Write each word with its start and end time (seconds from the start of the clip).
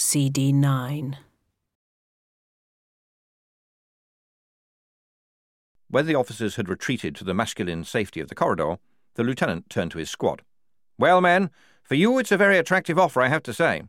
CD 0.00 0.52
9. 0.52 1.18
When 5.90 6.06
the 6.06 6.14
officers 6.14 6.54
had 6.54 6.68
retreated 6.68 7.16
to 7.16 7.24
the 7.24 7.34
masculine 7.34 7.82
safety 7.82 8.20
of 8.20 8.28
the 8.28 8.36
corridor, 8.36 8.78
the 9.16 9.24
lieutenant 9.24 9.68
turned 9.68 9.90
to 9.90 9.98
his 9.98 10.08
squad. 10.08 10.42
Well, 11.00 11.20
men, 11.20 11.50
for 11.82 11.96
you 11.96 12.16
it's 12.20 12.30
a 12.30 12.36
very 12.36 12.58
attractive 12.58 12.96
offer, 12.96 13.20
I 13.20 13.26
have 13.26 13.42
to 13.42 13.52
say. 13.52 13.82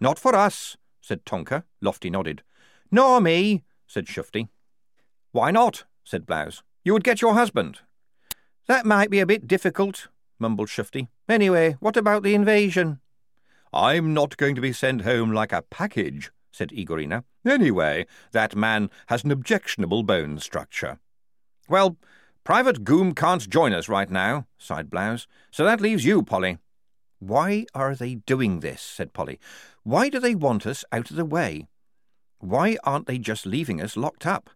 Not 0.00 0.18
for 0.18 0.34
us, 0.34 0.76
said 1.00 1.24
Tonker. 1.24 1.62
Lofty 1.80 2.10
nodded. 2.10 2.42
Nor 2.90 3.20
me, 3.20 3.62
said 3.86 4.06
Shufti. 4.06 4.48
Why 5.30 5.52
not? 5.52 5.84
said 6.02 6.26
Blouse. 6.26 6.64
You 6.82 6.92
would 6.92 7.04
get 7.04 7.22
your 7.22 7.34
husband. 7.34 7.82
That 8.66 8.84
might 8.84 9.10
be 9.10 9.20
a 9.20 9.26
bit 9.26 9.46
difficult, 9.46 10.08
mumbled 10.40 10.70
Shufti. 10.70 11.06
Anyway, 11.28 11.76
what 11.78 11.96
about 11.96 12.24
the 12.24 12.34
invasion? 12.34 12.98
I'm 13.72 14.14
not 14.14 14.36
going 14.36 14.54
to 14.54 14.60
be 14.60 14.72
sent 14.72 15.02
home 15.02 15.32
like 15.32 15.52
a 15.52 15.62
package, 15.62 16.30
said 16.50 16.70
Igorina. 16.70 17.24
Anyway, 17.44 18.06
that 18.32 18.56
man 18.56 18.90
has 19.06 19.24
an 19.24 19.30
objectionable 19.30 20.02
bone 20.02 20.38
structure. 20.38 20.98
Well, 21.68 21.96
Private 22.44 22.84
Goom 22.84 23.14
can't 23.14 23.48
join 23.50 23.72
us 23.72 23.88
right 23.88 24.10
now, 24.10 24.46
sighed 24.56 24.88
Blouse, 24.88 25.26
so 25.50 25.64
that 25.64 25.80
leaves 25.80 26.04
you, 26.04 26.22
Polly. 26.22 26.58
Why 27.18 27.66
are 27.74 27.94
they 27.94 28.16
doing 28.16 28.60
this? 28.60 28.82
said 28.82 29.12
Polly. 29.12 29.40
Why 29.82 30.08
do 30.08 30.20
they 30.20 30.34
want 30.34 30.66
us 30.66 30.84
out 30.92 31.10
of 31.10 31.16
the 31.16 31.24
way? 31.24 31.66
Why 32.38 32.76
aren't 32.84 33.06
they 33.06 33.18
just 33.18 33.46
leaving 33.46 33.80
us 33.80 33.96
locked 33.96 34.26
up? 34.26 34.50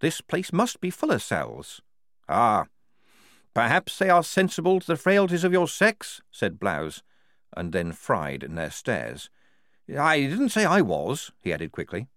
This 0.00 0.20
place 0.20 0.52
must 0.52 0.80
be 0.80 0.90
full 0.90 1.10
of 1.10 1.22
cells. 1.22 1.80
Ah, 2.28 2.66
perhaps 3.54 3.98
they 3.98 4.10
are 4.10 4.24
sensible 4.24 4.80
to 4.80 4.86
the 4.86 4.96
frailties 4.96 5.44
of 5.44 5.52
your 5.52 5.68
sex, 5.68 6.20
said 6.30 6.58
Blouse, 6.58 7.02
and 7.56 7.72
then 7.72 7.92
fried 7.92 8.42
in 8.42 8.54
their 8.54 8.70
stares. 8.70 9.30
I 9.98 10.20
didn't 10.20 10.48
say 10.48 10.64
I 10.64 10.80
was, 10.80 11.30
he 11.40 11.52
added 11.52 11.72
quickly. 11.72 12.08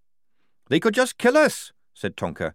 They 0.68 0.80
could 0.80 0.94
just 0.94 1.18
kill 1.18 1.36
us, 1.36 1.72
said 1.94 2.16
Tonker. 2.16 2.54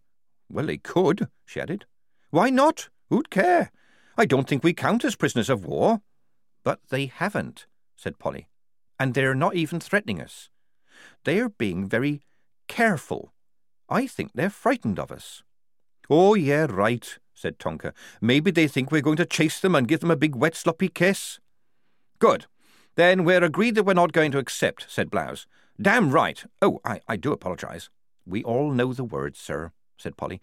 Well, 0.50 0.66
they 0.66 0.78
could, 0.78 1.30
she 1.46 1.60
added. 1.60 1.86
Why 2.32 2.50
not? 2.50 2.90
Who'd 3.10 3.30
care? 3.30 3.72
I 4.18 4.26
don't 4.26 4.48
think 4.48 4.64
we 4.64 4.74
count 4.74 5.06
as 5.06 5.16
prisoners 5.16 5.50
of 5.50 5.66
war. 5.66 6.02
But 6.64 6.80
they 6.90 7.06
haven't, 7.06 7.68
said 7.96 8.20
Polly. 8.20 8.48
And 9.00 9.14
they're 9.14 9.36
not 9.36 9.56
even 9.56 9.80
threatening 9.80 10.22
us. 10.22 10.50
They're 11.24 11.50
being 11.50 11.88
very 11.88 12.22
careful. 12.68 13.34
I 13.90 14.08
think 14.08 14.32
they're 14.34 14.50
frightened 14.50 15.00
of 15.00 15.12
us. 15.12 15.44
Oh, 16.10 16.34
yeah, 16.34 16.66
right, 16.70 17.18
said 17.34 17.60
Tonker. 17.60 17.94
Maybe 18.22 18.52
they 18.52 18.68
think 18.68 18.92
we're 18.92 19.02
going 19.02 19.18
to 19.18 19.26
chase 19.26 19.60
them 19.60 19.76
and 19.76 19.88
give 19.88 20.00
them 20.00 20.12
a 20.12 20.16
big 20.16 20.36
wet 20.36 20.56
sloppy 20.56 20.88
kiss. 20.88 21.40
Good. 22.20 22.48
Then 22.96 23.24
we're 23.24 23.44
agreed 23.44 23.76
that 23.76 23.84
we're 23.84 23.94
not 23.94 24.14
going 24.14 24.32
to 24.32 24.38
accept, 24.38 24.86
said 24.90 25.12
Blouse. 25.12 25.48
Damn 25.82 26.12
right. 26.12 26.44
Oh, 26.62 26.80
I, 26.86 27.02
I 27.08 27.18
do 27.18 27.34
apologise. 27.34 27.90
We 28.26 28.44
all 28.44 28.72
know 28.72 28.94
the 28.94 29.04
words, 29.04 29.40
sir, 29.40 29.72
said 29.98 30.18
Polly. 30.18 30.42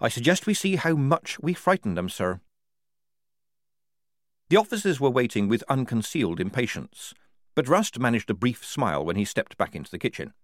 I 0.00 0.08
suggest 0.08 0.46
we 0.46 0.54
see 0.54 0.76
how 0.76 0.94
much 0.94 1.38
we 1.40 1.54
frighten 1.54 1.94
them, 1.94 2.08
sir. 2.08 2.40
The 4.50 4.56
officers 4.56 5.00
were 5.00 5.10
waiting 5.10 5.48
with 5.48 5.64
unconcealed 5.68 6.38
impatience, 6.38 7.14
but 7.54 7.68
Rust 7.68 7.98
managed 7.98 8.28
a 8.28 8.34
brief 8.34 8.64
smile 8.64 9.04
when 9.04 9.16
he 9.16 9.24
stepped 9.24 9.56
back 9.56 9.74
into 9.74 9.90
the 9.90 9.98
kitchen. 9.98 10.34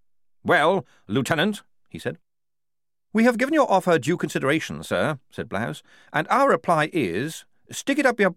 Well, 0.43 0.87
Lieutenant, 1.07 1.63
he 1.89 1.99
said. 1.99 2.17
We 3.13 3.25
have 3.25 3.39
given 3.39 3.53
your 3.55 3.71
offer 3.71 3.99
due 3.99 4.17
consideration, 4.17 4.83
sir, 4.83 5.19
said 5.31 5.49
Blouse, 5.49 5.83
and 6.13 6.27
our 6.31 6.49
reply 6.49 6.89
is 6.93 7.45
stick 7.71 7.99
it 7.99 8.07
up 8.07 8.19
your. 8.19 8.37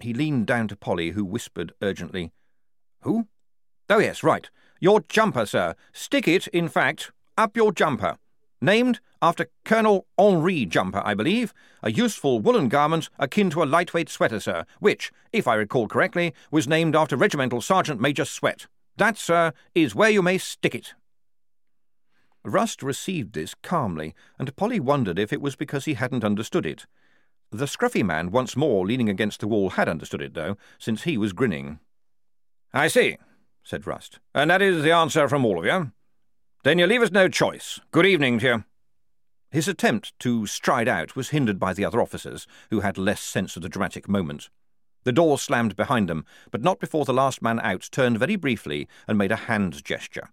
He 0.00 0.12
leaned 0.12 0.46
down 0.46 0.68
to 0.68 0.76
Polly, 0.76 1.10
who 1.10 1.24
whispered 1.24 1.72
urgently, 1.80 2.32
Who? 3.00 3.28
Oh, 3.88 3.98
yes, 3.98 4.22
right. 4.22 4.48
Your 4.80 5.00
jumper, 5.08 5.46
sir. 5.46 5.74
Stick 5.92 6.28
it, 6.28 6.46
in 6.48 6.68
fact, 6.68 7.12
up 7.38 7.56
your 7.56 7.72
jumper. 7.72 8.18
Named 8.60 9.00
after 9.22 9.48
Colonel 9.64 10.06
Henri 10.18 10.66
Jumper, 10.66 11.02
I 11.04 11.14
believe, 11.14 11.52
a 11.82 11.90
useful 11.90 12.40
woolen 12.40 12.68
garment 12.68 13.08
akin 13.18 13.50
to 13.50 13.62
a 13.62 13.64
lightweight 13.64 14.08
sweater, 14.08 14.40
sir, 14.40 14.64
which, 14.80 15.12
if 15.32 15.46
I 15.46 15.54
recall 15.54 15.88
correctly, 15.88 16.34
was 16.50 16.68
named 16.68 16.96
after 16.96 17.16
Regimental 17.16 17.60
Sergeant 17.60 18.00
Major 18.00 18.24
Sweat. 18.24 18.66
That, 18.96 19.18
sir, 19.18 19.52
is 19.74 19.94
where 19.94 20.10
you 20.10 20.22
may 20.22 20.38
stick 20.38 20.74
it. 20.74 20.94
Rust 22.44 22.82
received 22.82 23.34
this 23.34 23.54
calmly, 23.62 24.14
and 24.38 24.54
Polly 24.56 24.80
wondered 24.80 25.18
if 25.18 25.32
it 25.32 25.42
was 25.42 25.56
because 25.56 25.84
he 25.84 25.94
hadn't 25.94 26.24
understood 26.24 26.64
it. 26.64 26.86
The 27.50 27.66
scruffy 27.66 28.04
man, 28.04 28.30
once 28.30 28.56
more 28.56 28.86
leaning 28.86 29.08
against 29.08 29.40
the 29.40 29.48
wall, 29.48 29.70
had 29.70 29.88
understood 29.88 30.20
it, 30.20 30.34
though, 30.34 30.56
since 30.78 31.04
he 31.04 31.16
was 31.16 31.32
grinning. 31.32 31.78
I 32.72 32.88
see, 32.88 33.18
said 33.62 33.86
Rust. 33.86 34.18
And 34.34 34.50
that 34.50 34.62
is 34.62 34.82
the 34.82 34.92
answer 34.92 35.28
from 35.28 35.44
all 35.44 35.58
of 35.58 35.64
you. 35.64 35.92
Then 36.64 36.78
you 36.78 36.86
leave 36.86 37.02
us 37.02 37.12
no 37.12 37.28
choice. 37.28 37.80
Good 37.92 38.06
evening 38.06 38.40
to 38.40 38.46
you. 38.46 38.64
His 39.50 39.68
attempt 39.68 40.18
to 40.18 40.46
stride 40.46 40.88
out 40.88 41.14
was 41.14 41.30
hindered 41.30 41.58
by 41.60 41.72
the 41.72 41.84
other 41.84 42.00
officers, 42.00 42.46
who 42.70 42.80
had 42.80 42.98
less 42.98 43.20
sense 43.20 43.56
of 43.56 43.62
the 43.62 43.68
dramatic 43.68 44.08
moment. 44.08 44.50
The 45.04 45.12
door 45.12 45.38
slammed 45.38 45.76
behind 45.76 46.08
them, 46.08 46.26
but 46.50 46.62
not 46.62 46.80
before 46.80 47.04
the 47.04 47.14
last 47.14 47.40
man 47.40 47.60
out 47.60 47.88
turned 47.92 48.18
very 48.18 48.34
briefly 48.34 48.88
and 49.06 49.16
made 49.16 49.30
a 49.30 49.36
hand 49.36 49.84
gesture. 49.84 50.30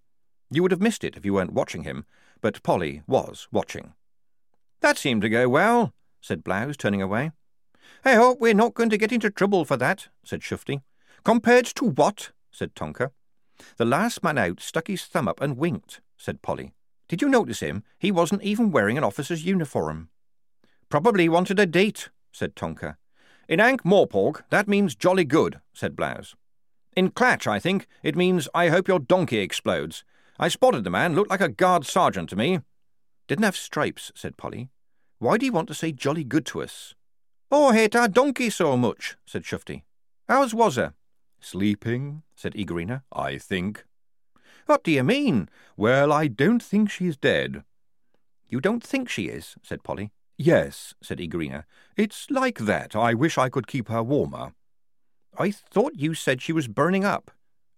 You 0.50 0.62
would 0.62 0.72
have 0.72 0.80
missed 0.80 1.04
it 1.04 1.16
if 1.16 1.24
you 1.24 1.34
weren't 1.34 1.52
watching 1.52 1.84
him, 1.84 2.04
but 2.40 2.62
Polly 2.64 3.02
was 3.06 3.46
watching. 3.52 3.94
That 4.80 4.98
seemed 4.98 5.22
to 5.22 5.28
go 5.28 5.48
well, 5.48 5.94
said 6.24 6.42
Blouse, 6.42 6.76
turning 6.78 7.02
away. 7.02 7.32
I 8.02 8.14
hope 8.14 8.40
we're 8.40 8.54
not 8.54 8.72
going 8.72 8.88
to 8.88 8.96
get 8.96 9.12
into 9.12 9.28
trouble 9.28 9.66
for 9.66 9.76
that, 9.76 10.08
said 10.24 10.40
Shufti. 10.40 10.80
Compared 11.22 11.66
to 11.66 11.84
what? 11.84 12.30
said 12.50 12.74
Tonker. 12.74 13.10
The 13.76 13.84
last 13.84 14.22
man 14.22 14.38
out 14.38 14.60
stuck 14.60 14.88
his 14.88 15.04
thumb 15.04 15.28
up 15.28 15.42
and 15.42 15.58
winked 15.58 16.00
said 16.16 16.40
Polly. 16.40 16.72
Did 17.08 17.20
you 17.20 17.28
notice 17.28 17.60
him? 17.60 17.82
He 17.98 18.10
wasn't 18.10 18.42
even 18.42 18.70
wearing 18.70 18.96
an 18.96 19.04
officer's 19.04 19.44
uniform. 19.44 20.08
Probably 20.88 21.28
wanted 21.28 21.60
a 21.60 21.66
date, 21.66 22.08
said 22.32 22.56
Tonker. 22.56 22.96
In 23.46 23.60
Ankh 23.60 23.82
Morpork, 23.82 24.44
that 24.48 24.66
means 24.66 24.94
jolly 24.94 25.24
good, 25.24 25.60
said 25.74 25.94
Blouse. 25.94 26.34
In 26.96 27.10
Klatch, 27.10 27.46
I 27.46 27.58
think, 27.58 27.86
it 28.02 28.16
means 28.16 28.48
I 28.54 28.68
hope 28.68 28.88
your 28.88 29.00
donkey 29.00 29.40
explodes. 29.40 30.04
I 30.38 30.48
spotted 30.48 30.84
the 30.84 30.90
man, 30.90 31.14
looked 31.14 31.30
like 31.30 31.42
a 31.42 31.48
guard 31.50 31.84
sergeant 31.84 32.30
to 32.30 32.36
me. 32.36 32.60
Didn't 33.28 33.44
have 33.44 33.56
stripes, 33.56 34.10
said 34.14 34.38
Polly. 34.38 34.70
Why 35.18 35.38
do 35.38 35.46
you 35.46 35.52
want 35.52 35.68
to 35.68 35.74
say 35.74 35.92
jolly 35.92 36.24
good 36.24 36.46
to 36.46 36.62
us? 36.62 36.94
Oh, 37.50 37.72
hate 37.72 37.94
our 37.94 38.08
donkey 38.08 38.50
so 38.50 38.76
much, 38.76 39.16
said 39.26 39.42
Shufti. 39.42 39.82
How's 40.28 40.54
was 40.54 40.76
her? 40.76 40.94
Sleeping, 41.40 42.22
said 42.34 42.54
Igorina, 42.54 43.02
I 43.12 43.38
think. 43.38 43.84
What 44.66 44.82
do 44.82 44.90
you 44.90 45.04
mean? 45.04 45.48
Well, 45.76 46.12
I 46.12 46.26
don't 46.26 46.62
think 46.62 46.90
she's 46.90 47.16
dead. 47.16 47.64
You 48.48 48.60
don't 48.60 48.82
think 48.82 49.08
she 49.08 49.26
is? 49.26 49.56
said 49.62 49.82
Polly. 49.82 50.10
Yes, 50.36 50.94
said 51.02 51.18
Igorina. 51.18 51.64
It's 51.96 52.30
like 52.30 52.58
that. 52.60 52.96
I 52.96 53.14
wish 53.14 53.38
I 53.38 53.48
could 53.48 53.66
keep 53.66 53.88
her 53.88 54.02
warmer. 54.02 54.52
I 55.38 55.50
thought 55.50 55.94
you 55.96 56.14
said 56.14 56.40
she 56.40 56.52
was 56.52 56.68
burning 56.68 57.04
up. 57.04 57.30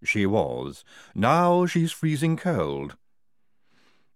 She 0.05 0.27
was. 0.27 0.85
Now 1.15 1.67
she's 1.67 1.93
freezing 1.93 2.37
cold. 2.37 2.97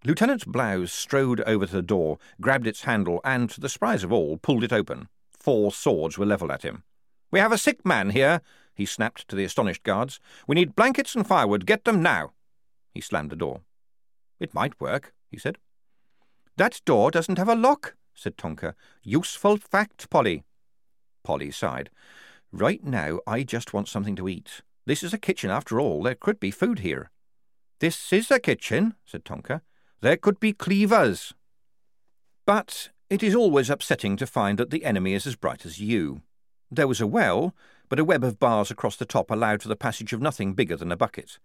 Lieutenant 0.04 0.46
Blouse 0.46 0.92
strode 0.92 1.40
over 1.42 1.66
to 1.66 1.72
the 1.72 1.82
door, 1.82 2.18
grabbed 2.40 2.66
its 2.66 2.82
handle, 2.82 3.20
and, 3.22 3.50
to 3.50 3.60
the 3.60 3.68
surprise 3.68 4.02
of 4.02 4.12
all, 4.12 4.38
pulled 4.38 4.64
it 4.64 4.72
open. 4.72 5.08
Four 5.30 5.72
swords 5.72 6.16
were 6.16 6.26
levelled 6.26 6.50
at 6.50 6.62
him. 6.62 6.84
We 7.30 7.38
have 7.38 7.52
a 7.52 7.58
sick 7.58 7.84
man 7.84 8.10
here, 8.10 8.40
he 8.74 8.86
snapped 8.86 9.28
to 9.28 9.36
the 9.36 9.44
astonished 9.44 9.82
guards. 9.82 10.18
We 10.46 10.54
need 10.54 10.74
blankets 10.74 11.14
and 11.14 11.26
firewood. 11.26 11.66
Get 11.66 11.84
them 11.84 12.02
now. 12.02 12.32
He 12.94 13.02
slammed 13.02 13.28
the 13.28 13.36
door. 13.36 13.60
It 14.38 14.54
might 14.54 14.80
work, 14.80 15.12
he 15.30 15.38
said. 15.38 15.58
That 16.56 16.80
door 16.86 17.10
doesn't 17.10 17.36
have 17.36 17.48
a 17.50 17.54
lock, 17.54 17.94
said 18.14 18.38
Tonker. 18.38 18.72
Useful 19.02 19.58
fact, 19.58 20.08
Polly. 20.08 20.44
Polly 21.24 21.50
sighed. 21.50 21.90
Right 22.50 22.82
now, 22.82 23.20
I 23.26 23.42
just 23.42 23.74
want 23.74 23.88
something 23.88 24.16
to 24.16 24.28
eat. 24.28 24.62
This 24.86 25.02
is 25.02 25.12
a 25.12 25.18
kitchen, 25.18 25.50
after 25.50 25.78
all. 25.78 26.02
There 26.02 26.14
could 26.14 26.40
be 26.40 26.50
food 26.50 26.78
here. 26.78 27.10
This 27.80 28.12
is 28.14 28.30
a 28.30 28.40
kitchen, 28.40 28.94
said 29.04 29.26
Tonker. 29.26 29.60
There 30.00 30.16
could 30.16 30.40
be 30.40 30.52
cleavers. 30.52 31.34
But 32.46 32.90
it 33.08 33.22
is 33.22 33.34
always 33.34 33.70
upsetting 33.70 34.16
to 34.16 34.26
find 34.26 34.58
that 34.58 34.70
the 34.70 34.84
enemy 34.84 35.14
is 35.14 35.26
as 35.26 35.36
bright 35.36 35.66
as 35.66 35.80
you. 35.80 36.22
There 36.70 36.88
was 36.88 37.00
a 37.00 37.06
well, 37.06 37.54
but 37.88 37.98
a 37.98 38.04
web 38.04 38.24
of 38.24 38.38
bars 38.38 38.70
across 38.70 38.96
the 38.96 39.04
top 39.04 39.30
allowed 39.30 39.62
for 39.62 39.68
the 39.68 39.76
passage 39.76 40.12
of 40.12 40.20
nothing 40.20 40.54
bigger 40.54 40.76
than 40.76 40.92
a 40.92 40.96
bucket 40.96 41.38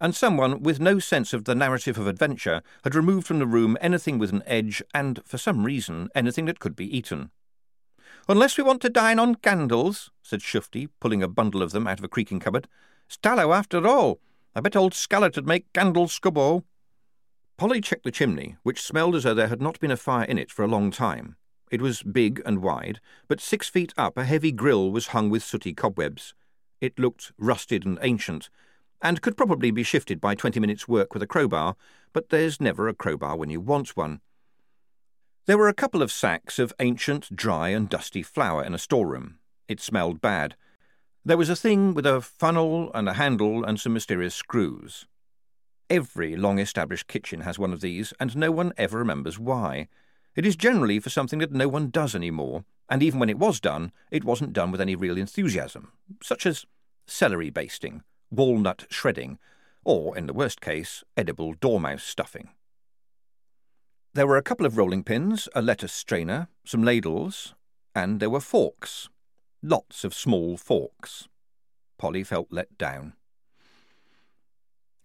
and 0.00 0.14
someone 0.14 0.62
with 0.62 0.80
no 0.80 0.98
sense 0.98 1.32
of 1.32 1.44
the 1.44 1.54
narrative 1.54 1.98
of 1.98 2.06
adventure 2.06 2.62
had 2.82 2.94
removed 2.94 3.26
from 3.26 3.38
the 3.38 3.46
room 3.46 3.76
anything 3.80 4.18
with 4.18 4.32
an 4.32 4.42
edge 4.46 4.82
and, 4.92 5.20
for 5.24 5.38
some 5.38 5.64
reason, 5.64 6.08
anything 6.14 6.46
that 6.46 6.58
could 6.58 6.76
be 6.76 6.96
eaten. 6.96 7.30
Unless 8.28 8.56
we 8.56 8.64
want 8.64 8.80
to 8.82 8.88
dine 8.88 9.18
on 9.18 9.36
candles, 9.36 10.10
said 10.22 10.40
Shufti, 10.40 10.88
pulling 11.00 11.22
a 11.22 11.28
bundle 11.28 11.62
of 11.62 11.72
them 11.72 11.86
out 11.86 11.98
of 11.98 12.04
a 12.04 12.08
creaking 12.08 12.40
cupboard. 12.40 12.68
Stallow, 13.08 13.54
after 13.56 13.86
all. 13.86 14.20
I 14.54 14.60
bet 14.60 14.76
old 14.76 14.92
Scarlet'd 14.92 15.46
make 15.46 15.72
candles 15.72 16.18
scubbo. 16.18 16.64
Polly 17.56 17.80
checked 17.80 18.04
the 18.04 18.10
chimney, 18.10 18.56
which 18.64 18.82
smelled 18.82 19.14
as 19.14 19.22
though 19.22 19.34
there 19.34 19.48
had 19.48 19.62
not 19.62 19.78
been 19.78 19.92
a 19.92 19.96
fire 19.96 20.24
in 20.24 20.38
it 20.38 20.50
for 20.50 20.64
a 20.64 20.68
long 20.68 20.90
time. 20.90 21.36
It 21.70 21.80
was 21.80 22.02
big 22.02 22.42
and 22.44 22.62
wide, 22.62 23.00
but 23.28 23.40
six 23.40 23.68
feet 23.68 23.92
up 23.96 24.16
a 24.16 24.24
heavy 24.24 24.50
grill 24.50 24.90
was 24.90 25.08
hung 25.08 25.30
with 25.30 25.44
sooty 25.44 25.72
cobwebs. 25.72 26.34
It 26.80 26.98
looked 26.98 27.32
rusted 27.38 27.86
and 27.86 27.98
ancient, 28.02 28.50
and 29.00 29.22
could 29.22 29.36
probably 29.36 29.70
be 29.70 29.82
shifted 29.82 30.20
by 30.20 30.34
20 30.34 30.58
minutes' 30.58 30.88
work 30.88 31.14
with 31.14 31.22
a 31.22 31.28
crowbar, 31.28 31.76
but 32.12 32.30
there's 32.30 32.60
never 32.60 32.88
a 32.88 32.94
crowbar 32.94 33.36
when 33.36 33.50
you 33.50 33.60
want 33.60 33.96
one. 33.96 34.20
There 35.46 35.58
were 35.58 35.68
a 35.68 35.74
couple 35.74 36.02
of 36.02 36.10
sacks 36.10 36.58
of 36.58 36.72
ancient, 36.80 37.36
dry, 37.36 37.68
and 37.68 37.88
dusty 37.88 38.22
flour 38.22 38.64
in 38.64 38.74
a 38.74 38.78
storeroom. 38.78 39.38
It 39.68 39.80
smelled 39.80 40.20
bad. 40.20 40.56
There 41.24 41.36
was 41.36 41.50
a 41.50 41.56
thing 41.56 41.94
with 41.94 42.06
a 42.06 42.20
funnel 42.20 42.90
and 42.94 43.08
a 43.08 43.14
handle 43.14 43.64
and 43.64 43.78
some 43.78 43.92
mysterious 43.92 44.34
screws. 44.34 45.06
Every 45.90 46.34
long 46.36 46.58
established 46.58 47.08
kitchen 47.08 47.40
has 47.40 47.58
one 47.58 47.72
of 47.72 47.80
these, 47.80 48.12
and 48.18 48.36
no 48.36 48.50
one 48.50 48.72
ever 48.76 48.98
remembers 48.98 49.38
why. 49.38 49.88
It 50.34 50.46
is 50.46 50.56
generally 50.56 50.98
for 50.98 51.10
something 51.10 51.38
that 51.40 51.52
no 51.52 51.68
one 51.68 51.90
does 51.90 52.14
any 52.14 52.30
more, 52.30 52.64
and 52.88 53.02
even 53.02 53.20
when 53.20 53.30
it 53.30 53.38
was 53.38 53.60
done, 53.60 53.92
it 54.10 54.24
wasn't 54.24 54.52
done 54.52 54.70
with 54.70 54.80
any 54.80 54.96
real 54.96 55.16
enthusiasm, 55.16 55.92
such 56.22 56.46
as 56.46 56.66
celery 57.06 57.50
basting, 57.50 58.02
walnut 58.30 58.86
shredding, 58.90 59.38
or, 59.84 60.16
in 60.16 60.26
the 60.26 60.32
worst 60.32 60.60
case, 60.60 61.04
edible 61.16 61.54
dormouse 61.54 62.02
stuffing. 62.02 62.50
There 64.14 64.26
were 64.26 64.36
a 64.36 64.42
couple 64.42 64.64
of 64.64 64.76
rolling 64.78 65.04
pins, 65.04 65.48
a 65.54 65.60
lettuce 65.60 65.92
strainer, 65.92 66.48
some 66.64 66.82
ladles, 66.82 67.54
and 67.94 68.20
there 68.20 68.30
were 68.30 68.40
forks. 68.40 69.08
Lots 69.62 70.04
of 70.04 70.14
small 70.14 70.56
forks. 70.56 71.28
Polly 71.98 72.24
felt 72.24 72.48
let 72.50 72.78
down. 72.78 73.14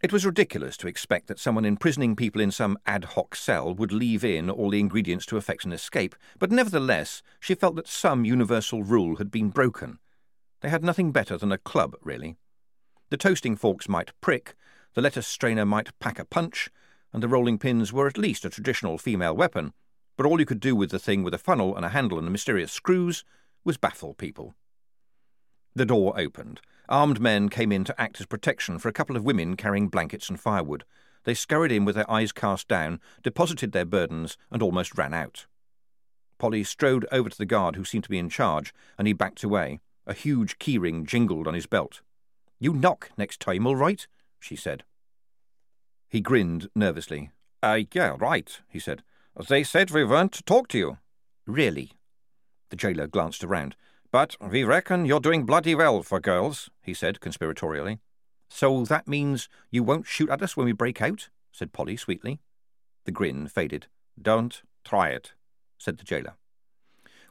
It 0.01 0.13
was 0.13 0.25
ridiculous 0.25 0.78
to 0.78 0.88
expect 0.88 1.28
that 1.28 1.40
someone 1.40 1.66
imprisoning 1.66 2.16
people 2.16 2.40
in 2.40 2.51
some 2.51 2.78
ad 2.86 3.04
hoc 3.04 3.36
cell 3.36 3.74
would 3.74 3.92
leave 3.92 4.24
in 4.24 4.50
all 4.50 4.69
the 4.69 4.80
ingredients 4.80 5.25
to 5.25 5.36
effect 5.36 5.66
an 5.66 5.74
escape, 5.74 6.16
but 6.38 6.51
nevertheless 6.51 7.22
she 7.42 7.54
felt 7.54 7.75
that 7.75 7.88
some 7.88 8.24
universal 8.24 8.81
rule 8.81 9.18
had 9.18 9.30
been 9.30 9.50
broken. 9.50 10.00
They 10.62 10.69
had 10.69 10.86
nothing 10.86 11.12
better 11.12 11.38
than 11.38 11.51
a 11.51 11.57
club, 11.57 11.98
really. 12.01 12.38
The 13.10 13.18
toasting 13.18 13.57
forks 13.57 13.90
might 13.90 14.13
prick, 14.22 14.56
the 14.94 15.01
lettuce 15.01 15.28
strainer 15.28 15.66
might 15.66 15.98
pack 16.00 16.18
a 16.18 16.24
punch, 16.24 16.69
and 17.12 17.22
the 17.22 17.28
rolling 17.28 17.57
pins 17.57 17.92
were 17.92 18.07
at 18.07 18.18
least 18.18 18.45
a 18.45 18.50
traditional 18.50 18.98
female 18.98 19.36
weapon, 19.36 19.74
but 20.16 20.25
all 20.25 20.40
you 20.40 20.45
could 20.45 20.62
do 20.62 20.78
with 20.78 20.92
the 20.92 21.00
thing 21.00 21.24
with 21.24 21.34
a 21.34 21.38
funnel 21.38 21.75
and 21.75 21.84
a 21.84 21.90
handle 21.90 22.18
and 22.18 22.31
mysterious 22.31 22.72
screws 22.72 23.25
was 23.66 23.75
baffle 23.75 24.13
people. 24.13 24.56
The 25.80 25.86
door 25.86 26.20
opened. 26.20 26.60
Armed 26.90 27.22
men 27.22 27.48
came 27.48 27.72
in 27.72 27.86
to 27.86 28.02
act 28.02 28.20
as 28.20 28.26
protection 28.26 28.80
for 28.80 28.90
a 28.90 28.94
couple 28.94 29.16
of 29.16 29.24
women 29.24 29.56
carrying 29.56 29.88
blankets 29.88 30.28
and 30.28 30.38
firewood. 30.38 30.84
They 31.24 31.34
scurried 31.34 31.72
in 31.72 31.86
with 31.86 31.96
their 31.96 32.12
eyes 32.12 32.34
cast 32.34 32.68
down, 32.68 33.00
deposited 33.24 33.72
their 33.72 33.86
burdens, 33.86 34.38
and 34.52 34.62
almost 34.62 34.98
ran 34.98 35.14
out. 35.14 35.46
Polly 36.38 36.66
strode 36.66 37.06
over 37.14 37.30
to 37.30 37.38
the 37.38 37.46
guard 37.46 37.78
who 37.78 37.86
seemed 37.86 38.04
to 38.04 38.10
be 38.10 38.18
in 38.18 38.28
charge, 38.28 38.74
and 38.98 39.08
he 39.08 39.14
backed 39.14 39.42
away. 39.42 39.80
A 40.06 40.14
huge 40.14 40.60
keyring 40.60 41.06
jingled 41.06 41.48
on 41.48 41.54
his 41.54 41.66
belt. 41.66 42.02
You 42.60 42.74
knock 42.74 43.12
next 43.18 43.40
time, 43.40 43.66
all 43.66 43.78
right? 43.78 44.06
she 44.38 44.58
said. 44.58 44.84
He 46.10 46.20
grinned 46.20 46.68
nervously. 46.76 47.31
Uh, 47.64 47.84
yeah, 47.94 48.18
right, 48.20 48.60
he 48.68 48.80
said. 48.80 49.02
They 49.48 49.64
said 49.64 49.92
we 49.92 50.04
weren't 50.04 50.34
to 50.34 50.44
talk 50.44 50.68
to 50.68 50.78
you. 50.78 50.98
Really? 51.48 51.94
The 52.70 52.76
jailer 52.76 53.08
glanced 53.08 53.46
around. 53.46 53.78
But 54.11 54.35
we 54.41 54.63
reckon 54.63 55.06
you're 55.06 55.19
doing 55.19 55.45
bloody 55.45 55.75
well 55.75 56.01
for 56.01 56.19
girls, 56.19 56.69
he 56.81 56.94
said 56.94 57.19
conspiratorially. 57.19 58.00
So 58.50 58.83
that 58.85 59.07
means 59.07 59.50
you 59.69 59.83
won't 59.83 60.07
shoot 60.07 60.29
at 60.29 60.41
us 60.41 60.57
when 60.57 60.65
we 60.65 60.71
break 60.71 61.01
out? 61.01 61.29
said 61.51 61.73
Polly 61.73 61.95
sweetly. 61.95 62.39
The 63.06 63.11
grin 63.11 63.47
faded. 63.47 63.88
Don't 64.19 64.63
try 64.83 65.09
it, 65.09 65.33
said 65.77 65.97
the 65.97 66.03
jailer. 66.03 66.35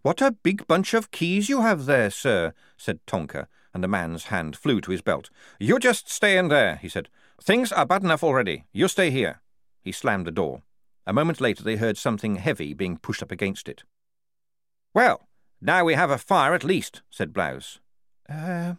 What 0.02 0.22
a 0.22 0.30
big 0.30 0.66
bunch 0.68 0.94
of 0.94 1.10
keys 1.10 1.48
you 1.48 1.62
have 1.62 1.86
there, 1.86 2.10
sir, 2.10 2.54
said 2.76 3.00
Tonker, 3.06 3.48
and 3.74 3.82
the 3.82 3.88
man's 3.88 4.26
hand 4.26 4.56
flew 4.56 4.80
to 4.80 4.92
his 4.92 5.02
belt. 5.02 5.30
You 5.58 5.78
just 5.80 6.08
stay 6.08 6.38
in 6.38 6.48
there, 6.48 6.76
he 6.76 6.88
said. 6.88 7.08
Things 7.42 7.72
are 7.72 7.86
bad 7.86 8.04
enough 8.04 8.22
already. 8.22 8.64
You 8.72 8.86
stay 8.86 9.10
here. 9.10 9.40
He 9.82 9.90
slammed 9.92 10.26
the 10.26 10.32
door. 10.32 10.62
A 11.06 11.12
moment 11.12 11.40
later 11.40 11.64
they 11.64 11.76
heard 11.76 11.96
something 11.96 12.36
heavy 12.36 12.74
being 12.74 12.96
pushed 12.96 13.22
up 13.22 13.32
against 13.32 13.68
it. 13.68 13.82
Well, 14.94 15.27
now 15.60 15.84
we 15.84 15.94
have 15.94 16.10
a 16.10 16.18
fire 16.18 16.54
at 16.54 16.64
least, 16.64 17.02
said 17.10 17.32
Blouse. 17.32 17.80
Uh. 18.28 18.74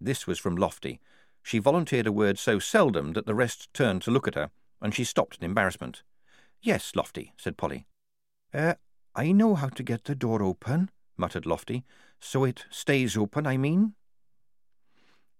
This 0.00 0.26
was 0.26 0.38
from 0.38 0.56
Lofty. 0.56 1.00
She 1.42 1.58
volunteered 1.58 2.06
a 2.06 2.12
word 2.12 2.38
so 2.38 2.58
seldom 2.58 3.12
that 3.12 3.26
the 3.26 3.34
rest 3.34 3.72
turned 3.72 4.02
to 4.02 4.10
look 4.10 4.28
at 4.28 4.34
her, 4.34 4.50
and 4.80 4.94
she 4.94 5.04
stopped 5.04 5.38
in 5.38 5.44
embarrassment. 5.44 6.02
Yes, 6.60 6.92
Lofty, 6.94 7.32
said 7.36 7.56
Polly. 7.56 7.86
Uh, 8.54 8.74
I 9.14 9.32
know 9.32 9.54
how 9.54 9.68
to 9.68 9.82
get 9.82 10.04
the 10.04 10.14
door 10.14 10.42
open, 10.42 10.90
muttered 11.16 11.46
Lofty. 11.46 11.84
So 12.20 12.44
it 12.44 12.64
stays 12.70 13.16
open, 13.16 13.46
I 13.46 13.56
mean. 13.56 13.94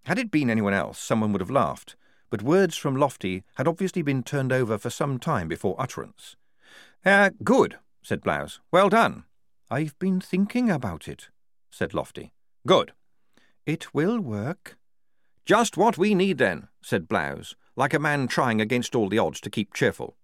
Had 0.04 0.18
it 0.18 0.32
been 0.32 0.50
anyone 0.50 0.74
else, 0.74 0.98
someone 0.98 1.32
would 1.32 1.40
have 1.40 1.50
laughed, 1.50 1.94
but 2.28 2.42
words 2.42 2.76
from 2.76 2.96
Lofty 2.96 3.44
had 3.54 3.68
obviously 3.68 4.02
been 4.02 4.22
turned 4.22 4.52
over 4.52 4.78
for 4.78 4.90
some 4.90 5.18
time 5.18 5.46
before 5.46 5.80
utterance. 5.80 6.34
Uh, 7.04 7.30
good, 7.44 7.78
said 8.02 8.22
Blouse. 8.22 8.58
Well 8.72 8.88
done. 8.88 9.24
I've 9.72 9.98
been 9.98 10.20
thinking 10.20 10.70
about 10.70 11.08
it, 11.08 11.30
said 11.70 11.94
Lofty. 11.94 12.34
Good. 12.66 12.92
It 13.64 13.94
will 13.94 14.20
work. 14.20 14.76
Just 15.46 15.78
what 15.78 15.96
we 15.96 16.14
need, 16.14 16.36
then, 16.36 16.68
said 16.82 17.08
Blouse, 17.08 17.56
like 17.74 17.94
a 17.94 17.98
man 17.98 18.28
trying 18.28 18.60
against 18.60 18.94
all 18.94 19.08
the 19.08 19.18
odds 19.18 19.40
to 19.40 19.48
keep 19.48 19.72
cheerful. 19.72 20.18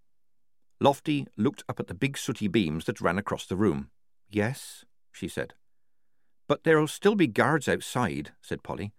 Lofty 0.81 1.27
looked 1.39 1.65
up 1.67 1.81
at 1.81 1.87
the 1.87 1.95
big 1.95 2.19
sooty 2.19 2.47
beams 2.47 2.85
that 2.85 3.00
ran 3.00 3.17
across 3.17 3.47
the 3.47 3.56
room. 3.56 3.89
Yes, 4.29 4.85
she 5.12 5.29
said. 5.29 5.55
But 6.47 6.65
there'll 6.65 6.87
still 6.87 7.15
be 7.15 7.27
guards 7.27 7.69
outside, 7.69 8.33
said 8.43 8.62
Polly. 8.62 8.93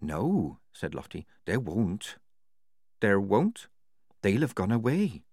No, 0.00 0.60
said 0.72 0.94
Lofty, 0.94 1.26
there 1.44 1.60
won't. 1.60 2.16
There 3.00 3.20
won't? 3.20 3.66
They'll 4.22 4.40
have 4.40 4.54
gone 4.54 4.72
away. 4.72 5.24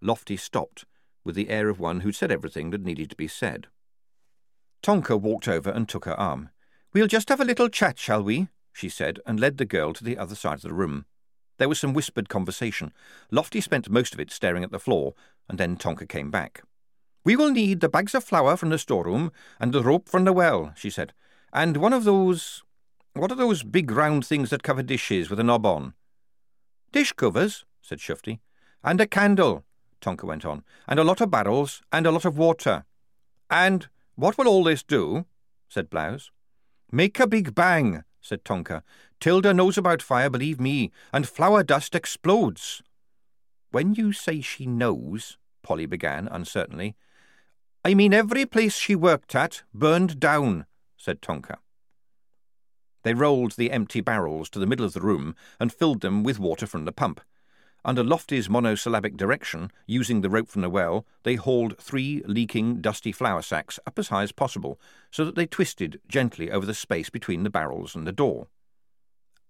Lofty 0.00 0.36
stopped, 0.36 0.86
with 1.22 1.36
the 1.36 1.50
air 1.50 1.68
of 1.68 1.78
one 1.78 2.00
who'd 2.00 2.16
said 2.16 2.32
everything 2.32 2.70
that 2.70 2.82
needed 2.82 3.08
to 3.10 3.16
be 3.16 3.28
said. 3.28 3.68
Tonker 4.82 5.20
walked 5.20 5.46
over 5.46 5.70
and 5.70 5.88
took 5.88 6.04
her 6.04 6.18
arm. 6.18 6.50
We'll 6.92 7.06
just 7.06 7.28
have 7.28 7.40
a 7.40 7.44
little 7.44 7.68
chat, 7.68 7.98
shall 7.98 8.22
we? 8.22 8.48
she 8.72 8.88
said, 8.88 9.20
and 9.26 9.38
led 9.38 9.58
the 9.58 9.64
girl 9.64 9.92
to 9.92 10.04
the 10.04 10.18
other 10.18 10.34
side 10.34 10.56
of 10.56 10.62
the 10.62 10.74
room. 10.74 11.04
There 11.58 11.68
was 11.68 11.78
some 11.78 11.92
whispered 11.92 12.28
conversation. 12.28 12.92
Lofty 13.30 13.60
spent 13.60 13.88
most 13.88 14.14
of 14.14 14.20
it 14.20 14.30
staring 14.30 14.64
at 14.64 14.72
the 14.72 14.80
floor, 14.80 15.14
and 15.48 15.58
then 15.58 15.76
Tonker 15.76 16.08
came 16.08 16.30
back. 16.30 16.62
We 17.24 17.36
will 17.36 17.50
need 17.50 17.80
the 17.80 17.88
bags 17.88 18.14
of 18.14 18.24
flour 18.24 18.56
from 18.56 18.70
the 18.70 18.78
storeroom 18.78 19.30
and 19.60 19.72
the 19.72 19.82
rope 19.82 20.08
from 20.08 20.24
the 20.24 20.32
well, 20.32 20.72
she 20.76 20.90
said, 20.90 21.12
and 21.52 21.76
one 21.76 21.92
of 21.92 22.04
those. 22.04 22.62
What 23.14 23.30
are 23.30 23.36
those 23.36 23.62
big 23.62 23.90
round 23.90 24.26
things 24.26 24.50
that 24.50 24.62
cover 24.62 24.82
dishes 24.82 25.28
with 25.28 25.38
a 25.38 25.44
knob 25.44 25.66
on? 25.66 25.94
Dish 26.92 27.12
covers, 27.12 27.64
said 27.80 27.98
Shufti. 27.98 28.40
And 28.82 29.00
a 29.00 29.06
candle, 29.06 29.64
Tonker 30.00 30.24
went 30.24 30.44
on, 30.44 30.64
and 30.88 30.98
a 30.98 31.04
lot 31.04 31.20
of 31.20 31.30
barrels, 31.30 31.82
and 31.92 32.06
a 32.06 32.10
lot 32.10 32.24
of 32.24 32.38
water. 32.38 32.84
And 33.50 33.88
what 34.14 34.38
will 34.38 34.48
all 34.48 34.64
this 34.64 34.82
do? 34.82 35.26
said 35.68 35.90
Blouse. 35.90 36.30
Make 36.90 37.18
a 37.18 37.26
big 37.26 37.54
bang, 37.54 38.04
said 38.20 38.44
Tonker. 38.44 38.82
Tilda 39.20 39.54
knows 39.54 39.78
about 39.78 40.02
fire, 40.02 40.28
believe 40.28 40.60
me, 40.60 40.90
and 41.12 41.28
flour 41.28 41.62
dust 41.62 41.94
explodes. 41.94 42.82
When 43.70 43.94
you 43.94 44.12
say 44.12 44.40
she 44.40 44.66
knows, 44.66 45.38
Polly 45.62 45.86
began 45.86 46.28
uncertainly. 46.28 46.96
I 47.84 47.94
mean 47.94 48.12
every 48.12 48.44
place 48.44 48.76
she 48.76 48.94
worked 48.94 49.34
at 49.34 49.62
burned 49.72 50.20
down, 50.20 50.66
said 50.96 51.22
Tonker. 51.22 51.56
They 53.02 53.14
rolled 53.14 53.52
the 53.52 53.70
empty 53.72 54.00
barrels 54.00 54.48
to 54.50 54.58
the 54.58 54.66
middle 54.66 54.84
of 54.84 54.92
the 54.92 55.00
room 55.00 55.34
and 55.58 55.72
filled 55.72 56.02
them 56.02 56.22
with 56.22 56.38
water 56.38 56.66
from 56.66 56.84
the 56.84 56.92
pump. 56.92 57.20
Under 57.84 58.04
Lofty's 58.04 58.48
monosyllabic 58.48 59.16
direction, 59.16 59.72
using 59.86 60.20
the 60.20 60.30
rope 60.30 60.48
from 60.48 60.62
the 60.62 60.70
well, 60.70 61.04
they 61.24 61.34
hauled 61.34 61.76
three 61.78 62.22
leaking, 62.26 62.80
dusty 62.80 63.10
flour 63.10 63.42
sacks 63.42 63.80
up 63.86 63.98
as 63.98 64.08
high 64.08 64.22
as 64.22 64.30
possible, 64.30 64.80
so 65.10 65.24
that 65.24 65.34
they 65.34 65.46
twisted 65.46 66.00
gently 66.06 66.50
over 66.50 66.64
the 66.64 66.74
space 66.74 67.10
between 67.10 67.42
the 67.42 67.50
barrels 67.50 67.96
and 67.96 68.06
the 68.06 68.12
door. 68.12 68.46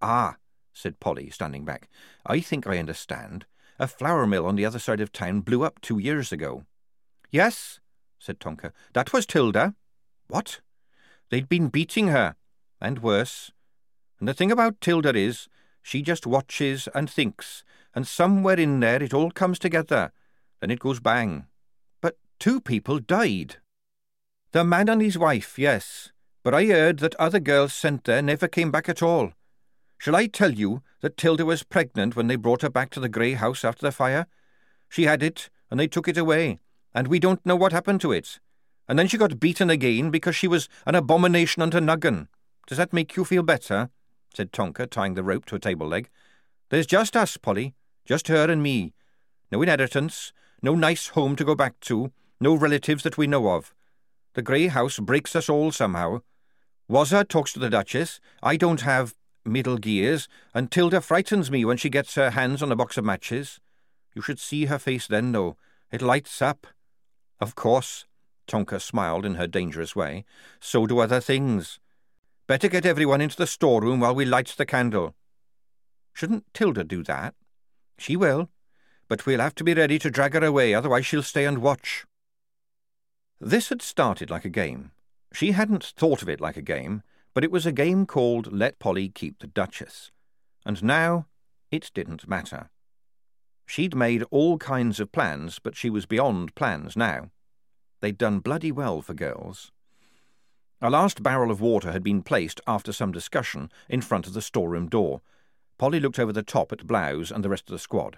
Ah, 0.01 0.37
said 0.73 0.99
Polly, 0.99 1.29
standing 1.29 1.63
back. 1.63 1.89
I 2.25 2.39
think 2.39 2.65
I 2.65 2.79
understand. 2.79 3.45
A 3.79 3.87
flour 3.87 4.25
mill 4.25 4.47
on 4.47 4.55
the 4.55 4.65
other 4.65 4.79
side 4.79 4.99
of 4.99 5.11
town 5.11 5.41
blew 5.41 5.63
up 5.63 5.79
two 5.81 5.99
years 5.99 6.31
ago. 6.31 6.65
Yes, 7.31 7.79
said 8.17 8.39
Tonker. 8.39 8.71
That 8.93 9.13
was 9.13 9.27
Tilda. 9.27 9.75
What? 10.27 10.59
They'd 11.29 11.49
been 11.49 11.67
beating 11.67 12.07
her, 12.07 12.35
and 12.81 12.99
worse. 12.99 13.51
And 14.19 14.27
the 14.27 14.33
thing 14.33 14.51
about 14.51 14.81
Tilda 14.81 15.15
is, 15.15 15.47
she 15.81 16.01
just 16.01 16.25
watches 16.25 16.87
and 16.95 17.09
thinks, 17.09 17.63
and 17.95 18.07
somewhere 18.07 18.59
in 18.59 18.79
there 18.79 19.01
it 19.01 19.13
all 19.13 19.31
comes 19.31 19.59
together. 19.59 20.11
Then 20.59 20.71
it 20.71 20.79
goes 20.79 20.99
bang. 20.99 21.45
But 22.01 22.17
two 22.39 22.61
people 22.61 22.99
died. 22.99 23.57
The 24.51 24.63
man 24.63 24.89
and 24.89 25.01
his 25.01 25.17
wife, 25.17 25.57
yes, 25.57 26.11
but 26.43 26.53
I 26.53 26.65
heard 26.65 26.99
that 26.99 27.15
other 27.15 27.39
girls 27.39 27.73
sent 27.73 28.03
there 28.03 28.21
never 28.21 28.47
came 28.47 28.71
back 28.71 28.87
at 28.89 29.01
all. 29.01 29.33
Shall 29.97 30.15
I 30.15 30.27
tell 30.27 30.51
you 30.51 30.81
that 31.01 31.17
Tilda 31.17 31.45
was 31.45 31.63
pregnant 31.63 32.15
when 32.15 32.27
they 32.27 32.35
brought 32.35 32.61
her 32.61 32.69
back 32.69 32.89
to 32.91 32.99
the 32.99 33.09
grey 33.09 33.33
house 33.33 33.63
after 33.63 33.85
the 33.85 33.91
fire? 33.91 34.27
She 34.89 35.03
had 35.03 35.23
it, 35.23 35.49
and 35.71 35.79
they 35.79 35.87
took 35.87 36.07
it 36.07 36.17
away, 36.17 36.59
and 36.93 37.07
we 37.07 37.19
don't 37.19 37.45
know 37.45 37.55
what 37.55 37.71
happened 37.71 38.01
to 38.01 38.11
it. 38.11 38.39
And 38.87 38.99
then 38.99 39.07
she 39.07 39.17
got 39.17 39.39
beaten 39.39 39.69
again 39.69 40.11
because 40.11 40.35
she 40.35 40.47
was 40.47 40.67
an 40.85 40.95
abomination 40.95 41.61
unto 41.61 41.79
Nuggan. 41.79 42.27
Does 42.67 42.77
that 42.77 42.93
make 42.93 43.15
you 43.15 43.23
feel 43.25 43.43
better? 43.43 43.89
said 44.33 44.51
Tonker, 44.51 44.89
tying 44.89 45.13
the 45.13 45.23
rope 45.23 45.45
to 45.45 45.55
a 45.55 45.59
table 45.59 45.87
leg. 45.87 46.09
There's 46.69 46.85
just 46.85 47.15
us, 47.15 47.37
Polly. 47.37 47.73
Just 48.05 48.27
her 48.27 48.49
and 48.49 48.61
me. 48.61 48.93
No 49.51 49.61
inheritance, 49.61 50.33
no 50.61 50.75
nice 50.75 51.09
home 51.09 51.35
to 51.35 51.45
go 51.45 51.55
back 51.55 51.79
to, 51.81 52.11
no 52.39 52.55
relatives 52.55 53.03
that 53.03 53.17
we 53.17 53.27
know 53.27 53.49
of. 53.49 53.73
The 54.33 54.41
grey 54.41 54.67
house 54.67 54.99
breaks 54.99 55.35
us 55.35 55.49
all 55.49 55.71
somehow. 55.71 56.21
Wazzer 56.89 57.27
talks 57.27 57.53
to 57.53 57.59
the 57.59 57.69
Duchess. 57.69 58.19
I 58.41 58.57
don't 58.57 58.81
have 58.81 59.15
middle 59.45 59.77
gears, 59.77 60.27
and 60.53 60.71
Tilda 60.71 61.01
frightens 61.01 61.51
me 61.51 61.65
when 61.65 61.77
she 61.77 61.89
gets 61.89 62.15
her 62.15 62.31
hands 62.31 62.61
on 62.61 62.71
a 62.71 62.75
box 62.75 62.97
of 62.97 63.05
matches. 63.05 63.59
You 64.15 64.21
should 64.21 64.39
see 64.39 64.65
her 64.65 64.79
face 64.79 65.07
then, 65.07 65.31
though. 65.31 65.57
It 65.91 66.01
lights 66.01 66.41
up. 66.41 66.67
Of 67.39 67.55
course, 67.55 68.05
Tonker 68.47 68.81
smiled 68.81 69.25
in 69.25 69.35
her 69.35 69.47
dangerous 69.47 69.95
way. 69.95 70.25
So 70.59 70.87
do 70.87 70.99
other 70.99 71.19
things. 71.19 71.79
Better 72.47 72.67
get 72.67 72.85
everyone 72.85 73.21
into 73.21 73.37
the 73.37 73.47
storeroom 73.47 73.99
while 73.99 74.15
we 74.15 74.25
light 74.25 74.53
the 74.57 74.65
candle. 74.65 75.15
Shouldn't 76.13 76.53
Tilda 76.53 76.83
do 76.83 77.03
that? 77.03 77.35
She 78.03 78.17
will, 78.17 78.49
but 79.07 79.25
we'll 79.25 79.39
have 79.39 79.55
to 79.55 79.63
be 79.63 79.73
ready 79.73 79.97
to 79.99 80.11
drag 80.11 80.33
her 80.33 80.43
away, 80.43 80.73
otherwise 80.73 81.05
she'll 81.05 81.23
stay 81.23 81.45
and 81.45 81.59
watch. 81.59 82.03
This 83.39 83.69
had 83.69 83.81
started 83.81 84.29
like 84.29 84.43
a 84.43 84.49
game. 84.49 84.91
She 85.31 85.53
hadn't 85.53 85.93
thought 85.95 86.21
of 86.21 86.27
it 86.27 86.41
like 86.41 86.57
a 86.57 86.61
game, 86.61 87.03
but 87.33 87.45
it 87.45 87.51
was 87.51 87.65
a 87.65 87.71
game 87.71 88.05
called 88.05 88.51
Let 88.51 88.77
Polly 88.77 89.07
Keep 89.07 89.39
the 89.39 89.47
Duchess. 89.47 90.11
And 90.65 90.83
now 90.83 91.27
it 91.71 91.91
didn't 91.93 92.27
matter. 92.27 92.69
She'd 93.65 93.95
made 93.95 94.25
all 94.31 94.57
kinds 94.57 94.99
of 94.99 95.13
plans, 95.13 95.59
but 95.59 95.77
she 95.77 95.89
was 95.89 96.05
beyond 96.05 96.55
plans 96.55 96.97
now. 96.97 97.31
They'd 98.01 98.17
done 98.17 98.39
bloody 98.39 98.73
well 98.73 99.01
for 99.01 99.13
girls. 99.13 99.71
A 100.81 100.89
last 100.89 101.23
barrel 101.23 101.51
of 101.51 101.61
water 101.61 101.93
had 101.93 102.03
been 102.03 102.21
placed, 102.21 102.59
after 102.67 102.91
some 102.91 103.13
discussion, 103.13 103.71
in 103.87 104.01
front 104.01 104.27
of 104.27 104.33
the 104.33 104.41
storeroom 104.41 104.89
door. 104.89 105.21
Polly 105.83 105.99
looked 105.99 106.17
over 106.17 106.31
the 106.31 106.43
top 106.43 106.71
at 106.71 106.87
Blouse 106.87 107.29
and 107.29 107.43
the 107.43 107.49
rest 107.49 107.67
of 107.67 107.73
the 107.73 107.77
squad. 107.77 108.15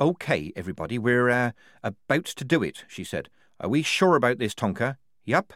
OK, 0.00 0.54
everybody, 0.56 0.98
we're 0.98 1.28
uh, 1.28 1.50
about 1.82 2.24
to 2.24 2.46
do 2.46 2.62
it, 2.62 2.86
she 2.88 3.04
said. 3.04 3.28
Are 3.60 3.68
we 3.68 3.82
sure 3.82 4.16
about 4.16 4.38
this, 4.38 4.54
Tonker? 4.54 4.96
Yup. 5.26 5.52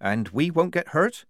And 0.00 0.30
we 0.30 0.50
won't 0.50 0.72
get 0.72 0.88
hurt? 0.88 1.26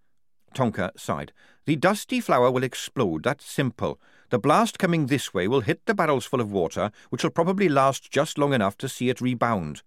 Tonker 0.54 0.92
sighed. 0.96 1.32
The 1.64 1.74
dusty 1.74 2.20
flower 2.20 2.52
will 2.52 2.62
explode, 2.62 3.24
that's 3.24 3.44
simple. 3.44 4.00
The 4.30 4.38
blast 4.38 4.78
coming 4.78 5.06
this 5.06 5.34
way 5.34 5.48
will 5.48 5.62
hit 5.62 5.84
the 5.86 5.94
barrels 5.94 6.24
full 6.24 6.40
of 6.40 6.52
water, 6.52 6.92
which 7.10 7.24
will 7.24 7.30
probably 7.30 7.68
last 7.68 8.12
just 8.12 8.38
long 8.38 8.52
enough 8.54 8.78
to 8.78 8.88
see 8.88 9.08
it 9.08 9.20
rebound. 9.20 9.82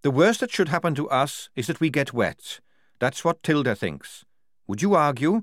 The 0.00 0.10
worst 0.10 0.40
that 0.40 0.50
should 0.50 0.70
happen 0.70 0.94
to 0.94 1.10
us 1.10 1.50
is 1.54 1.66
that 1.66 1.80
we 1.80 1.90
get 1.90 2.14
wet. 2.14 2.60
That's 3.00 3.22
what 3.22 3.42
Tilda 3.42 3.74
thinks. 3.74 4.24
Would 4.66 4.80
you 4.80 4.94
argue? 4.94 5.42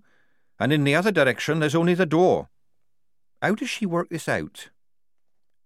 And 0.60 0.74
in 0.74 0.84
the 0.84 0.96
other 0.96 1.12
direction 1.12 1.60
there's 1.60 1.76
only 1.76 1.94
the 1.94 2.08
door. 2.08 2.50
How 3.42 3.56
does 3.56 3.70
she 3.70 3.86
work 3.86 4.10
this 4.10 4.28
out? 4.28 4.70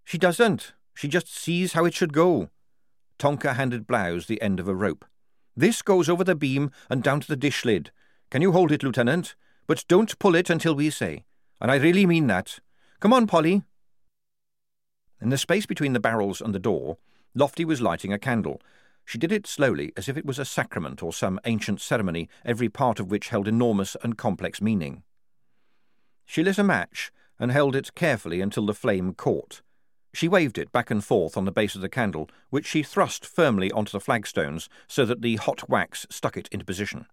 She 0.04 0.18
doesn't. 0.18 0.72
She 0.94 1.08
just 1.08 1.34
sees 1.34 1.72
how 1.72 1.84
it 1.84 1.94
should 1.94 2.12
go. 2.12 2.50
Tonker 3.18 3.54
handed 3.54 3.86
Blouse 3.86 4.26
the 4.26 4.40
end 4.42 4.60
of 4.60 4.68
a 4.68 4.74
rope. 4.74 5.04
This 5.56 5.82
goes 5.82 6.08
over 6.08 6.24
the 6.24 6.34
beam 6.34 6.70
and 6.88 7.02
down 7.02 7.20
to 7.20 7.28
the 7.28 7.36
dish 7.36 7.64
lid. 7.64 7.90
Can 8.30 8.42
you 8.42 8.52
hold 8.52 8.72
it, 8.72 8.82
Lieutenant? 8.82 9.34
But 9.66 9.84
don't 9.88 10.18
pull 10.18 10.34
it 10.34 10.50
until 10.50 10.74
we 10.74 10.90
say. 10.90 11.24
And 11.60 11.70
I 11.70 11.76
really 11.76 12.06
mean 12.06 12.26
that. 12.26 12.58
Come 12.98 13.12
on, 13.12 13.26
Polly. 13.26 13.62
In 15.20 15.28
the 15.28 15.38
space 15.38 15.66
between 15.66 15.92
the 15.92 16.00
barrels 16.00 16.40
and 16.40 16.54
the 16.54 16.58
door, 16.58 16.98
Lofty 17.34 17.64
was 17.64 17.80
lighting 17.80 18.12
a 18.12 18.18
candle. 18.18 18.60
She 19.04 19.18
did 19.18 19.32
it 19.32 19.46
slowly, 19.46 19.92
as 19.96 20.08
if 20.08 20.16
it 20.16 20.26
was 20.26 20.38
a 20.38 20.44
sacrament 20.44 21.02
or 21.02 21.12
some 21.12 21.40
ancient 21.44 21.80
ceremony, 21.80 22.28
every 22.44 22.68
part 22.68 23.00
of 23.00 23.10
which 23.10 23.28
held 23.28 23.46
enormous 23.46 23.96
and 24.02 24.16
complex 24.16 24.60
meaning. 24.60 25.02
She 26.24 26.42
lit 26.42 26.58
a 26.58 26.64
match 26.64 27.12
and 27.40 27.50
held 27.50 27.74
it 27.74 27.94
carefully 27.96 28.40
until 28.40 28.66
the 28.66 28.74
flame 28.74 29.14
caught. 29.14 29.62
She 30.12 30.28
waved 30.28 30.58
it 30.58 30.70
back 30.70 30.90
and 30.90 31.02
forth 31.02 31.36
on 31.36 31.44
the 31.44 31.52
base 31.52 31.74
of 31.74 31.80
the 31.80 31.88
candle, 31.88 32.28
which 32.50 32.66
she 32.66 32.82
thrust 32.82 33.24
firmly 33.24 33.72
onto 33.72 33.92
the 33.92 34.00
flagstones 34.00 34.68
so 34.86 35.04
that 35.06 35.22
the 35.22 35.36
hot 35.36 35.68
wax 35.68 36.06
stuck 36.10 36.36
it 36.36 36.48
into 36.52 36.64
position. 36.64 37.06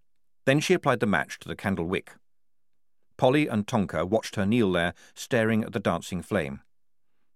Then 0.46 0.60
she 0.60 0.74
applied 0.74 1.00
the 1.00 1.06
match 1.06 1.40
to 1.40 1.48
the 1.48 1.56
candle 1.56 1.86
wick. 1.86 2.14
Polly 3.18 3.48
and 3.48 3.66
Tonker 3.66 4.08
watched 4.08 4.36
her 4.36 4.46
kneel 4.46 4.72
there, 4.72 4.94
staring 5.16 5.64
at 5.64 5.74
the 5.74 5.80
dancing 5.80 6.22
flame. 6.22 6.62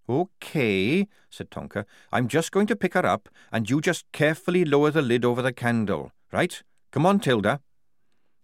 OK, 0.07 1.07
said 1.29 1.49
Tonker. 1.49 1.85
I'm 2.11 2.27
just 2.27 2.51
going 2.51 2.67
to 2.67 2.75
pick 2.75 2.93
her 2.93 3.05
up, 3.05 3.29
and 3.51 3.69
you 3.69 3.81
just 3.81 4.05
carefully 4.11 4.65
lower 4.65 4.91
the 4.91 5.01
lid 5.01 5.23
over 5.25 5.41
the 5.41 5.53
candle. 5.53 6.11
Right? 6.31 6.61
Come 6.91 7.05
on, 7.05 7.19
Tilda. 7.19 7.61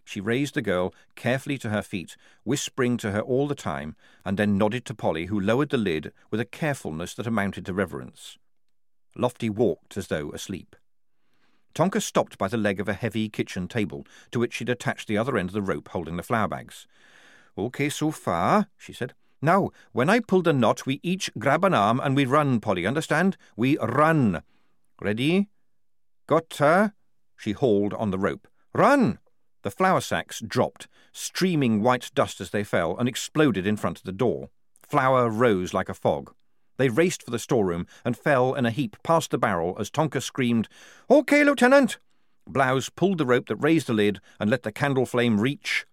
She 0.07 0.21
raised 0.21 0.53
the 0.53 0.61
girl 0.61 0.95
carefully 1.15 1.57
to 1.57 1.69
her 1.69 1.81
feet, 1.81 2.15
whispering 2.45 2.95
to 2.99 3.11
her 3.11 3.19
all 3.19 3.45
the 3.45 3.53
time, 3.53 3.97
and 4.23 4.37
then 4.37 4.57
nodded 4.57 4.85
to 4.85 4.95
Polly, 4.95 5.25
who 5.25 5.37
lowered 5.37 5.69
the 5.69 5.77
lid 5.77 6.13
with 6.31 6.39
a 6.39 6.45
carefulness 6.45 7.13
that 7.15 7.27
amounted 7.27 7.65
to 7.65 7.73
reverence. 7.73 8.37
Lofty 9.17 9.49
walked 9.49 9.97
as 9.97 10.07
though 10.07 10.31
asleep. 10.31 10.77
Tonker 11.75 12.01
stopped 12.01 12.37
by 12.37 12.47
the 12.47 12.55
leg 12.55 12.79
of 12.79 12.87
a 12.87 12.93
heavy 12.93 13.27
kitchen 13.27 13.67
table, 13.67 14.07
to 14.31 14.39
which 14.39 14.53
she'd 14.53 14.69
attached 14.69 15.09
the 15.09 15.17
other 15.17 15.37
end 15.37 15.49
of 15.49 15.53
the 15.53 15.61
rope 15.61 15.89
holding 15.89 16.15
the 16.15 16.23
flour 16.23 16.47
bags. 16.47 16.87
OK 17.57 17.89
so 17.89 18.09
far, 18.09 18.69
she 18.77 18.93
said. 18.93 19.13
Now, 19.41 19.71
when 19.91 20.09
I 20.09 20.21
pull 20.21 20.41
the 20.41 20.53
knot, 20.53 20.85
we 20.85 21.01
each 21.03 21.29
grab 21.37 21.65
an 21.65 21.73
arm 21.73 21.99
and 22.01 22.15
we 22.15 22.23
run, 22.23 22.61
Polly, 22.61 22.87
understand? 22.87 23.35
We 23.57 23.77
run. 23.79 24.41
Ready? 25.01 25.49
Got 26.27 26.55
her? 26.59 26.93
She 27.35 27.51
hauled 27.51 27.93
on 27.93 28.11
the 28.11 28.17
rope. 28.17 28.47
Run! 28.73 29.19
The 29.63 29.71
flour 29.71 30.01
sacks 30.01 30.39
dropped, 30.39 30.87
streaming 31.11 31.81
white 31.81 32.11
dust 32.13 32.39
as 32.39 32.51
they 32.51 32.63
fell, 32.63 32.97
and 32.97 33.09
exploded 33.09 33.65
in 33.65 33.77
front 33.77 33.97
of 33.97 34.03
the 34.03 34.11
door. 34.11 34.49
Flour 34.81 35.29
rose 35.29 35.73
like 35.73 35.89
a 35.89 35.93
fog. 35.93 36.33
They 36.77 36.89
raced 36.89 37.23
for 37.23 37.31
the 37.31 37.39
storeroom 37.39 37.87
and 38.05 38.15
fell 38.15 38.53
in 38.53 38.65
a 38.65 38.71
heap 38.71 38.95
past 39.03 39.31
the 39.31 39.37
barrel 39.37 39.75
as 39.79 39.89
Tonker 39.89 40.21
screamed, 40.21 40.67
OK, 41.09 41.43
Lieutenant! 41.43 41.97
Blouse 42.47 42.89
pulled 42.89 43.17
the 43.17 43.25
rope 43.25 43.47
that 43.47 43.57
raised 43.57 43.87
the 43.87 43.93
lid 43.93 44.19
and 44.39 44.49
let 44.49 44.63
the 44.63 44.71
candle 44.71 45.05
flame 45.05 45.41
reach. 45.41 45.85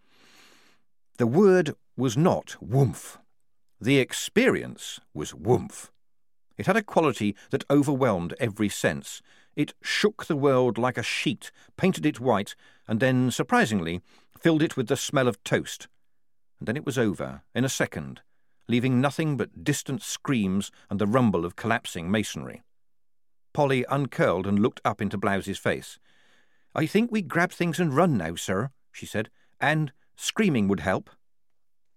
The 1.17 1.27
word 1.27 1.75
was 1.97 2.17
not 2.17 2.57
woomph. 2.61 3.19
The 3.81 3.99
experience 3.99 5.01
was 5.13 5.35
woomph. 5.35 5.91
It 6.57 6.67
had 6.67 6.77
a 6.77 6.83
quality 6.83 7.35
that 7.51 7.65
overwhelmed 7.69 8.35
every 8.39 8.69
sense, 8.69 9.21
it 9.57 9.75
shook 9.83 10.27
the 10.27 10.37
world 10.37 10.79
like 10.79 10.99
a 10.99 11.03
sheet, 11.03 11.53
painted 11.77 12.05
it 12.05 12.21
white, 12.21 12.55
and 12.87 13.01
then, 13.01 13.31
surprisingly, 13.31 14.01
filled 14.39 14.63
it 14.63 14.77
with 14.77 14.89
the 14.89 14.97
smell 14.97 15.29
of 15.29 15.43
toast. 15.45 15.89
And 16.59 16.69
then 16.69 16.77
it 16.77 16.87
was 16.87 16.99
over, 16.99 17.43
in 17.55 17.65
a 17.65 17.69
second, 17.69 18.21
leaving 18.69 19.01
nothing 19.01 19.37
but 19.37 19.65
distant 19.65 20.03
screams 20.03 20.71
and 20.91 20.99
the 20.99 21.07
rumble 21.07 21.45
of 21.45 21.57
collapsing 21.57 22.11
masonry. 22.11 22.63
Polly 23.53 23.85
uncurled 23.89 24.47
and 24.47 24.59
looked 24.59 24.81
up 24.85 25.01
into 25.01 25.19
Blouse's 25.19 25.59
face. 25.59 25.99
I 26.75 26.87
think 26.87 27.11
we 27.11 27.23
grab 27.23 27.53
things 27.53 27.79
and 27.79 27.95
run 27.95 28.17
now, 28.17 28.35
sir, 28.35 28.71
she 28.91 29.07
said, 29.07 29.31
and 29.61 29.93
screaming 30.17 30.69
would 30.69 30.81
help. 30.81 31.11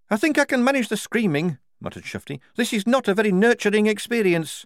I 0.10 0.18
think 0.18 0.38
I 0.38 0.46
can 0.46 0.64
manage 0.64 0.88
the 0.88 0.98
screaming, 0.98 1.58
muttered 1.82 2.04
Shufti. 2.04 2.40
This 2.56 2.74
is 2.74 2.88
not 2.88 3.08
a 3.08 3.14
very 3.14 3.32
nurturing 3.32 3.88
experience. 3.88 4.66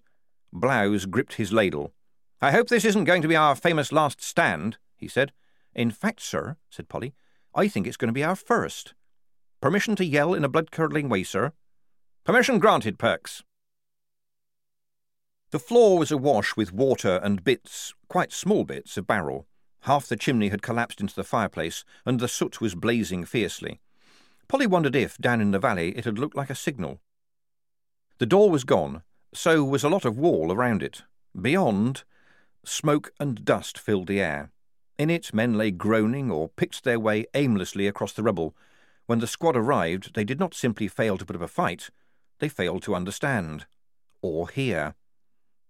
Blouse 0.54 1.06
gripped 1.06 1.36
his 1.36 1.54
ladle. 1.54 1.94
I 2.42 2.52
hope 2.52 2.68
this 2.68 2.86
isn't 2.86 3.06
going 3.06 3.22
to 3.22 3.28
be 3.28 3.36
our 3.36 3.56
famous 3.56 3.92
last 3.92 4.22
stand, 4.22 4.78
he 4.96 5.08
said. 5.08 5.32
In 5.74 5.92
fact, 5.92 6.22
sir, 6.22 6.58
said 6.70 6.90
Polly, 6.90 7.14
I 7.54 7.68
think 7.68 7.88
it's 7.88 7.98
going 7.98 8.10
to 8.10 8.14
be 8.14 8.24
our 8.24 8.36
first. 8.36 8.94
Permission 9.62 9.96
to 9.98 10.06
yell 10.06 10.34
in 10.34 10.44
a 10.44 10.50
blood-curdling 10.50 11.10
way, 11.10 11.24
sir? 11.24 11.54
Permission 12.24 12.60
granted, 12.60 13.00
Perks. 13.00 13.44
The 15.52 15.60
floor 15.60 15.98
was 15.98 16.12
awash 16.12 16.56
with 16.56 16.72
water 16.74 17.20
and 17.24 17.44
bits, 17.44 17.94
quite 18.08 18.32
small 18.32 18.64
bits, 18.64 18.96
of 18.98 19.06
barrel. 19.06 19.48
Half 19.82 20.08
the 20.08 20.16
chimney 20.16 20.50
had 20.50 20.62
collapsed 20.62 21.02
into 21.02 21.16
the 21.16 21.24
fireplace, 21.24 21.84
and 22.06 22.20
the 22.20 22.28
soot 22.28 22.62
was 22.62 22.76
blazing 22.76 23.26
fiercely. 23.26 23.82
Polly 24.48 24.68
wondered 24.68 24.96
if, 24.96 25.18
down 25.18 25.42
in 25.42 25.52
the 25.52 25.60
valley, 25.60 25.98
it 25.98 26.06
had 26.06 26.20
looked 26.20 26.36
like 26.36 26.50
a 26.50 26.56
signal. 26.56 27.02
The 28.20 28.26
door 28.26 28.50
was 28.50 28.64
gone, 28.64 29.04
so 29.34 29.64
was 29.64 29.84
a 29.84 29.90
lot 29.90 30.06
of 30.06 30.18
wall 30.18 30.52
around 30.52 30.84
it. 30.84 31.04
Beyond, 31.40 32.04
Smoke 32.64 33.12
and 33.20 33.44
dust 33.44 33.80
filled 33.80 34.08
the 34.08 34.22
air. 34.22 34.52
In 35.02 35.10
it, 35.10 35.34
men 35.34 35.56
lay 35.56 35.72
groaning 35.72 36.30
or 36.30 36.50
picked 36.50 36.84
their 36.84 37.00
way 37.00 37.26
aimlessly 37.34 37.88
across 37.88 38.14
the 38.14 38.22
rubble. 38.22 38.56
When 39.08 39.18
the 39.18 39.26
squad 39.26 39.58
arrived, 39.58 40.14
they 40.14 40.24
did 40.24 40.40
not 40.40 40.54
simply 40.54 40.88
fail 40.88 41.18
to 41.18 41.26
put 41.26 41.36
up 41.36 41.42
a 41.42 41.48
fight, 41.48 41.90
they 42.38 42.48
failed 42.48 42.84
to 42.84 42.94
understand. 42.94 43.66
Or 44.22 44.48
hear. 44.48 44.94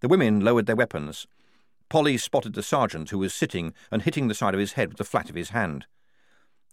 The 0.01 0.09
women 0.09 0.41
lowered 0.41 0.65
their 0.65 0.75
weapons. 0.75 1.27
Polly 1.88 2.17
spotted 2.17 2.55
the 2.55 2.61
sergeant, 2.61 3.11
who 3.11 3.19
was 3.19 3.33
sitting 3.33 3.73
and 3.89 4.01
hitting 4.01 4.27
the 4.27 4.33
side 4.33 4.53
of 4.53 4.59
his 4.59 4.73
head 4.73 4.89
with 4.89 4.97
the 4.97 5.05
flat 5.05 5.29
of 5.29 5.35
his 5.38 5.51
hand. 5.51 5.85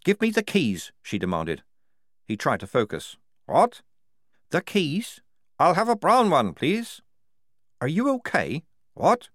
Give 0.05 0.21
me 0.21 0.31
the 0.31 0.43
keys, 0.43 0.91
she 1.01 1.17
demanded. 1.17 1.63
He 2.25 2.37
tried 2.37 2.59
to 2.59 2.67
focus. 2.67 3.17
What? 3.47 3.83
The 4.51 4.63
keys? 4.63 5.21
I'll 5.61 5.75
have 5.75 5.89
a 5.89 5.95
brown 5.95 6.29
one, 6.29 6.55
please. 6.55 7.03
Are 7.81 7.87
you 7.87 8.11
okay? 8.15 8.65
What? 8.95 9.29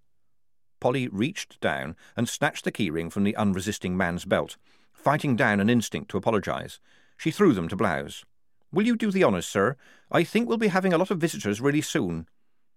Polly 0.84 1.08
reached 1.08 1.62
down 1.62 1.96
and 2.18 2.28
snatched 2.28 2.66
the 2.66 2.72
keyring 2.72 3.10
from 3.10 3.24
the 3.24 3.38
unresisting 3.38 3.96
man's 3.96 4.26
belt, 4.26 4.58
fighting 4.92 5.38
down 5.38 5.62
an 5.62 5.70
instinct 5.70 6.12
to 6.12 6.18
apologize. 6.18 6.82
She 7.16 7.32
threw 7.32 7.54
them 7.54 7.70
to 7.70 7.78
Blouse. 7.78 8.26
Will 8.70 8.86
you 8.86 8.98
do 8.98 9.10
the 9.10 9.24
honours, 9.24 9.48
sir? 9.48 9.78
I 10.12 10.26
think 10.26 10.50
we'll 10.50 10.58
be 10.58 10.68
having 10.68 10.92
a 10.92 10.98
lot 10.98 11.10
of 11.10 11.20
visitors 11.20 11.62
really 11.62 11.80
soon. 11.80 12.28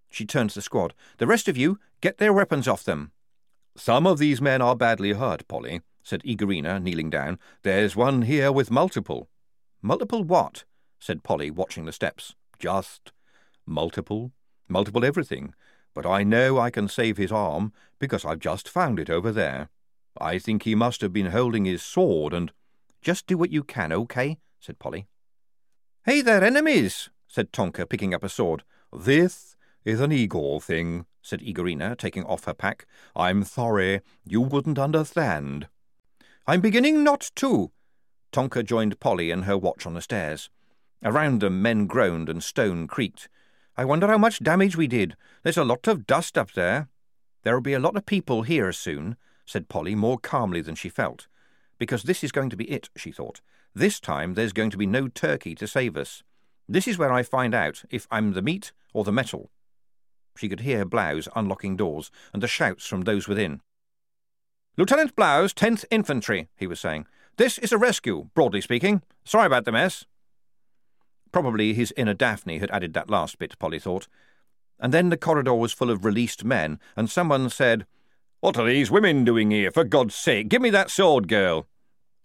She 0.09 0.25
turned 0.25 0.51
to 0.51 0.55
the 0.55 0.63
squad. 0.63 0.95
The 1.19 1.27
rest 1.27 1.49
of 1.49 1.57
you, 1.57 1.81
get 2.01 2.19
their 2.19 2.33
weapons 2.33 2.69
off 2.69 2.85
them. 2.85 3.11
Some 3.77 4.07
of 4.07 4.21
these 4.21 4.41
men 4.41 4.63
are 4.63 4.77
badly 4.77 5.15
hurt, 5.15 5.49
Polly, 5.49 5.81
said 6.05 6.23
Igorina, 6.23 6.81
kneeling 6.81 7.11
down. 7.11 7.41
There's 7.65 7.97
one 7.97 8.23
here 8.23 8.53
with 8.53 8.71
multiple. 8.71 9.29
Multiple 9.83 10.23
what? 10.23 10.63
said 11.01 11.25
Polly, 11.25 11.51
watching 11.51 11.87
the 11.87 11.93
steps. 11.93 12.37
Just 12.61 13.11
multiple. 13.67 14.31
Multiple 14.69 15.05
everything. 15.05 15.55
But 15.97 16.05
I 16.05 16.25
know 16.25 16.59
I 16.59 16.69
can 16.69 16.89
save 16.89 17.17
his 17.17 17.33
arm, 17.33 17.73
because 17.99 18.27
I've 18.27 18.39
just 18.39 18.69
found 18.69 19.01
it 19.01 19.09
over 19.09 19.33
there. 19.33 19.71
I 20.21 20.39
think 20.39 20.63
he 20.63 20.75
must 20.75 21.01
have 21.01 21.11
been 21.11 21.31
holding 21.31 21.65
his 21.65 21.83
sword 21.83 22.35
and. 22.35 22.53
Just 23.01 23.27
do 23.27 23.39
what 23.39 23.51
you 23.51 23.65
can, 23.65 23.93
okay? 23.93 24.37
said 24.61 24.79
Polly. 24.79 25.07
Hey, 26.05 26.21
they're 26.21 26.45
enemies, 26.45 27.09
said 27.27 27.51
Tonker, 27.51 27.89
picking 27.89 28.13
up 28.13 28.23
a 28.23 28.29
sword. 28.29 28.63
This 28.93 29.57
is 29.87 30.03
an 30.03 30.13
Igor 30.13 30.61
thing, 30.61 31.07
said 31.23 31.41
Igorina, 31.41 31.97
taking 31.97 32.25
off 32.25 32.45
her 32.45 32.53
pack. 32.53 32.85
I'm 33.15 33.43
sorry, 33.43 34.03
you 34.23 34.43
wouldn't 34.43 34.79
understand. 34.79 35.67
I'm 36.47 36.61
beginning 36.61 37.05
not 37.05 37.31
to. 37.37 37.71
Tonker 38.33 38.63
joined 38.63 39.01
Polly 39.01 39.31
and 39.31 39.47
her 39.47 39.57
watch 39.57 39.87
on 39.87 39.95
the 39.95 40.03
stairs. 40.03 40.51
Around 41.03 41.41
them, 41.41 41.63
men 41.63 41.87
groaned 41.87 42.29
and 42.29 42.43
stone 42.43 42.87
creaked. 42.87 43.31
I 43.79 43.85
wonder 43.85 44.07
how 44.07 44.17
much 44.17 44.43
damage 44.43 44.75
we 44.75 44.87
did. 44.87 45.17
There's 45.43 45.59
a 45.59 45.65
lot 45.65 45.87
of 45.87 46.07
dust 46.07 46.39
up 46.39 46.53
there. 46.53 46.89
There'll 47.43 47.61
be 47.61 47.75
a 47.75 47.79
lot 47.79 47.97
of 47.97 48.07
people 48.07 48.43
here 48.43 48.73
soon, 48.73 49.17
said 49.45 49.69
Polly 49.69 49.95
more 49.95 50.19
calmly 50.19 50.63
than 50.63 50.75
she 50.75 50.89
felt. 50.89 51.29
Because 51.79 52.05
this 52.05 52.25
is 52.25 52.33
going 52.33 52.49
to 52.51 52.57
be 52.57 52.71
it, 52.71 52.89
she 52.97 53.13
thought. 53.13 53.43
This 53.75 54.01
time 54.01 54.33
there's 54.33 54.55
going 54.55 54.71
to 54.71 54.79
be 54.79 54.87
no 54.87 55.09
turkey 55.09 55.55
to 55.57 55.69
save 55.69 55.95
us. 55.97 56.23
This 56.67 56.89
is 56.89 56.97
where 56.97 57.13
I 57.13 57.23
find 57.23 57.55
out 57.55 57.85
if 57.91 58.07
I'm 58.11 58.33
the 58.33 58.41
meat 58.41 58.73
or 58.95 59.05
the 59.05 59.13
metal. 59.13 59.51
She 60.37 60.49
could 60.49 60.61
hear 60.61 60.87
Blouse 60.87 61.29
unlocking 61.37 61.77
doors 61.77 62.11
and 62.33 62.43
the 62.43 62.49
shouts 62.49 62.87
from 62.87 63.03
those 63.03 63.29
within. 63.29 63.61
Lieutenant 64.79 65.15
Blouse, 65.15 65.53
10th 65.53 65.85
Infantry, 65.91 66.49
he 66.57 66.67
was 66.67 66.81
saying. 66.81 67.07
This 67.37 67.59
is 67.59 67.73
a 67.73 67.79
rescue, 67.79 68.31
broadly 68.35 68.63
speaking. 68.63 69.03
Sorry 69.25 69.47
about 69.47 69.67
the 69.67 69.73
mess. 69.73 70.07
Probably 71.37 71.75
his 71.75 71.93
inner 71.99 72.15
Daphne 72.15 72.61
had 72.61 72.71
added 72.71 72.95
that 72.95 73.11
last 73.11 73.39
bit, 73.39 73.59
Polly 73.59 73.79
thought. 73.79 74.09
And 74.81 74.91
then 74.91 75.11
the 75.11 75.19
corridor 75.19 75.53
was 75.53 75.71
full 75.71 75.91
of 75.91 76.03
released 76.03 76.47
men, 76.47 76.81
and 76.97 77.11
someone 77.11 77.51
said, 77.51 77.85
What 78.41 78.57
are 78.57 78.67
these 78.67 78.91
women 78.91 79.23
doing 79.23 79.51
here, 79.51 79.71
for 79.71 79.85
God's 79.85 80.15
sake? 80.15 80.49
Give 80.49 80.63
me 80.63 80.71
that 80.71 80.91
sword, 80.91 81.29
girl. 81.29 81.67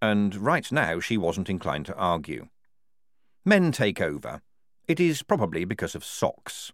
And 0.01 0.33
right 0.37 0.71
now 0.71 1.01
she 1.01 1.17
wasn't 1.17 1.49
inclined 1.49 1.87
to 1.87 1.95
argue. 1.97 2.47
Men 3.43 3.73
take 3.73 3.99
over. 3.99 4.41
It 4.87 5.01
is 5.01 5.23
probably 5.23 5.65
because 5.65 5.93
of 5.93 6.05
socks. 6.05 6.71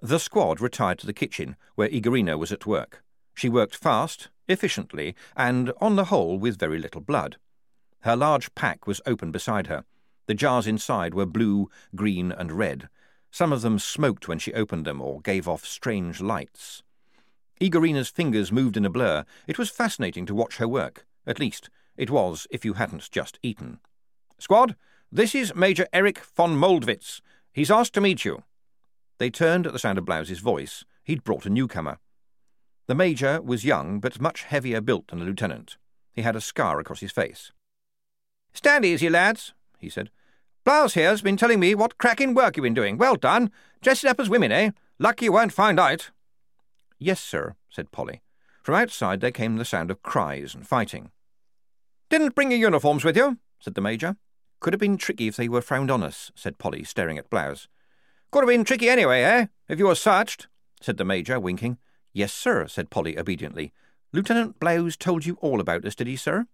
The 0.00 0.20
squad 0.20 0.60
retired 0.60 1.00
to 1.00 1.06
the 1.06 1.12
kitchen, 1.12 1.56
where 1.74 1.88
Igorina 1.88 2.38
was 2.38 2.52
at 2.52 2.64
work. 2.64 3.02
She 3.34 3.48
worked 3.48 3.74
fast, 3.74 4.28
efficiently, 4.46 5.16
and, 5.36 5.72
on 5.80 5.96
the 5.96 6.04
whole, 6.04 6.38
with 6.38 6.60
very 6.60 6.78
little 6.78 7.00
blood. 7.00 7.38
Her 8.02 8.14
large 8.14 8.54
pack 8.54 8.86
was 8.86 9.00
open 9.04 9.32
beside 9.32 9.66
her. 9.66 9.84
The 10.26 10.34
jars 10.34 10.66
inside 10.66 11.14
were 11.14 11.26
blue, 11.26 11.70
green, 11.94 12.32
and 12.32 12.52
red. 12.52 12.88
Some 13.30 13.52
of 13.52 13.62
them 13.62 13.78
smoked 13.78 14.28
when 14.28 14.38
she 14.38 14.54
opened 14.54 14.84
them 14.84 15.00
or 15.00 15.20
gave 15.20 15.48
off 15.48 15.64
strange 15.64 16.20
lights. 16.20 16.82
Igorina's 17.60 18.08
fingers 18.08 18.52
moved 18.52 18.76
in 18.76 18.84
a 18.84 18.90
blur. 18.90 19.24
It 19.46 19.58
was 19.58 19.70
fascinating 19.70 20.26
to 20.26 20.34
watch 20.34 20.56
her 20.56 20.68
work. 20.68 21.06
At 21.26 21.40
least, 21.40 21.70
it 21.96 22.10
was 22.10 22.46
if 22.50 22.64
you 22.64 22.74
hadn't 22.74 23.10
just 23.10 23.38
eaten. 23.42 23.78
Squad, 24.38 24.76
this 25.10 25.34
is 25.34 25.54
Major 25.54 25.86
Erich 25.92 26.18
von 26.18 26.56
Moldwitz. 26.56 27.20
He's 27.52 27.70
asked 27.70 27.94
to 27.94 28.00
meet 28.00 28.24
you. 28.24 28.42
They 29.18 29.30
turned 29.30 29.66
at 29.66 29.72
the 29.72 29.78
sound 29.78 29.98
of 29.98 30.04
Blouse's 30.04 30.40
voice. 30.40 30.84
He'd 31.04 31.24
brought 31.24 31.46
a 31.46 31.50
newcomer. 31.50 31.98
The 32.86 32.94
Major 32.94 33.40
was 33.40 33.64
young, 33.64 33.98
but 34.00 34.20
much 34.20 34.42
heavier 34.42 34.80
built 34.80 35.08
than 35.08 35.20
the 35.20 35.24
Lieutenant. 35.24 35.76
He 36.12 36.22
had 36.22 36.36
a 36.36 36.40
scar 36.40 36.78
across 36.80 37.00
his 37.00 37.12
face. 37.12 37.52
Stand 38.52 38.84
easy, 38.84 39.08
lads, 39.08 39.54
he 39.78 39.88
said. 39.88 40.10
Blouse 40.64 40.94
here's 40.94 41.22
been 41.22 41.36
telling 41.36 41.60
me 41.60 41.74
what 41.74 41.98
cracking 41.98 42.34
work 42.34 42.56
you've 42.56 42.64
been 42.64 42.74
doing. 42.74 42.98
Well 42.98 43.16
done. 43.16 43.50
Dressing 43.82 44.10
up 44.10 44.18
as 44.18 44.28
women, 44.28 44.50
eh? 44.50 44.70
Lucky 44.98 45.26
you 45.26 45.32
won't 45.32 45.52
find 45.52 45.78
out. 45.78 46.10
Yes, 46.98 47.20
sir, 47.20 47.54
said 47.70 47.92
Polly. 47.92 48.22
From 48.62 48.74
outside 48.74 49.20
there 49.20 49.30
came 49.30 49.56
the 49.56 49.64
sound 49.64 49.90
of 49.90 50.02
cries 50.02 50.54
and 50.54 50.66
fighting. 50.66 51.10
Didn't 52.08 52.34
bring 52.34 52.50
your 52.50 52.58
uniforms 52.58 53.04
with 53.04 53.16
you, 53.16 53.38
said 53.60 53.74
the 53.74 53.80
Major. 53.80 54.16
Could 54.60 54.72
have 54.72 54.80
been 54.80 54.96
tricky 54.96 55.28
if 55.28 55.36
they 55.36 55.48
were 55.48 55.62
frowned 55.62 55.90
on 55.90 56.02
us, 56.02 56.32
said 56.34 56.58
Polly, 56.58 56.82
staring 56.82 57.18
at 57.18 57.30
Blouse. 57.30 57.68
Could 58.32 58.40
have 58.40 58.48
been 58.48 58.64
tricky 58.64 58.88
anyway, 58.88 59.22
eh? 59.22 59.46
If 59.68 59.78
you 59.78 59.86
were 59.86 59.94
searched, 59.94 60.48
said 60.80 60.96
the 60.96 61.04
Major, 61.04 61.38
winking. 61.38 61.78
Yes, 62.12 62.32
sir, 62.32 62.66
said 62.66 62.90
Polly 62.90 63.18
obediently. 63.18 63.72
Lieutenant 64.12 64.58
Blouse 64.58 64.96
told 64.96 65.26
you 65.26 65.36
all 65.40 65.60
about 65.60 65.84
us, 65.84 65.94
did 65.94 66.06
he, 66.06 66.16
sir? 66.16 66.46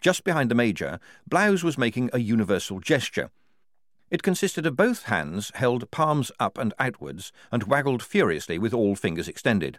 Just 0.00 0.24
behind 0.24 0.50
the 0.50 0.54
Major, 0.54 0.98
Blouse 1.26 1.62
was 1.62 1.78
making 1.78 2.10
a 2.12 2.18
universal 2.18 2.80
gesture. 2.80 3.30
It 4.10 4.22
consisted 4.22 4.66
of 4.66 4.76
both 4.76 5.04
hands 5.04 5.50
held 5.54 5.90
palms 5.90 6.30
up 6.38 6.58
and 6.58 6.74
outwards 6.78 7.32
and 7.50 7.64
waggled 7.64 8.02
furiously 8.02 8.58
with 8.58 8.74
all 8.74 8.94
fingers 8.94 9.28
extended. 9.28 9.78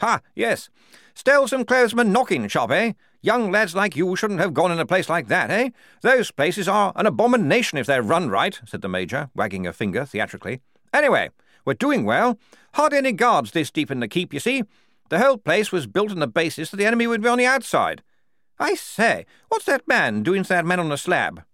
Ha, 0.00 0.20
yes. 0.34 0.68
Still 1.14 1.48
some 1.48 1.64
clothesman 1.64 2.12
knocking 2.12 2.48
shop, 2.48 2.70
eh? 2.70 2.92
Young 3.22 3.50
lads 3.50 3.74
like 3.74 3.96
you 3.96 4.14
shouldn't 4.14 4.40
have 4.40 4.54
gone 4.54 4.70
in 4.70 4.78
a 4.78 4.86
place 4.86 5.08
like 5.08 5.28
that, 5.28 5.50
eh? 5.50 5.70
Those 6.02 6.30
places 6.30 6.68
are 6.68 6.92
an 6.96 7.06
abomination 7.06 7.78
if 7.78 7.86
they're 7.86 8.02
run 8.02 8.28
right, 8.28 8.60
said 8.66 8.82
the 8.82 8.88
Major, 8.88 9.30
wagging 9.34 9.66
a 9.66 9.72
finger 9.72 10.04
theatrically. 10.04 10.60
Anyway, 10.92 11.30
we're 11.64 11.74
doing 11.74 12.04
well. 12.04 12.38
Hardly 12.74 12.98
any 12.98 13.12
guards 13.12 13.52
this 13.52 13.70
deep 13.70 13.90
in 13.90 14.00
the 14.00 14.08
keep, 14.08 14.34
you 14.34 14.40
see. 14.40 14.64
The 15.08 15.18
whole 15.18 15.38
place 15.38 15.72
was 15.72 15.86
built 15.86 16.10
on 16.10 16.18
the 16.18 16.26
basis 16.26 16.70
that 16.70 16.76
the 16.76 16.86
enemy 16.86 17.06
would 17.06 17.22
be 17.22 17.28
on 17.28 17.38
the 17.38 17.46
outside. 17.46 18.02
I 18.58 18.74
say, 18.74 19.26
what's 19.48 19.66
that 19.66 19.86
man 19.86 20.22
doing 20.22 20.42
to 20.42 20.48
that 20.50 20.66
man 20.66 20.80
on 20.80 20.88
the 20.88 20.96
slab? 20.96 21.44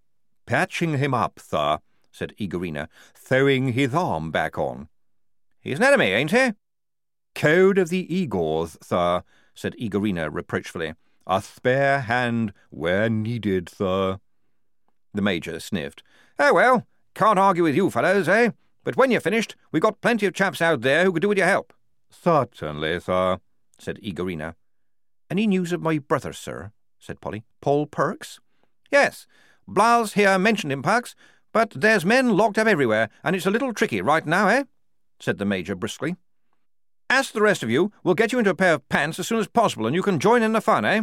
Patching 0.47 0.99
him 0.99 1.15
up, 1.15 1.41
sir, 1.41 1.79
said 2.11 2.35
Igorina, 2.39 2.89
throwing 3.15 3.73
his 3.73 3.95
arm 3.95 4.31
back 4.31 4.59
on. 4.59 4.89
He's 5.61 5.79
an 5.79 5.85
enemy, 5.85 6.13
ain't 6.13 6.31
he? 6.31 6.53
Code 7.35 7.79
of 7.79 7.89
the 7.89 8.07
Igors, 8.07 8.77
sir, 8.85 9.23
said 9.55 9.75
Igorina 9.81 10.29
reproachfully. 10.31 10.95
A 11.27 11.41
spare 11.41 12.01
hand 12.01 12.53
where 12.71 13.09
needed, 13.09 13.69
sir. 13.69 14.19
The 15.15 15.23
Major 15.23 15.61
sniffed. 15.61 16.03
Oh, 16.39 16.55
well, 16.55 16.87
can't 17.15 17.39
argue 17.39 17.63
with 17.63 17.77
you 17.77 17.91
fellows, 17.91 18.29
eh? 18.29 18.51
But 18.85 18.97
when 18.97 19.11
you're 19.11 19.21
finished, 19.21 19.55
we've 19.71 19.83
got 19.83 20.01
plenty 20.01 20.27
of 20.27 20.35
chaps 20.35 20.61
out 20.61 20.81
there 20.81 21.05
who 21.05 21.13
could 21.13 21.23
do 21.23 21.29
with 21.29 21.39
your 21.39 21.47
help. 21.47 21.73
Certainly, 22.11 23.01
sir, 23.01 23.39
said 23.79 24.01
Igorina. 24.03 24.55
Any 25.31 25.47
news 25.47 25.73
of 25.73 25.81
my 25.81 25.99
brother, 25.99 26.33
sir? 26.33 26.73
Said 27.03 27.21
Polly. 27.21 27.43
Paul 27.61 27.87
Perks? 27.87 28.39
Yes. 28.93 29.27
Blouse 29.67 30.13
here 30.13 30.39
mentioned 30.39 30.73
him, 30.73 30.83
Perks, 30.83 31.17
but 31.53 31.73
there's 31.73 32.05
men 32.05 32.37
locked 32.37 32.59
up 32.59 32.69
everywhere, 32.69 33.09
and 33.25 33.35
it's 33.35 33.45
a 33.45 33.51
little 33.51 33.75
tricky 33.75 34.01
right 34.01 34.25
now, 34.25 34.47
eh? 34.47 34.65
said 35.19 35.39
the 35.39 35.45
Major 35.45 35.75
briskly. 35.75 36.15
As 37.11 37.33
the 37.33 37.43
rest 37.43 37.65
of 37.65 37.71
you, 37.71 37.91
we'll 38.05 38.15
get 38.15 38.31
you 38.31 38.39
into 38.39 38.53
a 38.53 38.55
pair 38.55 38.75
of 38.75 38.89
pants 38.89 39.19
as 39.19 39.27
soon 39.27 39.41
as 39.41 39.49
possible, 39.49 39.85
and 39.85 39.97
you 39.97 40.03
can 40.03 40.21
join 40.21 40.45
in 40.45 40.53
the 40.53 40.61
fun, 40.61 40.85
eh? 40.85 41.03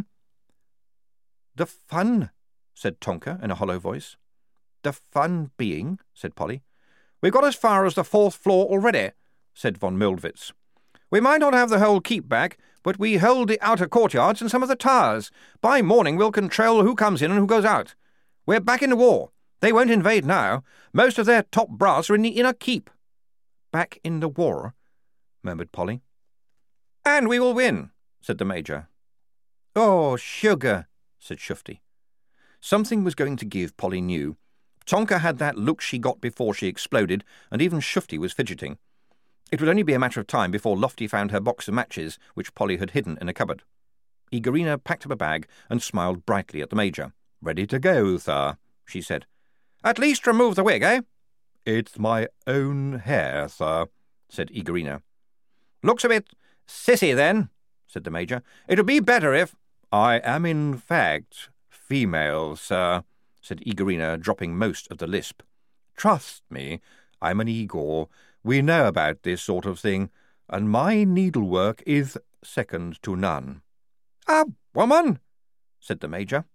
The 1.55 1.65
fun, 1.65 2.29
said 2.73 3.01
Tonker 3.01 3.43
in 3.43 3.51
a 3.51 3.55
hollow 3.55 3.77
voice. 3.77 4.15
The 4.83 4.93
fun 4.93 5.51
being, 5.57 5.99
said 6.13 6.33
Polly, 6.33 6.63
We've 7.21 7.33
got 7.33 7.43
as 7.43 7.55
far 7.55 7.85
as 7.85 7.95
the 7.95 8.05
fourth 8.05 8.35
floor 8.35 8.67
already, 8.67 9.11
said 9.53 9.77
von 9.77 9.97
Moldwitz. 9.97 10.53
We 11.11 11.19
might 11.19 11.41
not 11.41 11.53
have 11.53 11.69
the 11.69 11.79
whole 11.79 11.99
keep 11.99 12.29
back, 12.29 12.57
but 12.83 12.99
we 12.99 13.17
hold 13.17 13.47
the 13.47 13.59
outer 13.61 13.87
courtyards 13.87 14.41
and 14.41 14.49
some 14.49 14.63
of 14.63 14.69
the 14.69 14.75
towers. 14.75 15.31
By 15.61 15.81
morning 15.81 16.15
we'll 16.15 16.31
control 16.31 16.83
who 16.83 16.95
comes 16.95 17.21
in 17.21 17.31
and 17.31 17.39
who 17.39 17.45
goes 17.47 17.65
out. 17.65 17.95
We're 18.45 18.59
back 18.59 18.81
in 18.81 18.89
the 18.89 18.95
war. 18.95 19.31
They 19.61 19.73
won't 19.73 19.91
invade 19.91 20.25
now. 20.25 20.63
Most 20.93 21.19
of 21.19 21.25
their 21.25 21.43
top 21.43 21.69
brass 21.69 22.09
are 22.09 22.15
in 22.15 22.21
the 22.21 22.29
inner 22.29 22.53
keep. 22.53 22.89
Back 23.71 23.99
in 24.03 24.19
the 24.19 24.29
war, 24.29 24.73
murmured 25.43 25.71
Polly. 25.71 26.01
And 27.05 27.27
we 27.27 27.39
will 27.39 27.53
win, 27.53 27.91
said 28.21 28.37
the 28.37 28.45
Major. 28.45 28.87
Oh, 29.75 30.15
sugar, 30.15 30.87
said 31.19 31.37
Shufti. 31.37 31.79
Something 32.59 33.03
was 33.03 33.15
going 33.15 33.37
to 33.37 33.45
give, 33.45 33.77
Polly 33.77 34.01
knew, 34.01 34.37
Tonker 34.89 35.19
had 35.19 35.37
that 35.37 35.55
look 35.55 35.81
she 35.81 35.99
got 35.99 36.19
before 36.19 36.53
she 36.55 36.65
exploded, 36.67 37.23
and 37.51 37.61
even 37.61 37.79
Shufti 37.79 38.17
was 38.17 38.33
fidgeting. 38.33 38.79
It 39.51 39.59
would 39.59 39.69
only 39.69 39.83
be 39.83 39.93
a 39.93 39.99
matter 39.99 40.19
of 40.19 40.27
time 40.27 40.51
before 40.51 40.77
Lofty 40.77 41.07
found 41.07 41.31
her 41.31 41.39
box 41.39 41.67
of 41.67 41.73
matches, 41.73 42.19
which 42.35 42.53
Polly 42.53 42.77
had 42.77 42.91
hidden 42.91 43.17
in 43.19 43.29
a 43.29 43.33
cupboard. 43.33 43.63
Igorina 44.31 44.77
packed 44.83 45.05
up 45.05 45.11
a 45.11 45.15
bag 45.15 45.47
and 45.69 45.81
smiled 45.81 46.25
brightly 46.25 46.61
at 46.61 46.69
the 46.69 46.75
Major. 46.75 47.13
Ready 47.41 47.65
to 47.67 47.79
go, 47.79 48.17
sir, 48.17 48.57
she 48.85 49.01
said. 49.01 49.25
At 49.83 49.97
least 49.97 50.27
remove 50.27 50.55
the 50.55 50.63
wig, 50.63 50.83
eh? 50.83 51.01
It's 51.65 51.97
my 51.97 52.27
own 52.45 52.99
hair, 52.99 53.47
sir, 53.47 53.87
said 54.29 54.49
Igorina. 54.49 55.01
Looks 55.81 56.03
a 56.03 56.09
bit 56.09 56.29
sissy, 56.67 57.15
then, 57.15 57.49
said 57.87 58.03
the 58.03 58.11
Major. 58.11 58.43
It 58.67 58.77
would 58.77 58.85
be 58.85 58.99
better 58.99 59.33
if... 59.33 59.55
I 59.91 60.17
am, 60.23 60.45
in 60.45 60.77
fact, 60.77 61.49
female, 61.69 62.55
sir, 62.55 63.03
said 63.41 63.61
Igorina, 63.65 64.19
dropping 64.19 64.55
most 64.55 64.91
of 64.91 64.99
the 64.99 65.07
lisp. 65.07 65.41
Trust 65.97 66.43
me, 66.51 66.81
I'm 67.21 67.39
an 67.39 67.47
Igor. 67.47 68.09
We 68.43 68.61
know 68.61 68.87
about 68.87 69.23
this 69.23 69.41
sort 69.41 69.65
of 69.65 69.79
thing, 69.79 70.09
and 70.47 70.69
my 70.69 71.03
needlework 71.03 71.83
is 71.85 72.17
second 72.43 73.01
to 73.03 73.15
none. 73.15 73.61
A 74.27 74.45
woman? 74.73 75.19
said 75.79 75.99
the 75.99 76.07
Major. 76.07 76.45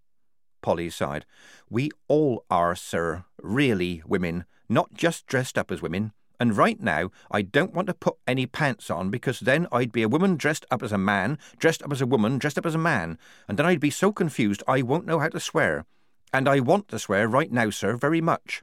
Polly 0.62 0.88
sighed. 0.88 1.26
We 1.68 1.90
all 2.08 2.44
are, 2.50 2.74
sir, 2.74 3.24
really 3.42 4.02
women, 4.06 4.46
not 4.66 4.94
just 4.94 5.26
dressed 5.26 5.58
up 5.58 5.70
as 5.70 5.82
women. 5.82 6.12
And 6.40 6.56
right 6.56 6.80
now, 6.80 7.10
I 7.30 7.42
don't 7.42 7.74
want 7.74 7.88
to 7.88 7.94
put 7.94 8.16
any 8.26 8.46
pants 8.46 8.90
on 8.90 9.10
because 9.10 9.40
then 9.40 9.68
I'd 9.70 9.92
be 9.92 10.02
a 10.02 10.08
woman 10.08 10.36
dressed 10.36 10.64
up 10.70 10.82
as 10.82 10.90
a 10.90 10.98
man, 10.98 11.38
dressed 11.58 11.82
up 11.82 11.92
as 11.92 12.00
a 12.00 12.06
woman, 12.06 12.38
dressed 12.38 12.58
up 12.58 12.66
as 12.66 12.74
a 12.74 12.78
man, 12.78 13.18
and 13.46 13.58
then 13.58 13.66
I'd 13.66 13.78
be 13.78 13.90
so 13.90 14.10
confused 14.10 14.62
I 14.66 14.82
won't 14.82 15.06
know 15.06 15.18
how 15.18 15.28
to 15.28 15.38
swear. 15.38 15.84
And 16.32 16.48
I 16.48 16.60
want 16.60 16.88
to 16.88 16.98
swear 16.98 17.28
right 17.28 17.52
now, 17.52 17.70
sir, 17.70 17.96
very 17.96 18.20
much. 18.20 18.62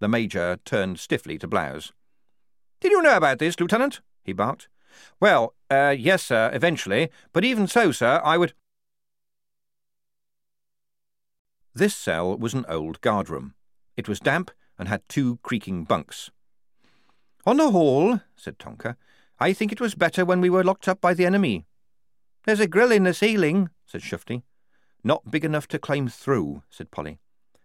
The 0.00 0.08
Major 0.08 0.58
turned 0.64 0.98
stiffly 0.98 1.38
to 1.38 1.46
Blouse. 1.46 1.92
Did 2.84 2.92
you 2.92 3.00
know 3.00 3.16
about 3.16 3.38
this, 3.38 3.58
Lieutenant? 3.58 4.02
he 4.24 4.34
barked. 4.34 4.68
Well, 5.18 5.54
uh, 5.70 5.94
yes, 5.98 6.24
sir, 6.24 6.50
eventually, 6.52 7.08
but 7.32 7.42
even 7.42 7.66
so, 7.66 7.92
sir, 7.92 8.20
I 8.22 8.36
would. 8.36 8.52
This 11.74 11.96
cell 11.96 12.36
was 12.36 12.52
an 12.52 12.66
old 12.68 13.00
guardroom. 13.00 13.54
It 13.96 14.06
was 14.06 14.20
damp 14.20 14.50
and 14.78 14.86
had 14.86 15.00
two 15.08 15.38
creaking 15.42 15.84
bunks. 15.84 16.30
On 17.46 17.56
the 17.56 17.70
whole, 17.70 18.20
said 18.36 18.58
Tonker, 18.58 18.96
I 19.40 19.54
think 19.54 19.72
it 19.72 19.80
was 19.80 19.94
better 19.94 20.26
when 20.26 20.42
we 20.42 20.50
were 20.50 20.62
locked 20.62 20.86
up 20.86 21.00
by 21.00 21.14
the 21.14 21.24
enemy. 21.24 21.64
There's 22.44 22.60
a 22.60 22.66
grill 22.66 22.92
in 22.92 23.04
the 23.04 23.14
ceiling, 23.14 23.70
said 23.86 24.02
Shufti. 24.02 24.42
Not 25.02 25.30
big 25.30 25.46
enough 25.46 25.68
to 25.68 25.78
climb 25.78 26.08
through, 26.08 26.62
said 26.68 26.90
Polly. 26.90 27.18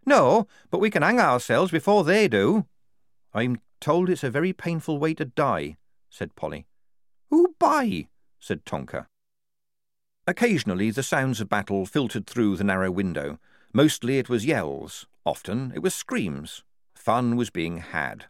No, 0.06 0.48
but 0.72 0.80
we 0.80 0.90
can 0.90 1.02
hang 1.02 1.20
ourselves 1.20 1.72
before 1.72 2.06
they 2.06 2.30
do. 2.30 2.68
I'm 3.34 3.62
told 3.80 4.10
it's 4.10 4.24
a 4.24 4.30
very 4.30 4.54
painful 4.54 4.98
way 4.98 5.14
to 5.16 5.26
die, 5.26 5.78
said 6.10 6.36
Polly. 6.36 6.66
Who 7.30 7.56
by? 7.60 8.08
said 8.40 8.66
Tonker. 8.66 9.06
Occasionally 10.26 10.92
the 10.92 11.04
sounds 11.04 11.42
of 11.42 11.50
battle 11.50 11.86
filtered 11.86 12.28
through 12.28 12.58
the 12.58 12.64
narrow 12.64 12.92
window. 12.92 13.40
Mostly 13.74 14.18
it 14.18 14.30
was 14.30 14.46
yells. 14.46 15.08
Often 15.26 15.74
it 15.76 15.80
was 15.80 15.94
screams. 15.94 16.64
Fun 16.96 17.36
was 17.36 17.50
being 17.50 17.78
had. 17.78 18.26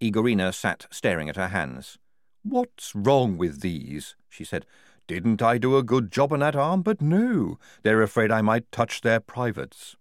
Igorina 0.00 0.52
sat 0.52 0.86
staring 0.90 1.28
at 1.28 1.36
her 1.36 1.48
hands. 1.48 1.98
What's 2.42 2.94
wrong 2.94 3.36
with 3.36 3.60
these? 3.60 4.16
she 4.28 4.44
said. 4.44 4.66
Didn't 5.06 5.42
I 5.42 5.58
do 5.58 5.76
a 5.76 5.82
good 5.82 6.10
job 6.10 6.32
on 6.32 6.40
that 6.40 6.56
arm? 6.56 6.82
But 6.82 7.00
no, 7.00 7.58
they're 7.82 8.02
afraid 8.02 8.30
I 8.30 8.42
might 8.42 8.70
touch 8.72 9.00
their 9.00 9.20
privates. 9.20 9.96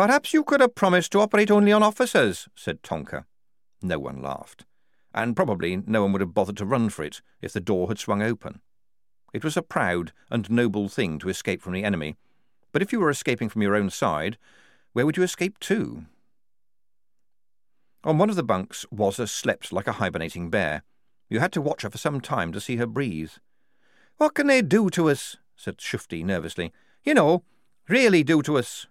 Perhaps 0.00 0.32
you 0.32 0.44
could 0.44 0.60
have 0.60 0.74
promised 0.74 1.12
to 1.12 1.20
operate 1.20 1.50
only 1.50 1.72
on 1.72 1.82
officers, 1.82 2.48
said 2.54 2.82
Tonker. 2.82 3.24
No 3.82 3.98
one 3.98 4.22
laughed 4.22 4.64
and 5.12 5.36
probably 5.36 5.76
no 5.86 6.02
one 6.02 6.12
would 6.12 6.20
have 6.20 6.34
bothered 6.34 6.56
to 6.56 6.64
run 6.64 6.88
for 6.88 7.02
it 7.02 7.20
if 7.40 7.52
the 7.52 7.60
door 7.60 7.88
had 7.88 7.98
swung 7.98 8.22
open. 8.22 8.60
It 9.32 9.44
was 9.44 9.56
a 9.56 9.62
proud 9.62 10.12
and 10.30 10.50
noble 10.50 10.88
thing 10.88 11.18
to 11.18 11.28
escape 11.28 11.62
from 11.62 11.72
the 11.72 11.84
enemy, 11.84 12.16
but 12.72 12.82
if 12.82 12.92
you 12.92 13.00
were 13.00 13.10
escaping 13.10 13.48
from 13.48 13.62
your 13.62 13.74
own 13.74 13.90
side, 13.90 14.38
where 14.92 15.04
would 15.04 15.16
you 15.16 15.22
escape 15.22 15.58
to? 15.60 16.06
On 18.02 18.18
one 18.18 18.30
of 18.30 18.36
the 18.36 18.42
bunks, 18.42 18.86
Wazzer 18.92 19.28
slept 19.28 19.72
like 19.72 19.86
a 19.86 19.92
hibernating 19.92 20.48
bear. 20.48 20.82
You 21.28 21.40
had 21.40 21.52
to 21.52 21.60
watch 21.60 21.82
her 21.82 21.90
for 21.90 21.98
some 21.98 22.20
time 22.20 22.52
to 22.52 22.60
see 22.60 22.76
her 22.76 22.86
breathe. 22.86 23.32
What 24.16 24.34
can 24.34 24.46
they 24.46 24.62
do 24.62 24.90
to 24.90 25.10
us? 25.10 25.36
said 25.56 25.78
Shufti 25.78 26.24
nervously. 26.24 26.72
You 27.04 27.14
know, 27.14 27.42
really 27.88 28.22
do 28.24 28.42
to 28.42 28.56
us. 28.56 28.86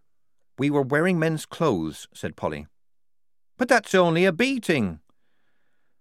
We 0.60 0.70
were 0.70 0.84
wearing 0.84 1.18
men's 1.18 1.46
clothes, 1.48 2.08
said 2.14 2.36
Polly. 2.36 2.68
But 3.58 3.70
that's 3.70 3.96
only 3.96 4.26
a 4.26 4.32
beating, 4.32 5.00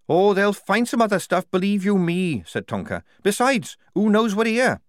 Oh, 0.08 0.32
they'll 0.32 0.54
find 0.54 0.88
some 0.88 1.02
other 1.02 1.18
stuff, 1.18 1.50
believe 1.50 1.84
you 1.84 1.98
me, 1.98 2.42
said 2.46 2.66
Tonker. 2.66 3.02
Besides, 3.22 3.76
who 3.94 4.08
knows 4.08 4.34
what 4.34 4.46
here? 4.46 4.80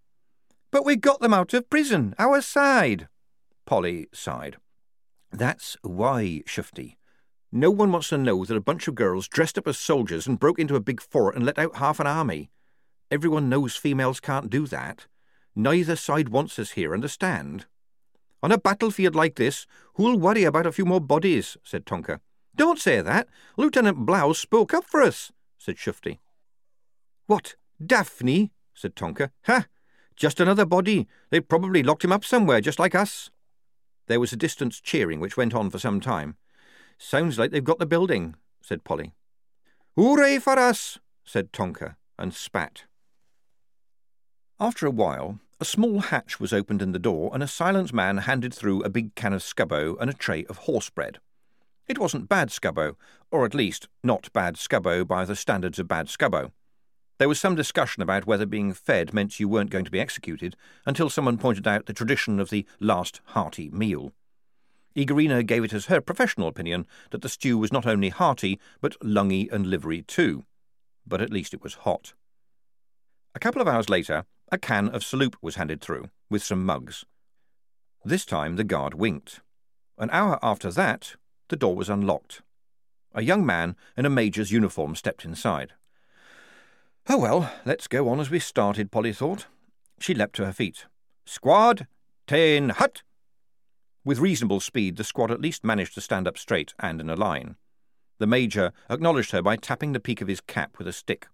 But 0.71 0.85
we 0.85 0.95
got 0.95 1.19
them 1.19 1.33
out 1.33 1.53
of 1.53 1.69
prison, 1.69 2.15
our 2.17 2.41
side. 2.41 3.09
Polly 3.65 4.07
sighed. 4.13 4.57
That's 5.31 5.75
why, 5.81 6.41
Shufti. 6.47 6.95
No 7.51 7.69
one 7.69 7.91
wants 7.91 8.09
to 8.09 8.17
know 8.17 8.45
that 8.45 8.55
a 8.55 8.61
bunch 8.61 8.87
of 8.87 8.95
girls 8.95 9.27
dressed 9.27 9.57
up 9.57 9.67
as 9.67 9.77
soldiers 9.77 10.25
and 10.25 10.39
broke 10.39 10.59
into 10.59 10.75
a 10.75 10.81
big 10.81 11.01
fort 11.01 11.35
and 11.35 11.45
let 11.45 11.59
out 11.59 11.77
half 11.77 11.99
an 11.99 12.07
army. 12.07 12.49
Everyone 13.11 13.49
knows 13.49 13.75
females 13.75 14.19
can't 14.19 14.49
do 14.49 14.67
that. 14.67 15.07
Neither 15.55 15.95
side 15.95 16.29
wants 16.29 16.57
us 16.59 16.71
here, 16.71 16.93
understand? 16.93 17.65
On 18.41 18.51
a 18.51 18.57
battlefield 18.57 19.15
like 19.15 19.35
this, 19.35 19.65
who'll 19.95 20.17
worry 20.17 20.43
about 20.43 20.65
a 20.65 20.71
few 20.71 20.85
more 20.85 21.01
bodies? 21.01 21.57
said 21.63 21.85
Tonker. 21.85 22.19
Don't 22.55 22.79
say 22.79 23.01
that. 23.01 23.27
Lieutenant 23.57 24.05
Blouse 24.05 24.39
spoke 24.39 24.73
up 24.73 24.85
for 24.85 25.01
us, 25.01 25.31
said 25.57 25.75
Shufti. 25.75 26.19
What, 27.27 27.55
Daphne? 27.85 28.51
said 28.73 28.95
Tonker. 28.95 29.31
Ha! 29.45 29.65
Just 30.15 30.39
another 30.39 30.65
body. 30.65 31.07
They 31.29 31.39
probably 31.39 31.83
locked 31.83 32.03
him 32.03 32.11
up 32.11 32.25
somewhere, 32.25 32.61
just 32.61 32.79
like 32.79 32.95
us. 32.95 33.29
There 34.07 34.19
was 34.19 34.33
a 34.33 34.37
distant 34.37 34.81
cheering 34.83 35.19
which 35.19 35.37
went 35.37 35.53
on 35.53 35.69
for 35.69 35.79
some 35.79 36.01
time. 36.01 36.35
Sounds 36.97 37.37
like 37.37 37.51
they've 37.51 37.63
got 37.63 37.79
the 37.79 37.85
building, 37.85 38.35
said 38.61 38.83
Polly. 38.83 39.13
Hooray 39.95 40.39
for 40.39 40.57
us, 40.57 40.97
said 41.23 41.53
Tonker, 41.53 41.95
and 42.17 42.33
spat. 42.33 42.83
After 44.59 44.85
a 44.85 44.91
while, 44.91 45.39
a 45.61 45.65
small 45.65 45.99
hatch 45.99 46.39
was 46.39 46.53
opened 46.53 46.81
in 46.81 46.93
the 46.93 46.99
door, 46.99 47.31
and 47.33 47.43
a 47.43 47.47
silent 47.47 47.91
man 47.91 48.19
handed 48.19 48.53
through 48.53 48.81
a 48.81 48.89
big 48.89 49.13
can 49.15 49.33
of 49.33 49.41
scubbo 49.41 49.97
and 49.99 50.09
a 50.09 50.13
tray 50.13 50.45
of 50.45 50.59
horse 50.59 50.89
bread. 50.89 51.19
It 51.87 51.99
wasn't 51.99 52.29
bad 52.29 52.49
scubbo, 52.49 52.95
or 53.29 53.45
at 53.45 53.53
least 53.53 53.89
not 54.03 54.31
bad 54.31 54.55
scubbo 54.55 55.05
by 55.05 55.25
the 55.25 55.35
standards 55.35 55.77
of 55.77 55.87
bad 55.87 56.07
scubbo. 56.07 56.51
There 57.17 57.27
was 57.27 57.41
some 57.41 57.55
discussion 57.55 58.01
about 58.01 58.25
whether 58.25 58.45
being 58.45 58.73
fed 58.73 59.13
meant 59.13 59.41
you 59.41 59.49
weren't 59.49 59.71
going 59.71 59.83
to 59.83 59.91
be 59.91 59.99
executed, 59.99 60.55
until 60.85 61.09
someone 61.09 61.37
pointed 61.37 61.67
out 61.67 61.87
the 61.87 61.93
tradition 61.93 62.39
of 62.39 62.49
the 62.49 62.65
last 62.79 63.19
hearty 63.25 63.69
meal. 63.69 64.13
Igorina 64.95 65.45
gave 65.45 65.65
it 65.65 65.73
as 65.73 65.87
her 65.87 65.99
professional 65.99 66.47
opinion 66.47 66.87
that 67.11 67.21
the 67.21 67.29
stew 67.29 67.57
was 67.57 67.73
not 67.73 67.85
only 67.85 68.09
hearty, 68.09 68.59
but 68.79 68.99
lungy 69.01 69.51
and 69.51 69.67
livery 69.67 70.03
too. 70.03 70.45
But 71.05 71.21
at 71.21 71.31
least 71.31 71.53
it 71.53 71.61
was 71.61 71.73
hot. 71.73 72.13
A 73.35 73.39
couple 73.39 73.61
of 73.61 73.67
hours 73.67 73.89
later, 73.89 74.25
a 74.51 74.57
can 74.57 74.89
of 74.89 75.03
sloop 75.03 75.35
was 75.41 75.55
handed 75.55 75.81
through, 75.81 76.09
with 76.29 76.43
some 76.43 76.65
mugs. 76.65 77.05
This 78.03 78.25
time 78.25 78.55
the 78.55 78.63
guard 78.63 78.93
winked. 78.93 79.41
An 79.97 80.09
hour 80.11 80.39
after 80.41 80.71
that, 80.71 81.15
the 81.49 81.55
door 81.55 81.75
was 81.75 81.89
unlocked. 81.89 82.41
A 83.13 83.23
young 83.23 83.45
man 83.45 83.75
in 83.97 84.05
a 84.05 84.09
major's 84.09 84.51
uniform 84.51 84.95
stepped 84.95 85.25
inside. 85.25 85.73
Oh 87.07 87.17
well, 87.17 87.51
let's 87.65 87.87
go 87.87 88.07
on 88.07 88.19
as 88.19 88.29
we 88.29 88.39
started, 88.39 88.91
Polly 88.91 89.13
thought. 89.13 89.47
She 89.99 90.13
leapt 90.13 90.35
to 90.37 90.45
her 90.45 90.53
feet. 90.53 90.85
Squad, 91.25 91.87
ten, 92.27 92.69
hut! 92.69 93.01
With 94.05 94.19
reasonable 94.19 94.59
speed, 94.59 94.95
the 94.95 95.03
squad 95.03 95.31
at 95.31 95.41
least 95.41 95.63
managed 95.63 95.93
to 95.95 96.01
stand 96.01 96.27
up 96.27 96.37
straight 96.37 96.73
and 96.79 97.01
in 97.01 97.09
a 97.09 97.15
line. 97.15 97.55
The 98.19 98.27
major 98.27 98.71
acknowledged 98.89 99.31
her 99.31 99.41
by 99.41 99.55
tapping 99.55 99.93
the 99.93 99.99
peak 99.99 100.21
of 100.21 100.27
his 100.27 100.41
cap 100.41 100.77
with 100.77 100.87
a 100.87 100.93
stick. 100.93 101.27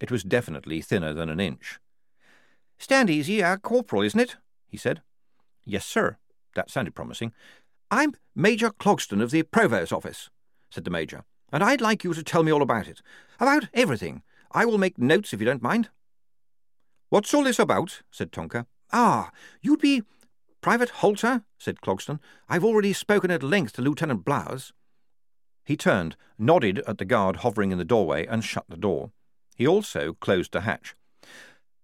It 0.00 0.10
was 0.10 0.24
definitely 0.24 0.82
thinner 0.82 1.14
than 1.14 1.28
an 1.28 1.40
inch. 1.40 1.78
Stand 2.84 3.08
easy, 3.08 3.42
our 3.42 3.56
corporal, 3.56 4.02
isn't 4.02 4.20
it? 4.20 4.36
he 4.68 4.76
said. 4.76 5.00
Yes, 5.64 5.86
sir. 5.86 6.18
That 6.54 6.68
sounded 6.68 6.94
promising. 6.94 7.32
I'm 7.90 8.12
Major 8.34 8.68
Clogston 8.68 9.22
of 9.22 9.30
the 9.30 9.42
Provost's 9.42 9.90
office, 9.90 10.28
said 10.68 10.84
the 10.84 10.90
Major, 10.90 11.24
and 11.50 11.64
I'd 11.64 11.80
like 11.80 12.04
you 12.04 12.12
to 12.12 12.22
tell 12.22 12.42
me 12.42 12.52
all 12.52 12.60
about 12.60 12.86
it. 12.86 13.00
About 13.40 13.70
everything. 13.72 14.22
I 14.52 14.66
will 14.66 14.76
make 14.76 14.98
notes 14.98 15.32
if 15.32 15.40
you 15.40 15.46
don't 15.46 15.62
mind. 15.62 15.88
What's 17.08 17.32
all 17.32 17.44
this 17.44 17.58
about? 17.58 18.02
said 18.10 18.30
Tonker. 18.30 18.66
Ah, 18.92 19.30
you'd 19.62 19.80
be 19.80 20.02
Private 20.60 20.90
Halter, 20.90 21.44
said 21.58 21.80
Clogston. 21.80 22.20
I've 22.50 22.64
already 22.64 22.92
spoken 22.92 23.30
at 23.30 23.42
length 23.42 23.72
to 23.76 23.82
Lieutenant 23.82 24.26
Blouse. 24.26 24.74
He 25.64 25.78
turned, 25.78 26.16
nodded 26.38 26.80
at 26.86 26.98
the 26.98 27.06
guard 27.06 27.36
hovering 27.36 27.72
in 27.72 27.78
the 27.78 27.86
doorway, 27.86 28.26
and 28.26 28.44
shut 28.44 28.66
the 28.68 28.76
door. 28.76 29.12
He 29.56 29.66
also 29.66 30.12
closed 30.20 30.52
the 30.52 30.60
hatch. 30.60 30.94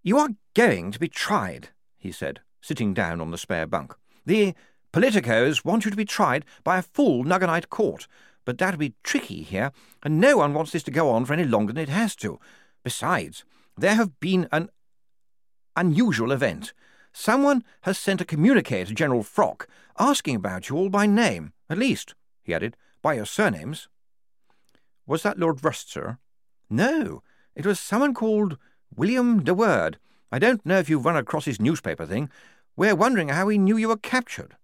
You 0.03 0.19
are 0.19 0.31
going 0.55 0.93
to 0.93 0.99
be 0.99 1.09
tried, 1.09 1.69
he 1.99 2.11
said, 2.11 2.41
sitting 2.61 2.95
down 2.95 3.21
on 3.21 3.31
the 3.31 3.39
spare 3.39 3.67
bunk. 3.67 3.95
The 4.25 4.55
Politicos 4.93 5.65
want 5.65 5.85
you 5.85 5.91
to 5.91 5.97
be 5.97 6.07
tried 6.07 6.45
by 6.65 6.79
a 6.79 6.83
full 6.83 7.25
Nugganite 7.25 7.69
court, 7.69 8.07
but 8.47 8.57
that'd 8.57 8.81
be 8.81 8.95
tricky 9.03 9.43
here, 9.43 9.73
and 10.03 10.19
no 10.19 10.39
one 10.39 10.55
wants 10.55 10.73
this 10.73 10.83
to 10.85 10.91
go 10.91 11.11
on 11.11 11.27
for 11.27 11.35
any 11.35 11.45
longer 11.45 11.73
than 11.73 11.83
it 11.83 11.91
has 11.91 12.17
to. 12.17 12.41
Besides, 12.83 13.45
there 13.77 13.95
have 13.95 14.19
been 14.21 14.49
an 14.53 14.71
unusual 15.77 16.33
event. 16.33 16.73
Someone 17.13 17.63
has 17.83 17.99
sent 17.99 18.23
a 18.23 18.25
communique 18.25 18.85
to 18.85 18.95
General 18.95 19.23
Frock 19.23 19.69
asking 19.99 20.37
about 20.37 20.69
you 20.69 20.77
all 20.77 20.89
by 20.89 21.05
name, 21.05 21.53
at 21.69 21.79
least, 21.79 22.15
he 22.43 22.55
added, 22.55 22.75
by 23.03 23.15
your 23.15 23.27
surnames. 23.27 23.89
Was 25.07 25.23
that 25.25 25.39
Lord 25.39 25.63
Rust, 25.63 25.91
sir? 25.91 26.19
No, 26.71 27.23
it 27.55 27.67
was 27.67 27.79
someone 27.79 28.15
called 28.15 28.57
William 28.95 29.43
de 29.43 29.55
Worde. 29.55 29.99
I 30.33 30.39
don't 30.39 30.65
know 30.65 30.79
if 30.79 30.89
you've 30.89 31.05
run 31.05 31.17
across 31.17 31.45
his 31.45 31.61
newspaper 31.61 32.07
thing. 32.07 32.31
We're 32.77 32.95
wondering 32.95 33.31
how 33.31 33.49
he 33.49 33.59
knew 33.59 33.77
you 33.77 33.89
were 33.89 33.97
captured. 33.97 34.57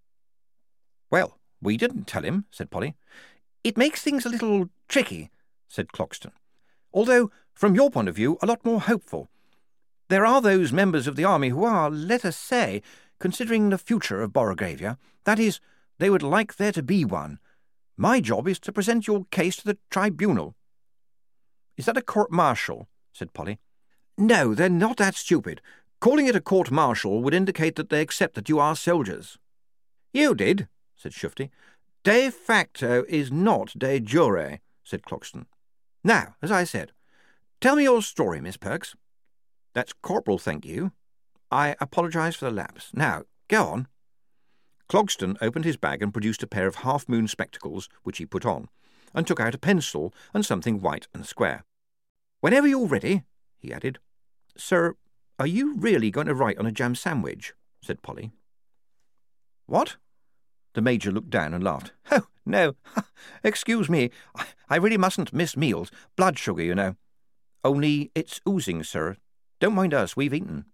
Well, 1.11 1.39
we 1.61 1.77
didn't 1.77 2.07
tell 2.07 2.23
him, 2.23 2.45
said 2.51 2.71
Polly. 2.71 2.95
It 3.65 3.77
makes 3.77 4.03
things 4.03 4.25
a 4.25 4.29
little 4.29 4.71
tricky, 4.89 5.31
said 5.69 5.89
Clogston. 5.89 6.33
Although, 6.93 7.31
from 7.55 7.75
your 7.75 7.91
point 7.91 8.09
of 8.09 8.17
view, 8.17 8.39
a 8.41 8.47
lot 8.47 8.65
more 8.65 8.81
hopeful. 8.81 9.29
There 10.09 10.27
are 10.27 10.41
those 10.41 10.73
members 10.73 11.07
of 11.07 11.17
the 11.17 11.25
army 11.25 11.49
who 11.49 11.65
are, 11.65 11.91
let 11.91 12.25
us 12.25 12.37
say, 12.37 12.83
considering 13.19 13.71
the 13.71 13.79
future 13.79 14.23
of 14.23 14.33
Borogravia. 14.33 14.99
That 15.25 15.39
is, 15.39 15.61
they 15.99 16.11
would 16.11 16.23
like 16.23 16.57
there 16.57 16.73
to 16.73 16.83
be 16.83 17.05
one. 17.05 17.39
My 17.97 18.21
job 18.21 18.47
is 18.47 18.59
to 18.61 18.73
present 18.73 19.07
your 19.07 19.25
case 19.31 19.57
to 19.57 19.65
the 19.65 19.79
tribunal. 19.91 20.55
Is 21.77 21.87
that 21.87 21.97
a 21.97 22.03
court 22.03 22.31
martial? 22.31 22.89
said 23.13 23.33
Polly. 23.33 23.59
No, 24.19 24.55
they're 24.55 24.69
not 24.69 24.97
that 24.97 25.15
stupid. 25.15 25.61
Calling 26.01 26.27
it 26.27 26.37
a 26.37 26.41
court 26.41 26.71
martial 26.71 27.23
would 27.23 27.35
indicate 27.35 27.77
that 27.77 27.91
they 27.91 28.01
accept 28.01 28.35
that 28.35 28.49
you 28.49 28.59
are 28.59 28.77
soldiers. 28.77 29.39
You 30.13 30.35
did, 30.35 30.69
said 30.95 31.13
Shufti. 31.13 31.51
De 32.03 32.31
facto 32.31 33.05
is 33.09 33.33
not 33.33 33.73
de 33.77 34.01
jure, 34.01 34.61
said 34.85 35.03
Clogston. 35.03 35.47
Now, 36.05 36.37
as 36.41 36.53
I 36.53 36.65
said, 36.65 36.93
tell 37.61 37.77
me 37.77 37.83
your 37.83 38.01
story, 38.01 38.41
Miss 38.41 38.57
Perks. 38.57 38.95
That's 39.75 39.93
corporal, 39.93 40.39
thank 40.39 40.65
you. 40.65 40.93
I 41.51 41.75
apologise 41.81 42.37
for 42.37 42.47
the 42.47 42.51
lapse. 42.51 42.91
Now, 42.95 43.25
go 43.49 43.65
on. 43.65 43.89
Clogston 44.89 45.37
opened 45.43 45.65
his 45.65 45.77
bag 45.77 46.03
and 46.03 46.13
produced 46.13 46.43
a 46.43 46.47
pair 46.47 46.67
of 46.67 46.77
half-moon 46.77 47.29
spectacles, 47.29 47.89
which 48.05 48.19
he 48.19 48.27
put 48.27 48.47
on, 48.47 48.69
and 49.13 49.27
took 49.27 49.41
out 49.41 49.55
a 49.55 49.59
pencil 49.59 50.15
and 50.33 50.47
something 50.47 50.81
white 50.81 51.09
and 51.13 51.27
square. 51.27 51.65
Whenever 52.41 52.69
you're 52.69 52.87
ready, 52.87 53.25
he 53.59 53.73
added. 53.73 53.99
Sir, 54.57 54.95
are 55.39 55.47
you 55.47 55.75
really 55.77 56.11
going 56.11 56.27
to 56.27 56.35
write 56.35 56.59
on 56.59 56.67
a 56.67 56.73
jam 56.73 56.95
sandwich? 56.95 57.55
said 57.83 58.03
Polly. 58.03 58.33
What? 59.67 59.97
The 60.75 60.83
Major 60.83 61.11
looked 61.11 61.31
down 61.31 61.55
and 61.55 61.63
laughed. 61.63 61.93
Oh, 62.13 62.27
no. 62.49 62.77
Excuse 63.43 63.89
me. 63.89 64.11
I 64.69 64.77
really 64.77 64.97
mustn't 64.97 65.33
miss 65.33 65.57
meals. 65.57 65.91
Blood 66.15 66.39
sugar, 66.39 66.63
you 66.63 66.75
know. 66.75 66.95
Only 67.65 68.13
it's 68.15 68.41
oozing, 68.49 68.85
sir. 68.85 69.17
Don't 69.59 69.75
mind 69.75 69.93
us, 69.93 70.17
we've 70.17 70.33
eaten. 70.33 70.67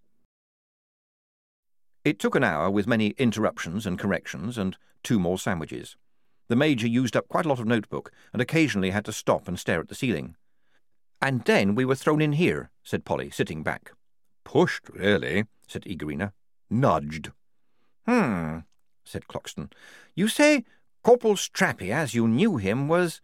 It 2.05 2.19
took 2.19 2.35
an 2.35 2.45
hour 2.45 2.69
with 2.71 2.87
many 2.87 3.15
interruptions 3.17 3.87
and 3.87 3.99
corrections 3.99 4.59
and 4.59 4.77
two 5.03 5.19
more 5.19 5.39
sandwiches. 5.39 5.97
The 6.49 6.57
Major 6.57 6.87
used 6.87 7.17
up 7.17 7.29
quite 7.29 7.47
a 7.47 7.49
lot 7.49 7.61
of 7.61 7.67
notebook 7.67 8.13
and 8.33 8.43
occasionally 8.43 8.91
had 8.91 9.07
to 9.07 9.13
stop 9.13 9.49
and 9.49 9.59
stare 9.59 9.81
at 9.81 9.89
the 9.89 9.95
ceiling. 9.95 10.37
And 11.23 11.45
then 11.45 11.77
we 11.77 11.85
were 11.85 11.95
thrown 11.95 12.21
in 12.21 12.33
here, 12.33 12.71
said 12.83 13.05
Polly, 13.05 13.31
sitting 13.31 13.63
back. 13.63 13.93
Pushed, 14.43 14.89
really, 14.89 15.45
said 15.69 15.85
Igorina. 15.85 16.33
Nudged. 16.69 17.31
Hmm, 18.07 18.59
said 19.05 19.29
Clogston. 19.29 19.71
You 20.17 20.27
say 20.27 20.65
Corporal 21.05 21.37
Strappy, 21.37 21.91
as 21.91 22.13
you 22.13 22.27
knew 22.27 22.57
him, 22.57 22.89
was 22.89 23.21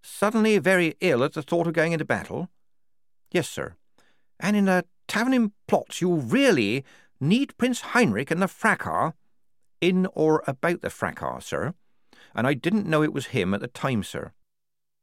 suddenly 0.00 0.58
very 0.58 0.94
ill 1.00 1.24
at 1.24 1.32
the 1.32 1.42
thought 1.42 1.66
of 1.66 1.72
going 1.72 1.90
into 1.90 2.04
battle? 2.04 2.48
Yes, 3.32 3.48
sir. 3.48 3.74
And 4.38 4.56
in 4.56 4.68
a 4.68 4.84
tavern 5.08 5.34
in 5.34 5.52
Plotz 5.66 6.00
you 6.00 6.14
really 6.14 6.84
need 7.18 7.58
Prince 7.58 7.80
Heinrich 7.80 8.30
and 8.30 8.40
the 8.40 8.48
fracas? 8.48 9.14
In 9.80 10.06
or 10.14 10.44
about 10.46 10.82
the 10.82 10.90
fracas, 10.90 11.46
sir. 11.46 11.74
And 12.32 12.46
I 12.46 12.54
didn't 12.54 12.86
know 12.86 13.02
it 13.02 13.12
was 13.12 13.26
him 13.26 13.54
at 13.54 13.60
the 13.60 13.66
time, 13.66 14.04
sir. 14.04 14.32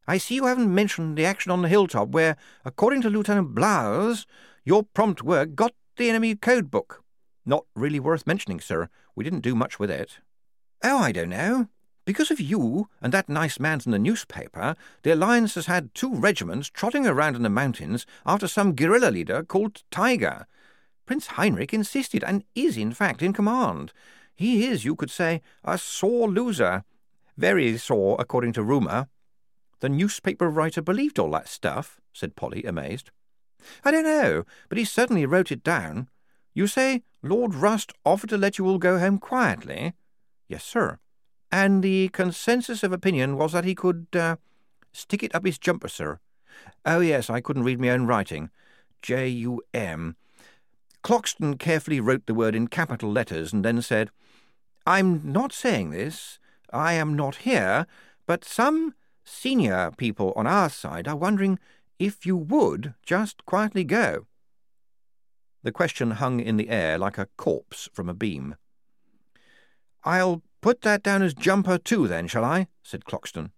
I 0.07 0.17
see 0.17 0.35
you 0.35 0.45
haven't 0.45 0.73
mentioned 0.73 1.17
the 1.17 1.25
action 1.25 1.51
on 1.51 1.61
the 1.61 1.67
hilltop 1.67 2.09
where, 2.09 2.37
according 2.63 3.01
to 3.01 3.09
Lieutenant 3.09 3.53
Blouse, 3.53 4.25
your 4.63 4.83
prompt 4.83 5.21
work 5.21 5.53
got 5.53 5.73
the 5.97 6.09
enemy 6.09 6.35
code 6.35 6.71
book. 6.71 7.03
Not 7.45 7.65
really 7.75 7.99
worth 7.99 8.25
mentioning, 8.25 8.61
sir. 8.61 8.89
We 9.15 9.23
didn't 9.23 9.41
do 9.41 9.53
much 9.53 9.79
with 9.79 9.91
it. 9.91 10.19
Oh, 10.83 10.97
I 10.97 11.11
don't 11.11 11.29
know. 11.29 11.67
Because 12.05 12.31
of 12.31 12.39
you 12.39 12.87
and 13.01 13.11
that 13.11 13.27
nice 13.27 13.59
man 13.59 13.81
in 13.85 13.91
the 13.91 13.99
newspaper, 13.99 14.77
the 15.03 15.11
Alliance 15.11 15.55
has 15.55 15.65
had 15.65 15.93
two 15.93 16.15
regiments 16.15 16.69
trotting 16.69 17.05
around 17.05 17.35
in 17.35 17.43
the 17.43 17.49
mountains 17.49 18.05
after 18.25 18.47
some 18.47 18.75
guerrilla 18.75 19.11
leader 19.11 19.43
called 19.43 19.83
Tiger. 19.91 20.47
Prince 21.05 21.27
Heinrich 21.27 21.73
insisted, 21.73 22.23
and 22.23 22.45
is 22.55 22.77
in 22.77 22.93
fact 22.93 23.21
in 23.21 23.33
command. 23.33 23.91
He 24.35 24.67
is, 24.67 24.85
you 24.85 24.95
could 24.95 25.11
say, 25.11 25.41
a 25.65 25.77
sore 25.77 26.29
loser. 26.29 26.85
Very 27.35 27.77
sore, 27.77 28.15
according 28.19 28.53
to 28.53 28.63
rumour. 28.63 29.09
The 29.79 29.89
newspaper 29.89 30.49
writer 30.49 30.81
believed 30.81 31.19
all 31.19 31.31
that 31.31 31.47
stuff, 31.47 31.99
said 32.13 32.35
Polly, 32.35 32.63
amazed. 32.63 33.11
I 33.83 33.91
don't 33.91 34.03
know, 34.03 34.43
but 34.69 34.77
he 34.77 34.85
certainly 34.85 35.25
wrote 35.25 35.51
it 35.51 35.63
down. 35.63 36.09
You 36.53 36.67
say 36.67 37.03
Lord 37.21 37.53
Rust 37.53 37.93
offered 38.05 38.29
to 38.31 38.37
let 38.37 38.57
you 38.57 38.65
all 38.65 38.77
go 38.77 38.99
home 38.99 39.19
quietly? 39.19 39.93
Yes, 40.47 40.63
sir. 40.63 40.99
And 41.51 41.83
the 41.83 42.09
consensus 42.09 42.83
of 42.83 42.91
opinion 42.91 43.37
was 43.37 43.53
that 43.53 43.65
he 43.65 43.75
could, 43.75 44.07
uh, 44.13 44.37
stick 44.91 45.23
it 45.23 45.33
up 45.35 45.45
his 45.45 45.57
jumper, 45.57 45.87
sir. 45.87 46.19
Oh, 46.85 46.99
yes, 46.99 47.29
I 47.29 47.41
couldn't 47.41 47.63
read 47.63 47.79
my 47.79 47.89
own 47.89 48.07
writing. 48.07 48.49
J-U-M. 49.01 50.15
Clogston 51.03 51.59
carefully 51.59 51.99
wrote 51.99 52.25
the 52.25 52.33
word 52.33 52.55
in 52.55 52.67
capital 52.67 53.11
letters 53.11 53.53
and 53.53 53.63
then 53.63 53.81
said, 53.81 54.09
I'm 54.85 55.21
not 55.31 55.53
saying 55.53 55.91
this. 55.91 56.39
I 56.73 56.93
am 56.93 57.15
not 57.15 57.37
here, 57.37 57.85
but 58.25 58.43
some 58.43 58.93
senior 59.27 59.91
people 59.97 60.33
on 60.35 60.47
our 60.47 60.69
side 60.69 61.07
are 61.07 61.15
wondering 61.15 61.59
if 61.99 62.25
you 62.25 62.37
would 62.37 62.93
just 63.05 63.45
quietly 63.45 63.83
go. 63.83 64.25
The 65.63 65.71
question 65.71 66.11
hung 66.11 66.39
in 66.39 66.57
the 66.57 66.69
air 66.69 66.97
like 66.97 67.17
a 67.17 67.27
corpse 67.37 67.89
from 67.93 68.07
a 68.07 68.13
beam. 68.13 68.55
I'll 70.03 70.41
put 70.61 70.81
that 70.81 71.03
down 71.03 71.21
as 71.21 71.33
jumper 71.33 71.77
too, 71.77 72.07
then, 72.07 72.27
shall 72.27 72.45
I? 72.45 72.67
said 72.83 73.03
Clogston. 73.03 73.51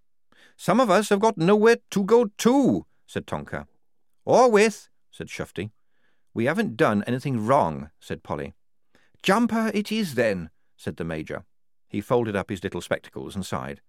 Some 0.57 0.79
of 0.79 0.89
us 0.89 1.09
have 1.09 1.19
got 1.19 1.37
nowhere 1.37 1.77
to 1.91 2.03
go 2.03 2.25
to, 2.39 2.85
said 3.05 3.27
Tonker. 3.27 3.65
Or 4.25 4.49
with, 4.49 4.89
said 5.11 5.27
Shufti. 5.27 5.71
We 6.33 6.45
haven't 6.45 6.77
done 6.77 7.03
anything 7.05 7.45
wrong, 7.45 7.91
said 7.99 8.23
Polly. 8.23 8.53
Jumper 9.21 9.71
it 9.73 9.91
is, 9.91 10.15
then, 10.15 10.49
said 10.77 10.97
the 10.97 11.03
Major. 11.03 11.43
He 11.87 12.01
folded 12.01 12.35
up 12.35 12.49
his 12.49 12.63
little 12.63 12.81
spectacles 12.81 13.35
and 13.35 13.45
sighed. 13.45 13.81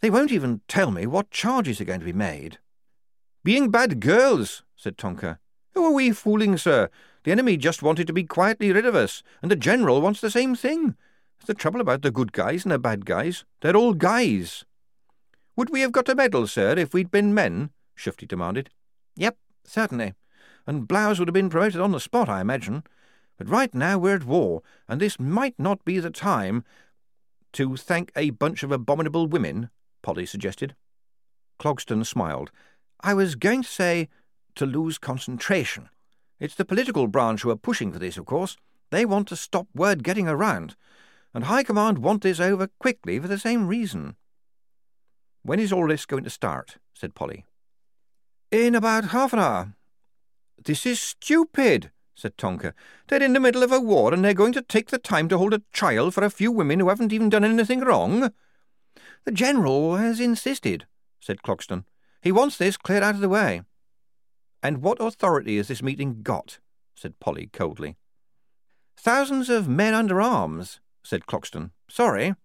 They 0.00 0.10
won't 0.10 0.32
even 0.32 0.60
tell 0.68 0.90
me 0.90 1.06
what 1.06 1.30
charges 1.30 1.80
are 1.80 1.84
going 1.84 2.00
to 2.00 2.06
be 2.06 2.12
made. 2.12 2.58
Being 3.42 3.70
bad 3.70 4.00
girls, 4.00 4.62
said 4.76 4.96
Tonker. 4.96 5.38
Who 5.74 5.84
are 5.84 5.92
we 5.92 6.12
fooling, 6.12 6.56
sir? 6.56 6.88
The 7.24 7.32
enemy 7.32 7.56
just 7.56 7.82
wanted 7.82 8.06
to 8.06 8.12
be 8.12 8.24
quietly 8.24 8.72
rid 8.72 8.86
of 8.86 8.94
us, 8.94 9.22
and 9.42 9.50
the 9.50 9.56
General 9.56 10.00
wants 10.00 10.20
the 10.20 10.30
same 10.30 10.54
thing. 10.54 10.94
That's 11.38 11.46
the 11.46 11.54
trouble 11.54 11.80
about 11.80 12.02
the 12.02 12.10
good 12.10 12.32
guys 12.32 12.64
and 12.64 12.72
the 12.72 12.78
bad 12.78 13.04
guys. 13.06 13.44
They're 13.60 13.76
all 13.76 13.94
guys. 13.94 14.64
Would 15.56 15.70
we 15.70 15.80
have 15.80 15.92
got 15.92 16.08
a 16.08 16.14
medal, 16.14 16.46
sir, 16.46 16.78
if 16.78 16.94
we'd 16.94 17.10
been 17.10 17.34
men? 17.34 17.70
Shufti 17.96 18.26
demanded. 18.26 18.70
Yep, 19.16 19.36
certainly. 19.64 20.14
And 20.66 20.86
Blouse 20.86 21.18
would 21.18 21.28
have 21.28 21.34
been 21.34 21.50
promoted 21.50 21.80
on 21.80 21.92
the 21.92 22.00
spot, 22.00 22.28
I 22.28 22.40
imagine. 22.40 22.84
But 23.36 23.48
right 23.48 23.74
now 23.74 23.98
we're 23.98 24.16
at 24.16 24.24
war, 24.24 24.62
and 24.88 25.00
this 25.00 25.18
might 25.18 25.54
not 25.58 25.84
be 25.84 25.98
the 25.98 26.10
time 26.10 26.64
to 27.54 27.76
thank 27.76 28.12
a 28.14 28.30
bunch 28.30 28.62
of 28.62 28.70
abominable 28.70 29.26
women, 29.26 29.70
Polly 30.02 30.26
suggested. 30.26 30.74
Clogston 31.58 32.04
smiled. 32.04 32.50
I 33.00 33.14
was 33.14 33.34
going 33.34 33.62
to 33.62 33.68
say 33.68 34.08
to 34.54 34.66
lose 34.66 34.98
concentration. 34.98 35.88
It's 36.40 36.54
the 36.54 36.64
political 36.64 37.06
branch 37.06 37.42
who 37.42 37.50
are 37.50 37.56
pushing 37.56 37.92
for 37.92 37.98
this, 37.98 38.16
of 38.16 38.26
course. 38.26 38.56
They 38.90 39.04
want 39.04 39.28
to 39.28 39.36
stop 39.36 39.66
word 39.74 40.02
getting 40.02 40.28
around, 40.28 40.76
and 41.34 41.44
High 41.44 41.62
Command 41.62 41.98
want 41.98 42.22
this 42.22 42.40
over 42.40 42.68
quickly 42.78 43.18
for 43.18 43.28
the 43.28 43.38
same 43.38 43.66
reason. 43.66 44.16
When 45.42 45.60
is 45.60 45.72
all 45.72 45.88
this 45.88 46.06
going 46.06 46.24
to 46.24 46.30
start? 46.30 46.76
said 46.94 47.14
Polly. 47.14 47.44
In 48.50 48.74
about 48.74 49.06
half 49.06 49.32
an 49.32 49.38
hour. 49.38 49.74
This 50.64 50.86
is 50.86 51.00
stupid, 51.00 51.90
said 52.14 52.36
Tonker. 52.36 52.72
They're 53.06 53.22
in 53.22 53.32
the 53.32 53.40
middle 53.40 53.62
of 53.62 53.72
a 53.72 53.80
war, 53.80 54.12
and 54.12 54.24
they're 54.24 54.34
going 54.34 54.52
to 54.54 54.62
take 54.62 54.88
the 54.88 54.98
time 54.98 55.28
to 55.28 55.38
hold 55.38 55.54
a 55.54 55.62
trial 55.72 56.10
for 56.10 56.24
a 56.24 56.30
few 56.30 56.50
women 56.50 56.80
who 56.80 56.88
haven't 56.88 57.12
even 57.12 57.28
done 57.28 57.44
anything 57.44 57.80
wrong. 57.80 58.32
The 59.28 59.34
General 59.34 59.96
has 59.96 60.20
insisted, 60.20 60.86
said 61.20 61.42
Clogston. 61.42 61.84
He 62.22 62.32
wants 62.32 62.56
this 62.56 62.78
cleared 62.78 63.02
out 63.02 63.14
of 63.14 63.20
the 63.20 63.28
way. 63.28 63.60
And 64.62 64.80
what 64.80 65.02
authority 65.02 65.58
has 65.58 65.68
this 65.68 65.82
meeting 65.82 66.22
got? 66.22 66.60
said 66.94 67.20
Polly 67.20 67.50
coldly. 67.52 67.98
Thousands 68.96 69.50
of 69.50 69.68
men 69.68 69.92
under 69.92 70.18
arms, 70.18 70.80
said 71.02 71.26
Clogston. 71.26 71.72
Sorry. 71.90 72.36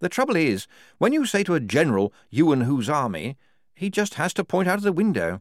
The 0.00 0.10
trouble 0.10 0.36
is, 0.36 0.66
when 0.98 1.14
you 1.14 1.24
say 1.24 1.42
to 1.44 1.54
a 1.54 1.60
general, 1.60 2.12
you 2.28 2.52
and 2.52 2.64
whose 2.64 2.90
army, 2.90 3.38
he 3.74 3.88
just 3.88 4.16
has 4.16 4.34
to 4.34 4.44
point 4.44 4.68
out 4.68 4.76
of 4.76 4.84
the 4.84 4.92
window. 4.92 5.40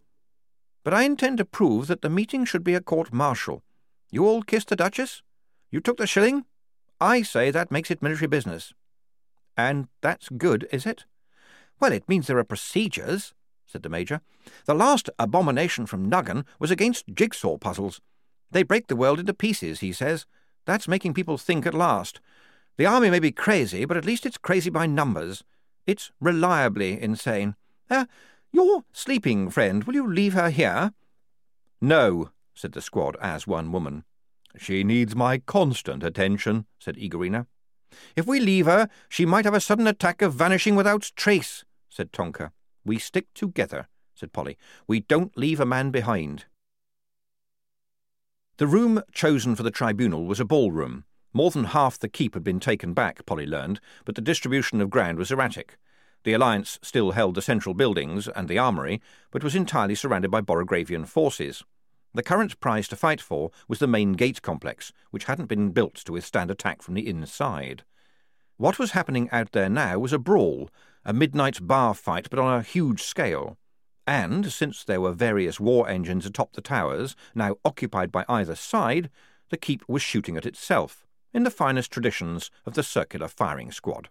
But 0.86 0.94
I 0.94 1.04
intend 1.04 1.40
to 1.40 1.44
prove 1.44 1.88
that 1.88 2.02
the 2.02 2.10
meeting 2.10 2.46
should 2.46 2.64
be 2.64 2.76
a 2.76 2.80
court-martial. 2.80 3.62
You 4.10 4.26
all 4.26 4.42
kissed 4.42 4.70
the 4.70 4.78
Duchess? 4.78 5.22
You 5.70 5.82
took 5.82 5.98
the 5.98 6.08
shilling? 6.08 6.46
I 7.02 7.24
say 7.24 7.52
that 7.52 7.74
makes 7.74 7.92
it 7.92 8.02
military 8.02 8.28
business. 8.28 8.74
And 9.58 9.88
that's 10.02 10.30
good, 10.30 10.68
is 10.72 10.86
it? 10.86 11.06
Well, 11.80 11.92
it 11.92 12.08
means 12.08 12.28
there 12.28 12.38
are 12.38 12.44
procedures, 12.44 13.34
said 13.66 13.84
the 13.84 13.90
Major. 13.90 14.22
The 14.66 14.76
last 14.76 15.10
abomination 15.20 15.86
from 15.86 16.10
Nuggan 16.10 16.46
was 16.60 16.72
against 16.72 17.14
jigsaw 17.14 17.58
puzzles. 17.58 18.00
They 18.52 18.64
break 18.64 18.88
the 18.88 18.96
world 18.96 19.20
into 19.20 19.34
pieces, 19.34 19.80
he 19.80 19.92
says. 19.92 20.26
That's 20.66 20.88
making 20.88 21.14
people 21.14 21.38
think 21.38 21.66
at 21.66 21.74
last. 21.74 22.20
The 22.78 22.86
army 22.86 23.10
may 23.10 23.20
be 23.20 23.32
crazy, 23.32 23.86
but 23.86 23.98
at 23.98 24.06
least 24.06 24.26
it's 24.26 24.38
crazy 24.38 24.70
by 24.70 24.86
numbers. 24.86 25.44
It's 25.86 26.12
reliably 26.20 27.02
insane. 27.02 27.56
Uh, 27.90 28.06
your 28.52 28.84
sleeping 28.92 29.50
friend, 29.50 29.84
will 29.84 29.96
you 29.96 30.08
leave 30.08 30.34
her 30.34 30.50
here? 30.50 30.94
No, 31.82 32.32
said 32.54 32.74
the 32.74 32.82
squad 32.82 33.16
as 33.22 33.48
one 33.48 33.72
woman. 33.72 34.04
She 34.58 34.84
needs 34.84 35.16
my 35.16 35.40
constant 35.40 36.04
attention, 36.04 36.66
said 36.80 36.98
Igorina. 36.98 37.48
If 38.16 38.28
we 38.28 38.40
leave 38.40 38.66
her, 38.66 38.90
she 39.10 39.26
might 39.26 39.46
have 39.46 39.54
a 39.54 39.62
sudden 39.62 39.88
attack 39.88 40.22
of 40.22 40.34
vanishing 40.34 40.76
without 40.76 41.12
trace, 41.16 41.66
said 41.90 42.12
Tonker. 42.12 42.52
We 42.86 43.00
stick 43.00 43.28
together, 43.34 43.88
said 44.16 44.34
Polly. 44.34 44.58
We 44.88 45.02
don't 45.02 45.38
leave 45.38 45.60
a 45.60 45.66
man 45.66 45.92
behind. 45.92 46.46
The 48.58 48.68
room 48.68 49.04
chosen 49.12 49.56
for 49.56 49.64
the 49.64 49.72
tribunal 49.72 50.26
was 50.26 50.40
a 50.40 50.46
ballroom. 50.46 51.04
More 51.34 51.52
than 51.52 51.66
half 51.66 52.00
the 52.00 52.10
keep 52.10 52.34
had 52.34 52.44
been 52.44 52.60
taken 52.60 52.94
back, 52.94 53.26
Polly 53.26 53.46
learned, 53.46 53.80
but 54.06 54.16
the 54.16 54.22
distribution 54.22 54.82
of 54.82 54.90
ground 54.90 55.20
was 55.20 55.32
erratic. 55.32 55.78
The 56.24 56.34
Alliance 56.34 56.80
still 56.82 57.12
held 57.12 57.36
the 57.36 57.42
central 57.42 57.76
buildings 57.76 58.28
and 58.28 58.48
the 58.48 58.58
armory, 58.58 59.02
but 59.32 59.44
was 59.44 59.56
entirely 59.56 59.94
surrounded 59.94 60.32
by 60.32 60.42
Borogravian 60.42 61.06
forces. 61.06 61.64
The 62.18 62.24
current 62.24 62.60
prize 62.60 62.88
to 62.88 62.96
fight 62.96 63.22
for 63.22 63.52
was 63.68 63.78
the 63.78 63.86
main 63.86 64.14
gate 64.14 64.42
complex, 64.42 64.92
which 65.12 65.26
hadn't 65.26 65.46
been 65.46 65.70
built 65.70 65.94
to 65.98 66.12
withstand 66.12 66.50
attack 66.50 66.82
from 66.82 66.96
the 66.96 67.08
inside. 67.08 67.84
What 68.56 68.80
was 68.80 68.94
happening 68.94 69.30
out 69.32 69.52
there 69.52 69.70
now 69.70 70.00
was 70.00 70.14
a 70.14 70.18
brawl, 70.18 70.72
a 71.06 71.14
midnight 71.14 71.60
bar 71.68 71.94
fight, 71.94 72.28
but 72.32 72.40
on 72.40 72.52
a 72.52 72.64
huge 72.64 73.04
scale. 73.04 73.60
And, 74.08 74.52
since 74.52 74.84
there 74.84 75.00
were 75.00 75.12
various 75.12 75.60
war 75.60 75.88
engines 75.88 76.26
atop 76.26 76.54
the 76.54 76.62
towers, 76.62 77.16
now 77.36 77.58
occupied 77.64 78.12
by 78.12 78.26
either 78.28 78.56
side, 78.56 79.12
the 79.50 79.58
keep 79.58 79.88
was 79.88 80.02
shooting 80.02 80.38
at 80.38 80.46
itself, 80.48 81.06
in 81.36 81.44
the 81.44 81.52
finest 81.52 81.92
traditions 81.92 82.50
of 82.66 82.74
the 82.74 82.82
circular 82.82 83.28
firing 83.28 83.72
squad. 83.72 84.10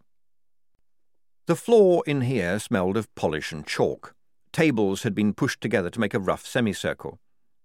The 1.46 1.56
floor 1.56 2.04
in 2.06 2.20
here 2.20 2.60
smelled 2.60 2.96
of 2.96 3.12
polish 3.16 3.50
and 3.50 3.66
chalk. 3.66 4.14
Tables 4.52 5.02
had 5.02 5.12
been 5.16 5.34
pushed 5.34 5.60
together 5.60 5.90
to 5.90 5.98
make 5.98 6.14
a 6.14 6.20
rough 6.20 6.46
semicircle. 6.46 7.18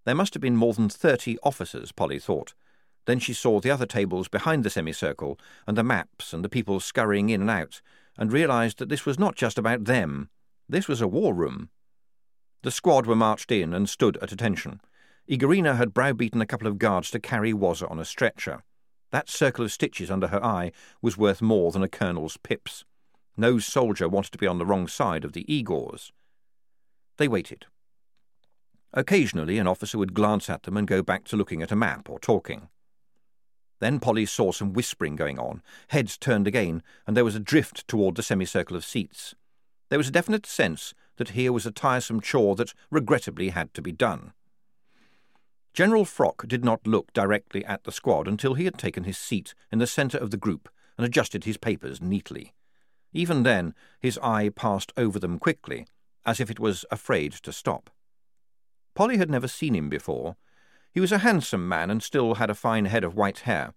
There 0.04 0.16
must 0.16 0.34
have 0.34 0.42
been 0.42 0.56
more 0.56 0.74
than 0.74 0.90
thirty 0.90 1.38
officers, 1.44 1.92
Polly 1.92 2.20
thought. 2.20 2.54
Then 3.06 3.20
she 3.20 3.34
saw 3.34 3.60
the 3.60 3.72
other 3.72 3.86
tables 3.86 4.28
behind 4.28 4.64
the 4.64 4.70
semicircle, 4.70 5.40
and 5.68 5.78
the 5.78 5.84
maps 5.84 6.34
and 6.34 6.44
the 6.44 6.50
people 6.50 6.80
scurrying 6.80 7.30
in 7.30 7.42
and 7.42 7.50
out, 7.50 7.82
and 8.18 8.32
realized 8.32 8.80
that 8.80 8.90
this 8.90 9.06
was 9.06 9.20
not 9.20 9.36
just 9.36 9.58
about 9.58 9.86
them. 9.86 10.30
This 10.68 10.88
was 10.88 11.02
a 11.02 11.08
war 11.08 11.34
room. 11.34 11.70
The 12.64 12.72
squad 12.72 13.06
were 13.06 13.16
marched 13.16 13.52
in 13.52 13.74
and 13.74 13.90
stood 13.90 14.18
at 14.18 14.32
attention. 14.32 14.82
Igorina 15.28 15.76
had 15.76 15.94
browbeaten 15.94 16.42
a 16.42 16.46
couple 16.46 16.68
of 16.68 16.78
guards 16.78 17.10
to 17.12 17.20
carry 17.20 17.54
Wazzer 17.54 17.90
on 17.90 18.00
a 18.00 18.06
stretcher. 18.06 18.64
That 19.12 19.30
circle 19.30 19.66
of 19.66 19.72
stitches 19.72 20.12
under 20.12 20.28
her 20.28 20.44
eye 20.44 20.72
was 21.02 21.18
worth 21.18 21.42
more 21.42 21.72
than 21.72 21.84
a 21.84 21.90
colonel's 21.90 22.38
pips. 22.38 22.86
No 23.36 23.60
soldier 23.60 24.08
wanted 24.08 24.32
to 24.32 24.38
be 24.38 24.48
on 24.48 24.58
the 24.58 24.66
wrong 24.66 24.88
side 24.88 25.26
of 25.26 25.34
the 25.34 25.46
Igors. 25.46 26.12
They 27.18 27.28
waited. 27.28 27.66
Occasionally 28.94 29.58
an 29.58 29.68
officer 29.68 29.98
would 29.98 30.14
glance 30.14 30.50
at 30.50 30.64
them 30.64 30.76
and 30.76 30.88
go 30.88 31.02
back 31.02 31.24
to 31.26 31.38
looking 31.38 31.62
at 31.62 31.72
a 31.72 31.76
map 31.76 32.10
or 32.10 32.20
talking. 32.20 32.68
Then 33.80 34.00
Polly 34.00 34.26
saw 34.26 34.52
some 34.52 34.74
whispering 34.74 35.16
going 35.16 35.40
on, 35.40 35.64
heads 35.88 36.18
turned 36.18 36.46
again, 36.46 36.84
and 37.08 37.18
there 37.18 37.26
was 37.26 37.36
a 37.36 37.40
drift 37.40 37.88
toward 37.88 38.16
the 38.16 38.24
semicircle 38.24 38.76
of 38.76 38.86
seats. 38.86 39.34
There 39.90 39.98
was 39.98 40.10
a 40.10 40.12
definite 40.12 40.46
sense 40.46 40.94
that 41.18 41.30
here 41.30 41.52
was 41.52 41.66
a 41.66 41.72
tiresome 41.72 42.22
chore 42.22 42.56
that 42.58 42.74
regrettably 42.90 43.50
had 43.50 43.74
to 43.74 43.82
be 43.82 43.92
done. 43.92 44.34
General 45.74 46.04
Froc 46.04 46.48
did 46.48 46.66
not 46.66 46.86
look 46.86 47.14
directly 47.14 47.64
at 47.66 47.86
the 47.86 47.92
squad 47.92 48.28
until 48.28 48.56
he 48.56 48.66
had 48.66 48.78
taken 48.78 49.06
his 49.06 49.18
seat 49.18 49.54
in 49.72 49.80
the 49.80 49.88
centre 49.88 50.18
of 50.18 50.30
the 50.30 50.38
group 50.38 50.70
and 50.98 51.06
adjusted 51.06 51.46
his 51.46 51.58
papers 51.58 52.02
neatly. 52.02 52.54
Even 53.14 53.44
then, 53.44 53.74
his 54.00 54.18
eye 54.20 54.50
passed 54.50 54.92
over 54.98 55.18
them 55.18 55.40
quickly, 55.40 55.88
as 56.26 56.40
if 56.40 56.52
it 56.52 56.60
was 56.60 56.86
afraid 56.92 57.32
to 57.32 57.54
stop. 57.54 57.90
Polly 58.94 59.18
had 59.18 59.30
never 59.30 59.48
seen 59.48 59.76
him 59.76 59.90
before. 59.90 60.36
He 60.94 61.00
was 61.00 61.12
a 61.12 61.20
handsome 61.20 61.68
man 61.68 61.90
and 61.90 62.04
still 62.04 62.36
had 62.36 62.50
a 62.50 62.56
fine 62.56 62.86
head 62.86 63.04
of 63.04 63.16
white 63.16 63.40
hair. 63.40 63.74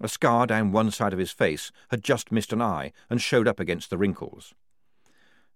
A 0.00 0.08
scar 0.08 0.46
down 0.46 0.72
one 0.72 0.90
side 0.90 1.12
of 1.12 1.18
his 1.18 1.30
face 1.30 1.70
had 1.90 2.02
just 2.02 2.32
missed 2.32 2.52
an 2.52 2.62
eye 2.62 2.92
and 3.08 3.20
showed 3.20 3.46
up 3.46 3.60
against 3.60 3.90
the 3.90 3.98
wrinkles. 3.98 4.54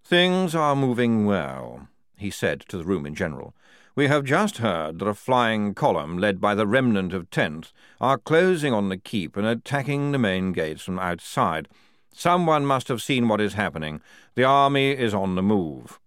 Things 0.05 0.55
are 0.55 0.77
moving 0.77 1.27
well, 1.27 1.89
he 2.17 2.31
said 2.31 2.61
to 2.69 2.79
the 2.79 2.85
room 2.85 3.05
in 3.05 3.15
general. 3.15 3.55
We 3.95 4.07
have 4.07 4.25
just 4.25 4.59
heard 4.59 5.01
that 5.01 5.09
a 5.09 5.15
flying 5.15 5.75
column, 5.75 6.19
led 6.19 6.41
by 6.41 6.55
the 6.55 6.67
remnant 6.67 7.13
of 7.13 7.31
Tenth, 7.31 7.73
are 8.01 8.17
closing 8.17 8.73
on 8.73 8.91
the 8.91 8.97
keep 8.97 9.37
and 9.37 9.47
attacking 9.47 10.13
the 10.13 10.19
main 10.19 10.53
gates 10.53 10.83
from 10.83 10.99
outside. 10.99 11.69
Someone 12.15 12.65
must 12.65 12.89
have 12.89 13.03
seen 13.03 13.29
what 13.29 13.41
is 13.41 13.55
happening. 13.55 14.01
The 14.35 14.45
army 14.45 14.93
is 14.93 15.13
on 15.13 15.35
the 15.35 15.43
move. 15.43 15.99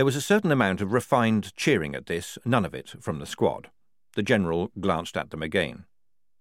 There 0.00 0.06
was 0.06 0.16
a 0.16 0.22
certain 0.22 0.50
amount 0.50 0.80
of 0.80 0.94
refined 0.94 1.54
cheering 1.56 1.94
at 1.94 2.06
this, 2.06 2.38
none 2.42 2.64
of 2.64 2.72
it 2.72 2.94
from 3.00 3.18
the 3.18 3.26
squad. 3.26 3.68
The 4.14 4.22
general 4.22 4.72
glanced 4.80 5.14
at 5.14 5.28
them 5.28 5.42
again. 5.42 5.84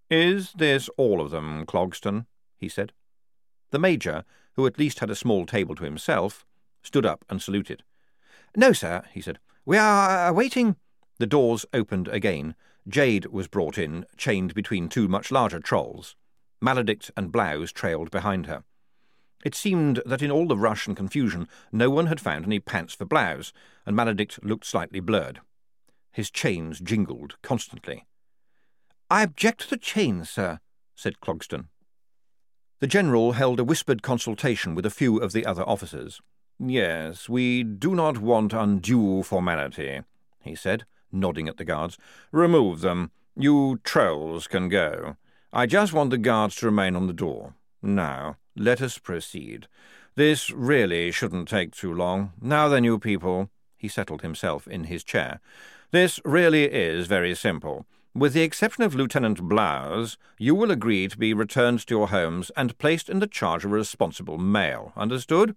Is 0.09 0.53
this 0.53 0.89
all 0.95 1.19
of 1.19 1.31
them, 1.31 1.65
Clogston? 1.65 2.25
he 2.55 2.69
said. 2.69 2.93
The 3.71 3.77
major, 3.77 4.23
who 4.53 4.65
at 4.65 4.79
least 4.79 4.99
had 4.99 5.09
a 5.09 5.13
small 5.13 5.45
table 5.45 5.75
to 5.75 5.83
himself, 5.83 6.45
stood 6.83 7.05
up 7.05 7.25
and 7.29 7.41
saluted. 7.41 7.83
No, 8.55 8.71
sir, 8.71 9.03
he 9.11 9.19
said. 9.19 9.39
We 9.65 9.75
are 9.75 10.09
uh, 10.09 10.29
awaiting. 10.29 10.77
The 11.17 11.27
doors 11.27 11.65
opened 11.73 12.07
again. 12.07 12.55
Jade 12.87 13.25
was 13.25 13.49
brought 13.49 13.77
in, 13.77 14.05
chained 14.15 14.53
between 14.53 14.87
two 14.87 15.09
much 15.09 15.31
larger 15.31 15.59
trolls. 15.59 16.15
Maladict 16.61 17.11
and 17.17 17.29
Blouse 17.29 17.73
trailed 17.73 18.09
behind 18.09 18.45
her. 18.45 18.63
It 19.43 19.55
seemed 19.55 20.01
that 20.05 20.21
in 20.21 20.31
all 20.31 20.47
the 20.47 20.57
rush 20.57 20.87
and 20.87 20.97
confusion 20.97 21.47
no 21.71 21.89
one 21.89 22.07
had 22.07 22.19
found 22.19 22.45
any 22.45 22.59
pants 22.59 22.93
for 22.93 23.05
Blouse, 23.05 23.53
and 23.85 23.95
Maladict 23.95 24.43
looked 24.43 24.65
slightly 24.65 24.99
blurred. 24.99 25.39
His 26.11 26.29
chains 26.29 26.79
jingled 26.79 27.37
constantly. 27.41 28.05
I 29.09 29.23
object 29.23 29.61
to 29.61 29.69
the 29.69 29.77
chains, 29.77 30.29
sir, 30.29 30.59
said 30.95 31.19
Clogston. 31.21 31.69
The 32.79 32.87
General 32.87 33.33
held 33.33 33.59
a 33.59 33.63
whispered 33.63 34.01
consultation 34.01 34.75
with 34.75 34.85
a 34.85 34.91
few 34.91 35.17
of 35.17 35.31
the 35.31 35.45
other 35.45 35.67
officers. 35.67 36.21
Yes, 36.59 37.29
we 37.29 37.63
do 37.63 37.95
not 37.95 38.19
want 38.19 38.53
undue 38.53 39.23
formality, 39.23 40.01
he 40.41 40.55
said, 40.55 40.85
nodding 41.11 41.47
at 41.47 41.57
the 41.57 41.65
guards. 41.65 41.97
Remove 42.31 42.81
them. 42.81 43.11
You 43.35 43.79
trolls 43.83 44.47
can 44.47 44.67
go. 44.69 45.15
I 45.51 45.65
just 45.65 45.93
want 45.93 46.09
the 46.09 46.17
guards 46.17 46.55
to 46.57 46.65
remain 46.65 46.95
on 46.95 47.07
the 47.07 47.13
door. 47.13 47.55
Now, 47.81 48.37
let 48.59 48.81
us 48.81 48.97
proceed. 48.97 49.67
This 50.15 50.51
really 50.51 51.11
shouldn't 51.11 51.47
take 51.47 51.71
too 51.71 51.93
long. 51.93 52.33
Now 52.41 52.67
then, 52.67 52.83
you 52.83 52.99
people. 52.99 53.49
He 53.77 53.87
settled 53.87 54.21
himself 54.21 54.67
in 54.67 54.83
his 54.85 55.03
chair. 55.03 55.39
This 55.91 56.19
really 56.25 56.65
is 56.65 57.07
very 57.07 57.33
simple. 57.33 57.85
With 58.13 58.33
the 58.33 58.41
exception 58.41 58.83
of 58.83 58.93
Lieutenant 58.93 59.41
Blouse, 59.43 60.17
you 60.37 60.53
will 60.53 60.71
agree 60.71 61.07
to 61.07 61.17
be 61.17 61.33
returned 61.33 61.85
to 61.87 61.95
your 61.95 62.09
homes 62.09 62.51
and 62.57 62.77
placed 62.77 63.09
in 63.09 63.19
the 63.19 63.27
charge 63.27 63.63
of 63.63 63.71
a 63.71 63.75
responsible 63.75 64.37
male. 64.37 64.91
Understood? 64.97 65.55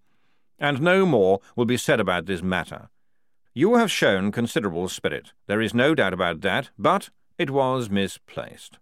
And 0.58 0.80
no 0.80 1.04
more 1.04 1.40
will 1.56 1.64
be 1.64 1.76
said 1.76 1.98
about 1.98 2.26
this 2.26 2.42
matter. 2.42 2.88
You 3.52 3.74
have 3.74 3.90
shown 3.90 4.30
considerable 4.30 4.88
spirit. 4.88 5.32
There 5.48 5.60
is 5.60 5.74
no 5.74 5.94
doubt 5.94 6.14
about 6.14 6.40
that, 6.42 6.70
but 6.78 7.10
it 7.36 7.50
was 7.50 7.90
misplaced. 7.90 8.78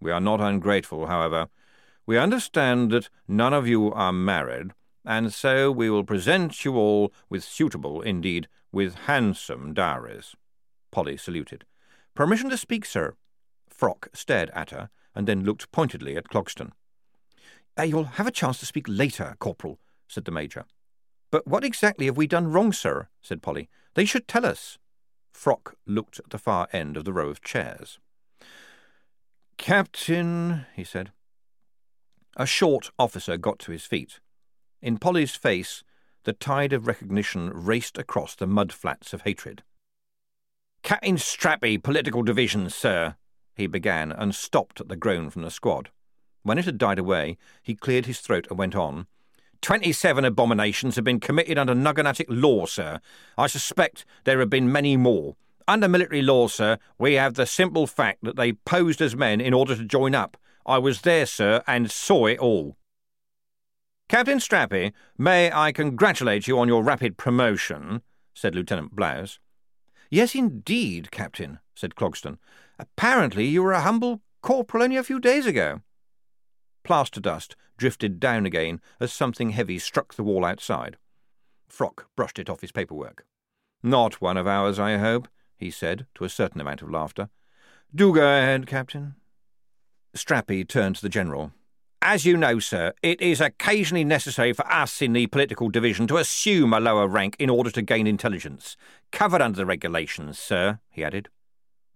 We 0.00 0.10
are 0.10 0.20
not 0.20 0.40
ungrateful, 0.40 1.06
however. 1.06 1.48
We 2.06 2.18
understand 2.18 2.90
that 2.90 3.08
none 3.28 3.52
of 3.52 3.68
you 3.68 3.92
are 3.92 4.12
married, 4.12 4.72
and 5.04 5.32
so 5.32 5.70
we 5.70 5.90
will 5.90 6.04
present 6.04 6.64
you 6.64 6.76
all 6.76 7.12
with 7.28 7.44
suitable, 7.44 8.02
indeed, 8.02 8.48
with 8.72 8.94
handsome 9.06 9.74
dowries. 9.74 10.34
Polly 10.90 11.16
saluted. 11.16 11.64
Permission 12.14 12.50
to 12.50 12.56
speak, 12.56 12.84
sir. 12.84 13.14
Froc 13.70 14.08
stared 14.12 14.50
at 14.54 14.70
her, 14.70 14.90
and 15.14 15.26
then 15.26 15.44
looked 15.44 15.72
pointedly 15.72 16.16
at 16.16 16.28
Clogston. 16.28 16.72
Uh, 17.78 17.82
you'll 17.82 18.04
have 18.04 18.26
a 18.26 18.32
chance 18.32 18.58
to 18.58 18.66
speak 18.66 18.86
later, 18.88 19.36
Corporal, 19.38 19.78
said 20.08 20.24
the 20.24 20.30
Major. 20.30 20.64
But 21.30 21.46
what 21.46 21.64
exactly 21.64 22.06
have 22.06 22.16
we 22.16 22.26
done 22.26 22.50
wrong, 22.50 22.72
sir? 22.72 23.08
said 23.22 23.42
Polly. 23.42 23.68
They 23.94 24.04
should 24.04 24.26
tell 24.26 24.44
us. 24.44 24.78
Froc 25.32 25.74
looked 25.86 26.18
at 26.18 26.30
the 26.30 26.38
far 26.38 26.68
end 26.72 26.96
of 26.96 27.04
the 27.04 27.12
row 27.12 27.28
of 27.28 27.40
chairs. 27.40 27.98
Captain, 29.56 30.66
he 30.74 30.84
said. 30.84 31.12
A 32.36 32.46
short 32.46 32.90
officer 32.98 33.36
got 33.36 33.58
to 33.60 33.72
his 33.72 33.84
feet. 33.84 34.20
In 34.80 34.98
Polly's 34.98 35.36
face, 35.36 35.82
the 36.24 36.32
tide 36.32 36.72
of 36.72 36.86
recognition 36.86 37.50
raced 37.52 37.98
across 37.98 38.34
the 38.34 38.46
mud 38.46 38.72
flats 38.72 39.12
of 39.12 39.22
hatred. 39.22 39.62
Captain 40.82 41.16
Strappi, 41.16 41.82
Political 41.82 42.22
Division, 42.22 42.70
sir, 42.70 43.16
he 43.54 43.66
began, 43.66 44.12
and 44.12 44.34
stopped 44.34 44.80
at 44.80 44.88
the 44.88 44.96
groan 44.96 45.28
from 45.28 45.42
the 45.42 45.50
squad. 45.50 45.90
When 46.42 46.56
it 46.56 46.64
had 46.64 46.78
died 46.78 46.98
away, 46.98 47.36
he 47.62 47.74
cleared 47.74 48.06
his 48.06 48.20
throat 48.20 48.46
and 48.48 48.58
went 48.58 48.74
on. 48.74 49.06
Twenty-seven 49.60 50.24
abominations 50.24 50.96
have 50.96 51.04
been 51.04 51.20
committed 51.20 51.58
under 51.58 51.74
Nugganatic 51.74 52.26
law, 52.30 52.64
sir. 52.64 53.00
I 53.36 53.46
suspect 53.46 54.06
there 54.24 54.38
have 54.38 54.48
been 54.48 54.72
many 54.72 54.96
more. 54.96 55.36
Under 55.68 55.86
military 55.86 56.22
law, 56.22 56.48
sir, 56.48 56.78
we 56.98 57.14
have 57.14 57.34
the 57.34 57.44
simple 57.44 57.86
fact 57.86 58.24
that 58.24 58.36
they 58.36 58.54
posed 58.54 59.02
as 59.02 59.14
men 59.14 59.40
in 59.40 59.52
order 59.52 59.76
to 59.76 59.84
join 59.84 60.14
up. 60.14 60.38
I 60.66 60.78
was 60.78 61.02
there, 61.02 61.26
sir, 61.26 61.62
and 61.66 61.90
saw 61.90 62.26
it 62.26 62.38
all. 62.38 62.76
Captain 64.08 64.38
Strappi, 64.38 64.92
may 65.16 65.52
I 65.52 65.72
congratulate 65.72 66.48
you 66.48 66.58
on 66.58 66.68
your 66.68 66.82
rapid 66.82 67.16
promotion, 67.16 68.02
said 68.34 68.54
Lieutenant 68.54 68.94
Blouse. 68.94 69.38
Yes, 70.10 70.34
indeed, 70.34 71.10
Captain, 71.10 71.60
said 71.74 71.94
Clogston. 71.94 72.38
Apparently 72.78 73.46
you 73.46 73.62
were 73.62 73.72
a 73.72 73.82
humble 73.82 74.22
corporal 74.42 74.82
only 74.82 74.96
a 74.96 75.04
few 75.04 75.20
days 75.20 75.46
ago. 75.46 75.82
Plaster 76.82 77.20
dust 77.20 77.54
drifted 77.76 78.18
down 78.18 78.46
again 78.46 78.80
as 78.98 79.12
something 79.12 79.50
heavy 79.50 79.78
struck 79.78 80.14
the 80.14 80.24
wall 80.24 80.44
outside. 80.44 80.96
Froc 81.68 82.04
brushed 82.16 82.38
it 82.38 82.50
off 82.50 82.62
his 82.62 82.72
paperwork. 82.72 83.24
Not 83.82 84.20
one 84.20 84.36
of 84.36 84.46
ours, 84.46 84.78
I 84.78 84.98
hope, 84.98 85.28
he 85.56 85.70
said, 85.70 86.06
to 86.16 86.24
a 86.24 86.28
certain 86.28 86.60
amount 86.60 86.82
of 86.82 86.90
laughter. 86.90 87.30
Do 87.94 88.12
go 88.12 88.22
ahead, 88.22 88.66
Captain. 88.66 89.14
Strappi 90.14 90.66
turned 90.66 90.96
to 90.96 91.02
the 91.02 91.08
General. 91.08 91.52
As 92.02 92.24
you 92.24 92.36
know, 92.36 92.58
sir, 92.58 92.94
it 93.02 93.20
is 93.20 93.40
occasionally 93.40 94.04
necessary 94.04 94.52
for 94.52 94.66
us 94.66 95.02
in 95.02 95.12
the 95.12 95.26
political 95.26 95.68
division 95.68 96.06
to 96.06 96.16
assume 96.16 96.72
a 96.72 96.80
lower 96.80 97.06
rank 97.06 97.36
in 97.38 97.50
order 97.50 97.70
to 97.70 97.82
gain 97.82 98.06
intelligence. 98.06 98.76
Covered 99.12 99.42
under 99.42 99.58
the 99.58 99.66
regulations, 99.66 100.38
sir, 100.38 100.80
he 100.88 101.04
added. 101.04 101.28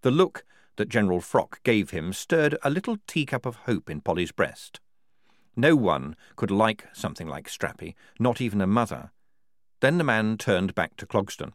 The 0.03 0.11
look 0.11 0.45
that 0.77 0.89
General 0.89 1.21
Froc 1.21 1.63
gave 1.63 1.91
him 1.91 2.13
stirred 2.13 2.57
a 2.63 2.71
little 2.71 2.99
teacup 3.07 3.47
of 3.47 3.57
hope 3.57 3.89
in 3.89 4.01
Polly's 4.01 4.33
breast. 4.33 4.81
No 5.57 5.75
one 5.75 6.17
could 6.37 6.51
like 6.51 6.85
something 6.93 7.29
like 7.29 7.49
Strappi, 7.49 7.95
not 8.19 8.41
even 8.41 8.61
a 8.61 8.67
mother. 8.67 9.11
Then 9.81 9.99
the 9.99 10.05
man 10.05 10.37
turned 10.37 10.75
back 10.75 10.97
to 10.97 11.07
Clogston. 11.07 11.53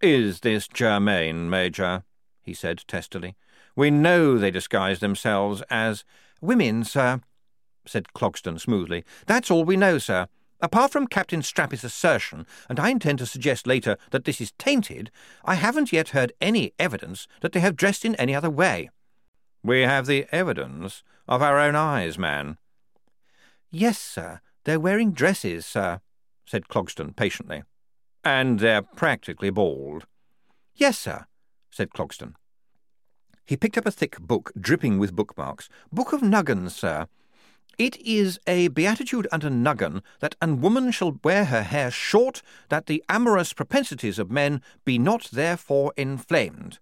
Is 0.00 0.40
this 0.40 0.66
germane, 0.66 1.50
Major? 1.50 2.04
he 2.40 2.54
said 2.54 2.84
testily. 2.88 3.36
We 3.76 3.90
know 3.90 4.38
they 4.38 4.50
disguise 4.50 5.00
themselves 5.00 5.62
as 5.70 6.04
women, 6.40 6.84
sir, 6.84 7.20
said 7.86 8.12
Clogston 8.14 8.60
smoothly. 8.60 9.04
That's 9.26 9.50
all 9.50 9.64
we 9.64 9.76
know, 9.76 9.98
sir. 9.98 10.26
Apart 10.62 10.92
from 10.92 11.06
Captain 11.06 11.40
Strappi's 11.40 11.84
assertion, 11.84 12.46
and 12.68 12.78
I 12.78 12.90
intend 12.90 13.18
to 13.20 13.26
suggest 13.26 13.66
later 13.66 13.96
that 14.10 14.24
this 14.24 14.40
is 14.40 14.52
tainted, 14.58 15.10
I 15.44 15.54
haven't 15.54 15.92
yet 15.92 16.10
heard 16.10 16.32
any 16.40 16.72
evidence 16.78 17.26
that 17.40 17.52
they 17.52 17.60
have 17.60 17.76
dressed 17.76 18.04
in 18.04 18.14
any 18.16 18.34
other 18.34 18.50
way. 18.50 18.90
We 19.62 19.80
have 19.82 20.06
the 20.06 20.26
evidence 20.30 21.02
of 21.26 21.40
our 21.40 21.58
own 21.58 21.76
eyes, 21.76 22.18
man. 22.18 22.58
Yes, 23.70 23.98
sir. 23.98 24.40
They're 24.64 24.80
wearing 24.80 25.12
dresses, 25.12 25.64
sir, 25.64 26.00
said 26.44 26.68
Clogston 26.68 27.16
patiently. 27.16 27.62
And 28.22 28.60
they're 28.60 28.82
practically 28.82 29.50
bald. 29.50 30.06
Yes, 30.74 30.98
sir, 30.98 31.26
said 31.70 31.90
Clogston. 31.90 32.34
He 33.50 33.56
picked 33.56 33.76
up 33.76 33.84
a 33.84 33.90
thick 33.90 34.16
book 34.20 34.52
dripping 34.56 35.00
with 35.00 35.16
bookmarks. 35.16 35.68
Book 35.92 36.12
of 36.12 36.20
Nuggans, 36.20 36.70
sir. 36.70 37.08
It 37.78 38.00
is 38.00 38.38
a 38.46 38.68
beatitude 38.68 39.26
unto 39.32 39.50
Nuggan 39.50 40.04
that 40.20 40.36
a 40.40 40.54
woman 40.54 40.92
shall 40.92 41.18
wear 41.24 41.46
her 41.46 41.64
hair 41.64 41.90
short, 41.90 42.42
that 42.68 42.86
the 42.86 43.02
amorous 43.08 43.52
propensities 43.52 44.20
of 44.20 44.30
men 44.30 44.62
be 44.84 45.00
not 45.00 45.30
therefore 45.32 45.92
inflamed. 45.96 46.78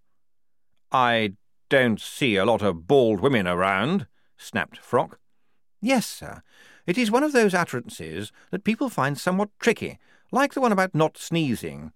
I 0.93 1.37
don't 1.71 2.03
see 2.03 2.37
a 2.37 2.45
lot 2.45 2.61
of 2.61 2.87
bald 2.87 3.21
women 3.21 3.47
around, 3.47 4.07
snapped 4.37 4.79
Froc. 4.79 5.15
Yes, 5.81 6.05
sir. 6.07 6.43
It 6.87 6.99
is 6.99 7.11
one 7.11 7.23
of 7.23 7.33
those 7.33 7.55
utterances 7.55 8.31
that 8.51 8.65
people 8.65 8.91
find 8.91 9.17
somewhat 9.17 9.49
tricky, 9.59 9.99
like 10.31 10.53
the 10.53 10.61
one 10.61 10.73
about 10.73 10.95
not 10.95 11.17
sneezing. 11.17 11.93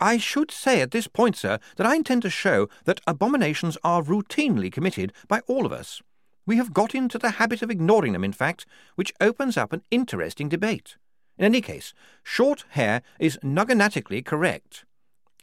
I 0.00 0.16
should 0.16 0.50
say 0.50 0.80
at 0.80 0.90
this 0.90 1.06
point, 1.06 1.36
sir, 1.36 1.58
that 1.76 1.86
I 1.86 1.94
intend 1.94 2.22
to 2.22 2.30
show 2.30 2.68
that 2.84 3.00
abominations 3.06 3.78
are 3.84 4.02
routinely 4.02 4.72
committed 4.72 5.12
by 5.28 5.40
all 5.46 5.66
of 5.66 5.72
us. 5.72 6.02
We 6.44 6.56
have 6.56 6.74
got 6.74 6.94
into 6.94 7.18
the 7.18 7.32
habit 7.32 7.62
of 7.62 7.70
ignoring 7.70 8.12
them, 8.12 8.24
in 8.24 8.32
fact, 8.32 8.66
which 8.96 9.12
opens 9.20 9.56
up 9.56 9.72
an 9.72 9.82
interesting 9.90 10.48
debate. 10.48 10.96
In 11.38 11.44
any 11.44 11.60
case, 11.60 11.94
short 12.22 12.64
hair 12.70 13.02
is 13.18 13.38
nugganatically 13.42 14.24
correct. 14.24 14.84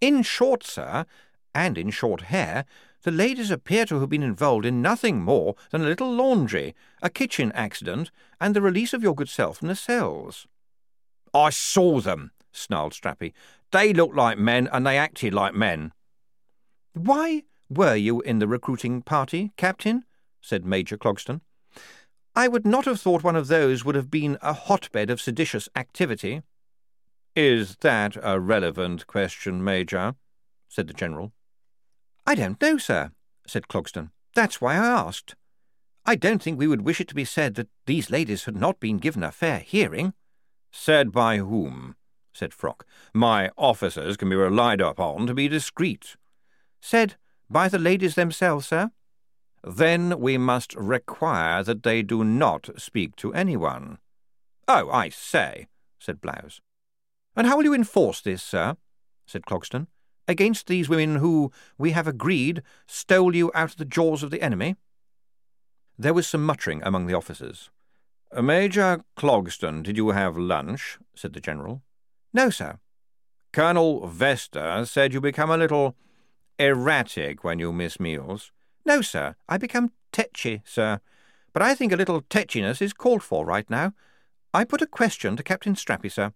In 0.01 0.23
short, 0.23 0.63
sir, 0.63 1.05
and 1.55 1.77
in 1.77 1.89
short 1.89 2.21
hair, 2.23 2.65
the 3.03 3.11
ladies 3.11 3.49
appear 3.49 3.85
to 3.85 3.99
have 4.01 4.09
been 4.09 4.23
involved 4.23 4.65
in 4.65 4.81
nothing 4.81 5.21
more 5.21 5.55
than 5.71 5.81
a 5.81 5.87
little 5.87 6.11
laundry, 6.11 6.75
a 7.01 7.09
kitchen 7.09 7.51
accident, 7.53 8.11
and 8.41 8.53
the 8.53 8.61
release 8.61 8.93
of 8.93 9.01
your 9.01 9.15
good 9.15 9.29
self 9.29 9.59
from 9.59 9.69
the 9.69 9.75
cells. 9.75 10.47
I 11.33 11.49
saw 11.49 12.01
them, 12.01 12.31
snarled 12.51 12.93
Strappi. 12.93 13.33
They 13.71 13.93
looked 13.93 14.15
like 14.15 14.37
men, 14.37 14.67
and 14.71 14.85
they 14.85 14.97
acted 14.97 15.33
like 15.33 15.53
men. 15.53 15.91
Why 16.93 17.43
were 17.69 17.95
you 17.95 18.21
in 18.21 18.39
the 18.39 18.47
recruiting 18.47 19.01
party, 19.01 19.51
Captain? 19.57 20.05
said 20.41 20.65
Major 20.65 20.97
Clogston. 20.97 21.41
I 22.35 22.47
would 22.47 22.65
not 22.65 22.85
have 22.85 22.99
thought 22.99 23.23
one 23.23 23.35
of 23.35 23.47
those 23.47 23.83
would 23.83 23.95
have 23.95 24.09
been 24.09 24.37
a 24.41 24.53
hotbed 24.53 25.09
of 25.09 25.21
seditious 25.21 25.69
activity. 25.75 26.41
Is 27.35 27.75
that 27.81 28.17
a 28.21 28.39
relevant 28.39 29.07
question, 29.07 29.63
Major? 29.63 30.15
said 30.67 30.87
the 30.87 30.93
General. 30.93 31.31
I 32.25 32.35
don't 32.35 32.61
know, 32.61 32.77
sir, 32.77 33.11
said 33.45 33.67
Clogston. 33.67 34.11
That's 34.35 34.61
why 34.61 34.75
I 34.75 34.85
asked. 34.85 35.35
I 36.05 36.15
don't 36.15 36.41
think 36.41 36.57
we 36.57 36.67
would 36.67 36.81
wish 36.81 37.01
it 37.01 37.07
to 37.09 37.15
be 37.15 37.25
said 37.25 37.55
that 37.55 37.69
these 37.85 38.09
ladies 38.09 38.45
had 38.45 38.55
not 38.55 38.79
been 38.79 38.97
given 38.97 39.23
a 39.23 39.31
fair 39.31 39.59
hearing. 39.59 40.13
Said 40.71 41.11
by 41.11 41.37
whom? 41.37 41.95
Said 42.33 42.51
Froc. 42.51 42.81
My 43.13 43.49
officers 43.57 44.17
can 44.17 44.29
be 44.29 44.35
relied 44.35 44.81
upon 44.81 45.27
to 45.27 45.33
be 45.33 45.47
discreet. 45.47 46.15
Said 46.81 47.15
by 47.49 47.67
the 47.67 47.79
ladies 47.79 48.15
themselves, 48.15 48.67
sir. 48.67 48.91
Then 49.63 50.19
we 50.19 50.37
must 50.37 50.75
require 50.75 51.63
that 51.63 51.83
they 51.83 52.01
do 52.01 52.23
not 52.23 52.69
speak 52.77 53.15
to 53.17 53.33
anyone. 53.33 53.97
Oh, 54.67 54.89
I 54.89 55.09
say, 55.09 55.67
said 55.99 56.21
Blouse. 56.21 56.61
And 57.35 57.47
how 57.47 57.57
will 57.57 57.63
you 57.63 57.73
enforce 57.73 58.21
this, 58.21 58.43
sir? 58.43 58.77
said 59.25 59.45
Clogston, 59.45 59.87
against 60.27 60.67
these 60.67 60.89
women 60.89 61.17
who, 61.17 61.51
we 61.77 61.91
have 61.91 62.07
agreed, 62.07 62.61
stole 62.87 63.35
you 63.35 63.51
out 63.53 63.71
of 63.71 63.77
the 63.77 63.85
jaws 63.85 64.23
of 64.23 64.31
the 64.31 64.41
enemy? 64.41 64.75
There 65.97 66.13
was 66.13 66.27
some 66.27 66.45
muttering 66.45 66.81
among 66.83 67.07
the 67.07 67.13
officers. 67.13 67.69
Major 68.39 69.03
Clogston, 69.17 69.83
did 69.83 69.97
you 69.97 70.09
have 70.09 70.37
lunch? 70.37 70.99
said 71.15 71.33
the 71.33 71.41
General. 71.41 71.81
No, 72.33 72.49
sir. 72.49 72.79
Colonel 73.51 74.01
Vester 74.07 74.87
said 74.87 75.13
you 75.13 75.21
become 75.21 75.49
a 75.49 75.57
little 75.57 75.95
erratic 76.59 77.43
when 77.43 77.59
you 77.59 77.71
miss 77.71 77.99
meals. 77.99 78.51
No, 78.85 79.01
sir. 79.01 79.35
I 79.47 79.57
become 79.57 79.91
tetchy, 80.11 80.61
sir. 80.65 80.99
But 81.53 81.63
I 81.63 81.73
think 81.73 81.91
a 81.91 81.97
little 81.97 82.21
tetchiness 82.21 82.81
is 82.81 82.93
called 82.93 83.23
for 83.23 83.45
right 83.45 83.69
now. 83.69 83.93
I 84.53 84.63
put 84.63 84.81
a 84.81 84.87
question 84.87 85.35
to 85.35 85.43
Captain 85.43 85.75
Strappi, 85.75 86.11
sir. 86.11 86.33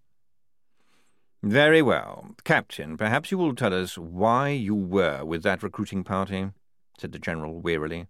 Very 1.44 1.82
well. 1.82 2.36
Captain, 2.44 2.96
perhaps 2.98 3.30
you 3.30 3.38
will 3.38 3.54
tell 3.54 3.74
us 3.74 3.98
why 3.98 4.50
you 4.50 4.76
were 4.76 5.26
with 5.26 5.44
that 5.44 5.62
recruiting 5.62 6.04
party, 6.04 6.52
said 6.98 7.12
the 7.12 7.20
General 7.20 7.60
wearily. 7.60 8.08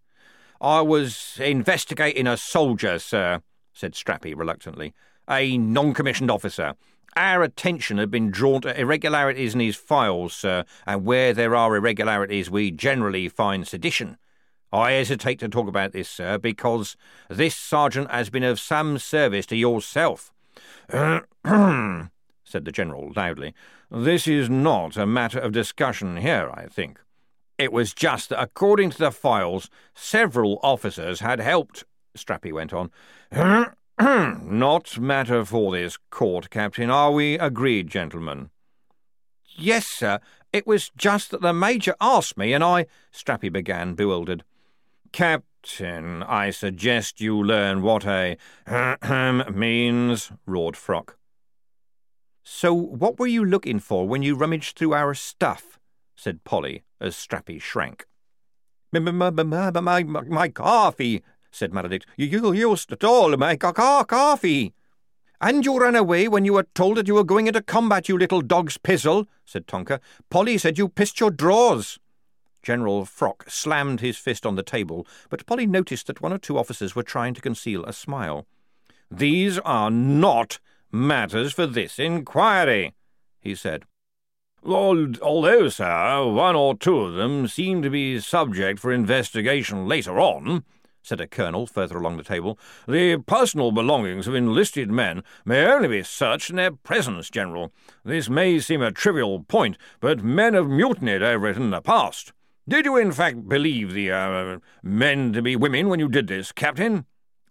I 0.61 0.81
was 0.81 1.37
investigating 1.41 2.27
a 2.27 2.37
soldier, 2.37 2.99
sir, 2.99 3.41
said 3.73 3.93
Strappi 3.93 4.33
reluctantly. 4.35 4.93
A 5.29 5.57
non-commissioned 5.57 6.29
officer. 6.29 6.75
Our 7.15 7.43
attention 7.43 7.97
had 7.97 8.09
been 8.09 8.31
drawn 8.31 8.61
to 8.61 8.79
irregularities 8.79 9.53
in 9.53 9.59
his 9.59 9.75
files, 9.75 10.33
sir, 10.33 10.65
and 10.85 11.05
where 11.05 11.33
there 11.33 11.55
are 11.55 11.75
irregularities 11.75 12.49
we 12.49 12.71
generally 12.71 13.29
find 13.29 13.67
sedition. 13.67 14.17
I 14.71 14.93
hesitate 14.93 15.39
to 15.39 15.49
talk 15.49 15.67
about 15.67 15.91
this, 15.91 16.09
sir, 16.09 16.39
because 16.39 16.97
this 17.29 17.55
sergeant 17.55 18.09
has 18.09 18.31
been 18.31 18.43
of 18.43 18.59
some 18.59 18.97
service 18.97 19.45
to 19.47 19.55
yourself. 19.55 20.31
said 20.89 22.65
the 22.65 22.71
General 22.71 23.11
loudly. 23.15 23.53
This 23.91 24.27
is 24.27 24.49
not 24.49 24.97
a 24.97 25.05
matter 25.05 25.39
of 25.39 25.51
discussion 25.51 26.17
here, 26.17 26.49
I 26.53 26.65
think. 26.65 26.99
It 27.59 27.71
was 27.71 27.93
just 27.93 28.29
that, 28.29 28.41
according 28.41 28.89
to 28.91 28.97
the 28.97 29.11
files, 29.11 29.69
several 29.93 30.59
officers 30.63 31.19
had 31.19 31.39
helped, 31.39 31.83
Strappi 32.17 32.51
went 32.51 32.73
on. 32.73 32.91
Hmm, 33.99 34.57
not 34.57 34.99
matter 34.99 35.45
for 35.45 35.71
this 35.71 35.97
court, 36.09 36.49
Captain. 36.49 36.89
Are 36.89 37.11
we 37.11 37.37
agreed, 37.37 37.89
gentlemen? 37.89 38.49
Yes, 39.55 39.85
sir. 39.85 40.19
It 40.51 40.65
was 40.65 40.89
just 40.97 41.31
that 41.31 41.41
the 41.41 41.53
Major 41.53 41.95
asked 42.01 42.37
me, 42.37 42.53
and 42.53 42.63
I. 42.63 42.87
Strappi 43.11 43.51
began, 43.51 43.93
bewildered. 43.93 44.43
Captain, 45.11 46.23
I 46.23 46.49
suggest 46.49 47.21
you 47.21 47.41
learn 47.43 47.83
what 47.83 48.05
a 48.05 48.37
means, 49.53 50.31
roared 50.47 50.75
Froc. 50.75 51.15
So 52.43 52.73
what 52.73 53.19
were 53.19 53.27
you 53.27 53.45
looking 53.45 53.79
for 53.79 54.07
when 54.07 54.23
you 54.23 54.35
rummaged 54.35 54.77
through 54.77 54.93
our 54.93 55.13
stuff? 55.13 55.79
said 56.15 56.43
Polly, 56.43 56.83
as 56.99 57.15
Strappi 57.15 57.61
shrank. 57.61 58.05
My, 58.91 58.99
my, 58.99 59.31
my, 59.31 60.01
my 60.01 60.49
coffee, 60.49 61.23
said 61.53 61.71
Maladict. 61.71 62.03
You 62.17 62.53
used 62.53 62.89
to 62.89 62.95
stole 62.95 63.37
my 63.37 63.55
coffee. 63.55 64.73
And 65.39 65.65
you 65.65 65.79
ran 65.79 65.95
away 65.95 66.27
when 66.27 66.45
you 66.45 66.53
were 66.53 66.67
told 66.73 66.97
that 66.97 67.07
you 67.07 67.15
were 67.15 67.23
going 67.23 67.47
into 67.47 67.61
combat, 67.61 68.07
you 68.07 68.17
little 68.17 68.41
dog's 68.41 68.77
pizzle, 68.77 69.27
said 69.45 69.67
Tonker. 69.67 69.99
Polly 70.29 70.57
said 70.57 70.77
you 70.77 70.87
pissed 70.87 71.19
your 71.19 71.31
drawers. 71.31 71.99
General 72.61 73.05
Froc 73.05 73.49
slammed 73.49 73.99
his 73.99 74.17
fist 74.17 74.45
on 74.45 74.55
the 74.55 74.63
table, 74.63 75.05
but 75.29 75.45
Polly 75.45 75.67
noticed 75.67 76.07
that 76.07 76.21
one 76.21 76.31
or 76.31 76.37
two 76.37 76.57
officers 76.57 76.95
were 76.95 77.03
trying 77.03 77.33
to 77.33 77.41
conceal 77.41 77.83
a 77.83 77.91
smile. 77.91 78.47
These 79.11 79.59
are 79.59 79.91
not 79.91 80.59
matters 80.91 81.51
for 81.51 81.67
this 81.67 81.99
inquiry, 81.99 82.93
he 83.41 83.53
said. 83.53 83.83
Although, 84.65 85.67
sir, 85.67 86.25
one 86.25 86.55
or 86.55 86.77
two 86.77 86.99
of 86.99 87.15
them 87.15 87.49
seem 87.49 87.81
to 87.81 87.89
be 87.89 88.21
subject 88.21 88.79
for 88.79 88.93
investigation 88.93 89.89
later 89.89 90.21
on, 90.21 90.63
said 91.03 91.21
a 91.21 91.27
colonel 91.27 91.67
further 91.67 91.97
along 91.97 92.17
the 92.17 92.23
table, 92.23 92.57
the 92.87 93.17
personal 93.17 93.71
belongings 93.71 94.27
of 94.27 94.33
enlisted 94.33 94.89
men 94.89 95.23
may 95.45 95.65
only 95.65 95.89
be 95.89 96.01
searched 96.01 96.49
in 96.49 96.55
their 96.55 96.71
presence, 96.71 97.29
General. 97.29 97.71
This 98.03 98.29
may 98.29 98.59
seem 98.59 98.81
a 98.81 98.91
trivial 98.91 99.43
point, 99.43 99.77
but 99.99 100.23
men 100.23 100.53
have 100.53 100.67
mutinied 100.67 101.21
over 101.21 101.49
it 101.49 101.57
in 101.57 101.69
the 101.69 101.81
past. 101.81 102.31
Did 102.67 102.85
you 102.85 102.95
in 102.95 103.11
fact 103.11 103.49
believe 103.49 103.91
the 103.91 104.11
uh, 104.11 104.59
men 104.81 105.33
to 105.33 105.41
be 105.41 105.57
women 105.57 105.89
when 105.89 105.99
you 105.99 106.07
did 106.07 106.27
this, 106.27 106.53
Captain? 106.53 107.05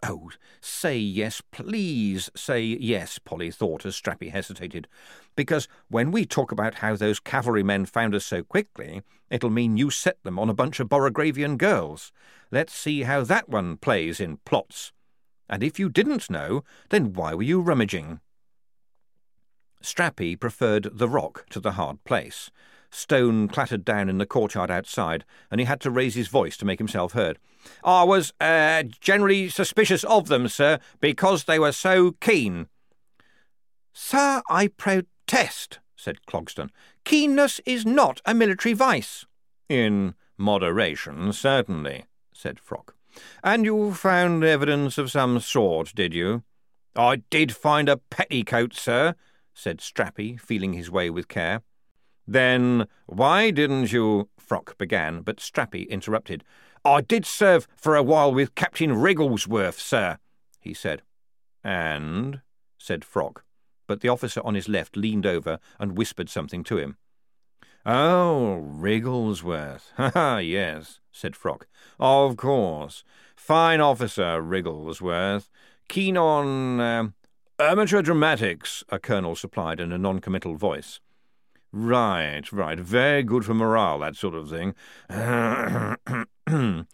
Oh, 0.05 0.31
say 0.61 0.99
yes, 0.99 1.41
please 1.53 2.29
say 2.35 2.63
yes, 2.63 3.21
Polly 3.21 3.53
thought 3.53 3.87
as 3.87 3.95
Strappi 3.95 4.31
hesitated. 4.31 4.89
Because 5.37 5.69
when 5.89 6.11
we 6.11 6.27
talk 6.27 6.51
about 6.51 6.77
how 6.77 6.97
those 6.97 7.21
cavalrymen 7.21 7.87
found 7.87 8.15
us 8.15 8.27
so 8.27 8.43
quickly, 8.43 9.03
it'll 9.31 9.51
mean 9.51 9.77
you 9.77 9.91
set 9.91 10.21
them 10.25 10.41
on 10.41 10.51
a 10.51 10.55
bunch 10.55 10.81
of 10.81 10.89
Borogravian 10.89 11.57
girls. 11.57 12.11
Let's 12.51 12.75
see 12.75 13.03
how 13.03 13.23
that 13.23 13.49
one 13.49 13.77
plays 13.77 14.19
in 14.19 14.39
plots. 14.39 14.93
And 15.49 15.63
if 15.63 15.79
you 15.79 15.89
didn't 15.89 16.29
know, 16.29 16.65
then 16.89 17.13
why 17.13 17.35
were 17.35 17.43
you 17.43 17.61
rummaging? 17.61 18.21
Strappi 19.83 20.39
preferred 20.39 20.89
the 20.93 21.09
rock 21.09 21.47
to 21.51 21.61
the 21.61 21.73
hard 21.73 22.03
place. 22.05 22.51
Stone 22.95 23.49
clattered 23.49 23.87
down 23.87 24.11
in 24.11 24.19
the 24.19 24.27
courtyard 24.27 24.71
outside, 24.71 25.25
and 25.51 25.61
he 25.61 25.65
had 25.65 25.81
to 25.81 25.91
raise 25.91 26.15
his 26.15 26.29
voice 26.29 26.59
to 26.59 26.67
make 26.67 26.79
himself 26.79 27.13
heard. 27.13 27.39
I 27.83 28.05
was 28.05 28.35
uh, 28.39 28.83
generally 29.01 29.49
suspicious 29.49 30.05
of 30.05 30.29
them, 30.29 30.47
sir, 30.47 30.79
because 31.01 31.45
they 31.45 31.59
were 31.59 31.73
so 31.73 32.13
keen. 32.21 32.69
Sir, 33.95 34.43
I 34.51 34.69
protest, 34.69 35.79
said 35.97 36.19
Clogston. 36.27 36.69
Keenness 37.05 37.61
is 37.65 37.87
not 37.87 38.21
a 38.27 38.35
military 38.35 38.75
vice. 38.75 39.25
In 39.71 40.15
moderation, 40.37 41.33
certainly, 41.33 42.05
said 42.33 42.59
Froc. 42.59 42.91
And 43.43 43.65
you 43.65 43.95
found 43.95 44.45
evidence 44.45 44.99
of 44.99 45.11
some 45.11 45.41
sort, 45.41 45.95
did 45.95 46.13
you? 46.13 46.43
I 46.95 47.17
did 47.31 47.57
find 47.57 47.89
a 47.89 47.97
petticoat, 47.97 48.75
sir, 48.75 49.15
said 49.55 49.79
Strappi, 49.79 50.39
feeling 50.39 50.75
his 50.75 50.91
way 50.91 51.09
with 51.09 51.29
care. 51.29 51.63
Then 52.27 52.87
why 53.07 53.51
didn't 53.51 53.93
you? 53.93 54.29
Froc 54.41 54.77
began, 54.79 55.23
but 55.23 55.39
Strappi 55.39 55.89
interrupted. 55.89 56.45
I 56.85 57.01
did 57.01 57.25
serve 57.25 57.69
for 57.77 57.95
a 57.97 58.03
while 58.03 58.33
with 58.33 58.55
Captain 58.55 58.93
Wrigglesworth, 58.95 59.79
sir, 59.79 60.19
he 60.61 60.75
said. 60.75 61.03
And? 61.63 62.41
said 62.77 63.03
Froc, 63.03 63.43
but 63.87 64.01
the 64.01 64.09
officer 64.09 64.41
on 64.45 64.57
his 64.57 64.69
left 64.69 64.97
leaned 64.97 65.25
over 65.27 65.59
and 65.79 65.97
whispered 65.97 66.29
something 66.29 66.65
to 66.65 66.79
him. 66.79 66.97
Oh, 67.87 68.55
Wrigglesworth. 68.57 69.93
Ha 69.97 70.11
ha, 70.15 70.39
yes, 70.39 71.01
said 71.13 71.35
Froc. 71.35 71.63
Of 71.99 72.37
course. 72.37 73.05
Fine 73.37 73.81
officer, 73.81 74.41
Wrigglesworth. 74.41 75.51
Keen 75.89 76.17
on 76.17 76.81
uh, 76.81 77.09
amateur 77.59 78.03
dramatics, 78.03 78.85
a 78.89 78.99
colonel 78.99 79.35
supplied 79.35 79.81
in 79.81 79.93
a 79.93 79.99
non-committal 79.99 80.57
voice. 80.57 81.01
Right, 81.73 82.53
right. 82.53 82.79
Very 82.79 83.23
good 83.23 83.47
for 83.47 83.55
morale, 83.55 83.99
that 84.01 84.17
sort 84.17 84.35
of 84.35 84.51
thing. 84.51 84.75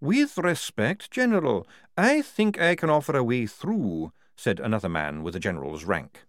With 0.00 0.38
respect, 0.38 1.10
General, 1.10 1.66
I 1.96 2.22
think 2.22 2.60
I 2.60 2.74
can 2.74 2.88
offer 2.90 3.16
a 3.16 3.22
way 3.22 3.46
through, 3.46 4.12
said 4.34 4.58
another 4.58 4.88
man 4.88 5.22
with 5.22 5.36
a 5.36 5.38
general's 5.38 5.84
rank. 5.84 6.24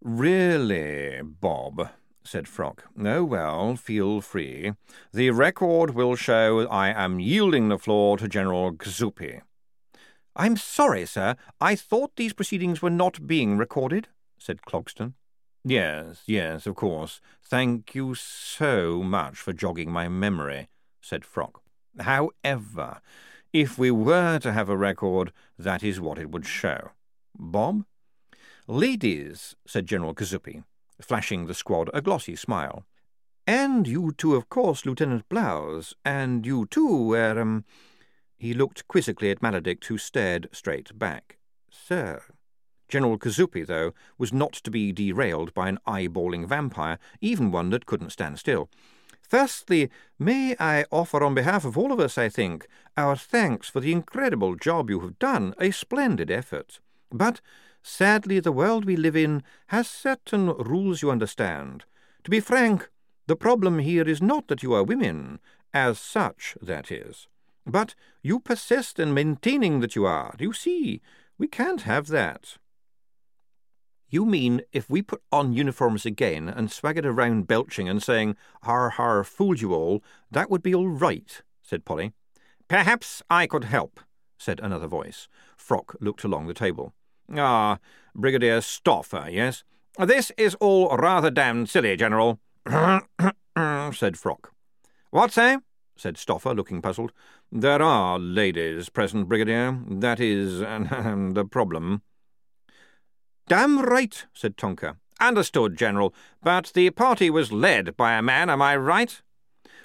Really, 0.00 1.20
Bob, 1.22 1.90
said 2.22 2.44
Froc. 2.44 2.80
Oh, 2.98 3.24
well, 3.24 3.74
feel 3.76 4.20
free. 4.20 4.72
The 5.12 5.30
record 5.30 5.90
will 5.94 6.14
show 6.14 6.66
I 6.68 6.88
am 6.90 7.18
yielding 7.20 7.68
the 7.68 7.78
floor 7.78 8.16
to 8.18 8.28
General 8.28 8.72
Gzupi. 8.72 9.40
I'm 10.36 10.56
sorry, 10.56 11.06
sir. 11.06 11.36
I 11.60 11.74
thought 11.74 12.16
these 12.16 12.32
proceedings 12.32 12.80
were 12.80 12.90
not 12.90 13.26
being 13.26 13.58
recorded, 13.58 14.08
said 14.38 14.62
Clogston. 14.62 15.14
Yes, 15.64 16.22
yes, 16.26 16.66
of 16.66 16.74
course. 16.74 17.20
Thank 17.42 17.94
you 17.94 18.14
so 18.14 19.02
much 19.02 19.36
for 19.38 19.54
jogging 19.54 19.90
my 19.90 20.08
memory, 20.08 20.68
said 21.00 21.22
Froc. 21.22 21.54
However, 22.00 23.00
if 23.52 23.78
we 23.78 23.90
were 23.90 24.38
to 24.40 24.52
have 24.52 24.68
a 24.68 24.76
record, 24.76 25.32
that 25.58 25.82
is 25.82 26.00
what 26.00 26.18
it 26.18 26.30
would 26.30 26.44
show. 26.44 26.90
Bob? 27.38 27.84
Ladies, 28.66 29.56
said 29.66 29.86
General 29.86 30.14
Kazupi, 30.14 30.64
flashing 31.00 31.46
the 31.46 31.54
squad 31.54 31.88
a 31.94 32.02
glossy 32.02 32.36
smile. 32.36 32.84
And 33.46 33.86
you 33.86 34.12
too, 34.12 34.34
of 34.34 34.48
course, 34.48 34.84
Lieutenant 34.84 35.28
Blouse, 35.28 35.94
and 36.04 36.44
you 36.44 36.66
too 36.66 37.08
were, 37.08 37.40
um... 37.40 37.64
He 38.36 38.52
looked 38.52 38.88
quizzically 38.88 39.30
at 39.30 39.40
Maladict, 39.40 39.84
who 39.86 39.96
stared 39.96 40.48
straight 40.52 40.98
back. 40.98 41.38
Sir. 41.70 42.22
General 42.94 43.18
Kazupi, 43.18 43.66
though, 43.66 43.92
was 44.18 44.32
not 44.32 44.52
to 44.52 44.70
be 44.70 44.92
derailed 44.92 45.52
by 45.52 45.68
an 45.68 45.80
eyeballing 45.84 46.46
vampire, 46.46 47.00
even 47.20 47.50
one 47.50 47.70
that 47.70 47.86
couldn't 47.86 48.10
stand 48.10 48.38
still. 48.38 48.70
Firstly, 49.20 49.90
may 50.16 50.54
I 50.60 50.84
offer 50.92 51.24
on 51.24 51.34
behalf 51.34 51.64
of 51.64 51.76
all 51.76 51.90
of 51.90 51.98
us, 51.98 52.16
I 52.16 52.28
think, 52.28 52.68
our 52.96 53.16
thanks 53.16 53.68
for 53.68 53.80
the 53.80 53.90
incredible 53.90 54.54
job 54.54 54.90
you 54.90 55.00
have 55.00 55.18
done, 55.18 55.54
a 55.58 55.72
splendid 55.72 56.30
effort. 56.30 56.78
But, 57.10 57.40
sadly, 57.82 58.38
the 58.38 58.52
world 58.52 58.84
we 58.84 58.94
live 58.94 59.16
in 59.16 59.42
has 59.74 59.90
certain 59.90 60.50
rules 60.50 61.02
you 61.02 61.10
understand. 61.10 61.86
To 62.22 62.30
be 62.30 62.38
frank, 62.38 62.90
the 63.26 63.34
problem 63.34 63.80
here 63.80 64.08
is 64.08 64.22
not 64.22 64.46
that 64.46 64.62
you 64.62 64.72
are 64.72 64.84
women, 64.84 65.40
as 65.72 65.98
such, 65.98 66.56
that 66.62 66.92
is. 66.92 67.26
But 67.66 67.96
you 68.22 68.38
persist 68.38 69.00
in 69.00 69.12
maintaining 69.12 69.80
that 69.80 69.96
you 69.96 70.06
are. 70.06 70.36
Do 70.38 70.44
you 70.44 70.52
see, 70.52 71.02
we 71.38 71.48
can't 71.48 71.80
have 71.80 72.06
that. 72.06 72.56
You 74.14 74.24
mean 74.24 74.60
if 74.70 74.88
we 74.88 75.02
put 75.02 75.22
on 75.32 75.54
uniforms 75.54 76.06
again 76.06 76.48
and 76.48 76.70
swaggered 76.70 77.04
around 77.04 77.48
belching 77.48 77.88
and 77.88 78.00
saying, 78.00 78.36
Har 78.62 78.90
har, 78.90 79.24
fooled 79.24 79.60
you 79.60 79.74
all, 79.74 80.04
that 80.30 80.48
would 80.48 80.62
be 80.62 80.72
all 80.72 80.86
right, 80.86 81.42
said 81.64 81.84
Polly. 81.84 82.12
Perhaps 82.68 83.24
I 83.28 83.48
could 83.48 83.64
help, 83.64 83.98
said 84.38 84.60
another 84.60 84.86
voice. 84.86 85.26
Froc 85.58 85.96
looked 86.00 86.22
along 86.22 86.46
the 86.46 86.54
table. 86.54 86.94
Ah, 87.36 87.78
Brigadier 88.14 88.60
Stoffer, 88.60 89.32
yes? 89.32 89.64
This 89.98 90.30
is 90.38 90.54
all 90.60 90.96
rather 90.96 91.32
damned 91.32 91.68
silly, 91.68 91.96
General, 91.96 92.38
said 92.64 94.14
Froc. 94.14 94.44
What 95.10 95.32
say? 95.32 95.58
said 95.96 96.14
Stoffer, 96.14 96.54
looking 96.54 96.80
puzzled. 96.80 97.12
There 97.50 97.82
are 97.82 98.20
ladies 98.20 98.90
present, 98.90 99.28
Brigadier. 99.28 99.76
That 99.88 100.20
is 100.20 100.60
the 100.60 101.48
problem. 101.50 102.02
Damn 103.46 103.80
right, 103.80 104.24
said 104.32 104.56
Tonker. 104.56 104.96
Understood, 105.20 105.76
General. 105.76 106.14
But 106.42 106.72
the 106.74 106.88
party 106.90 107.28
was 107.28 107.52
led 107.52 107.96
by 107.96 108.14
a 108.14 108.22
man, 108.22 108.48
am 108.48 108.62
I 108.62 108.74
right? 108.76 109.20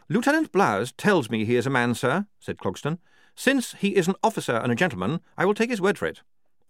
Lieutenant 0.07 0.51
Blouse 0.51 0.93
tells 0.95 1.29
me 1.29 1.43
he 1.43 1.55
is 1.55 1.67
a 1.67 1.69
man, 1.69 1.93
sir, 1.93 2.25
said 2.39 2.57
Clogston. 2.57 2.99
Since 3.35 3.73
he 3.79 3.95
is 3.95 4.07
an 4.07 4.15
officer 4.23 4.55
and 4.55 4.71
a 4.71 4.75
gentleman, 4.75 5.19
I 5.37 5.45
will 5.45 5.53
take 5.53 5.69
his 5.69 5.81
word 5.81 5.97
for 5.97 6.07
it. 6.07 6.21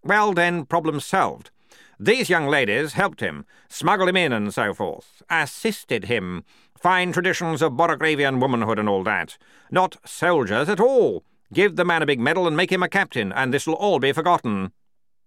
Well, 0.03 0.33
then, 0.33 0.65
problem 0.65 0.99
solved. 0.99 1.51
These 1.99 2.29
young 2.29 2.47
ladies 2.47 2.93
helped 2.93 3.19
him, 3.19 3.45
smuggled 3.67 4.09
him 4.09 4.17
in 4.17 4.33
and 4.33 4.53
so 4.53 4.73
forth, 4.73 5.21
assisted 5.29 6.05
him. 6.05 6.43
Fine 6.79 7.11
traditions 7.11 7.61
of 7.61 7.73
Borogravian 7.73 8.39
womanhood 8.39 8.79
and 8.79 8.89
all 8.89 9.03
that. 9.03 9.37
Not 9.69 9.97
soldiers 10.05 10.69
at 10.69 10.79
all. 10.79 11.23
Give 11.53 11.75
the 11.75 11.85
man 11.85 12.01
a 12.01 12.05
big 12.05 12.19
medal 12.19 12.47
and 12.47 12.55
make 12.55 12.71
him 12.71 12.83
a 12.83 12.89
captain, 12.89 13.31
and 13.31 13.53
this'll 13.53 13.73
all 13.73 13.99
be 13.99 14.11
forgotten. 14.11 14.71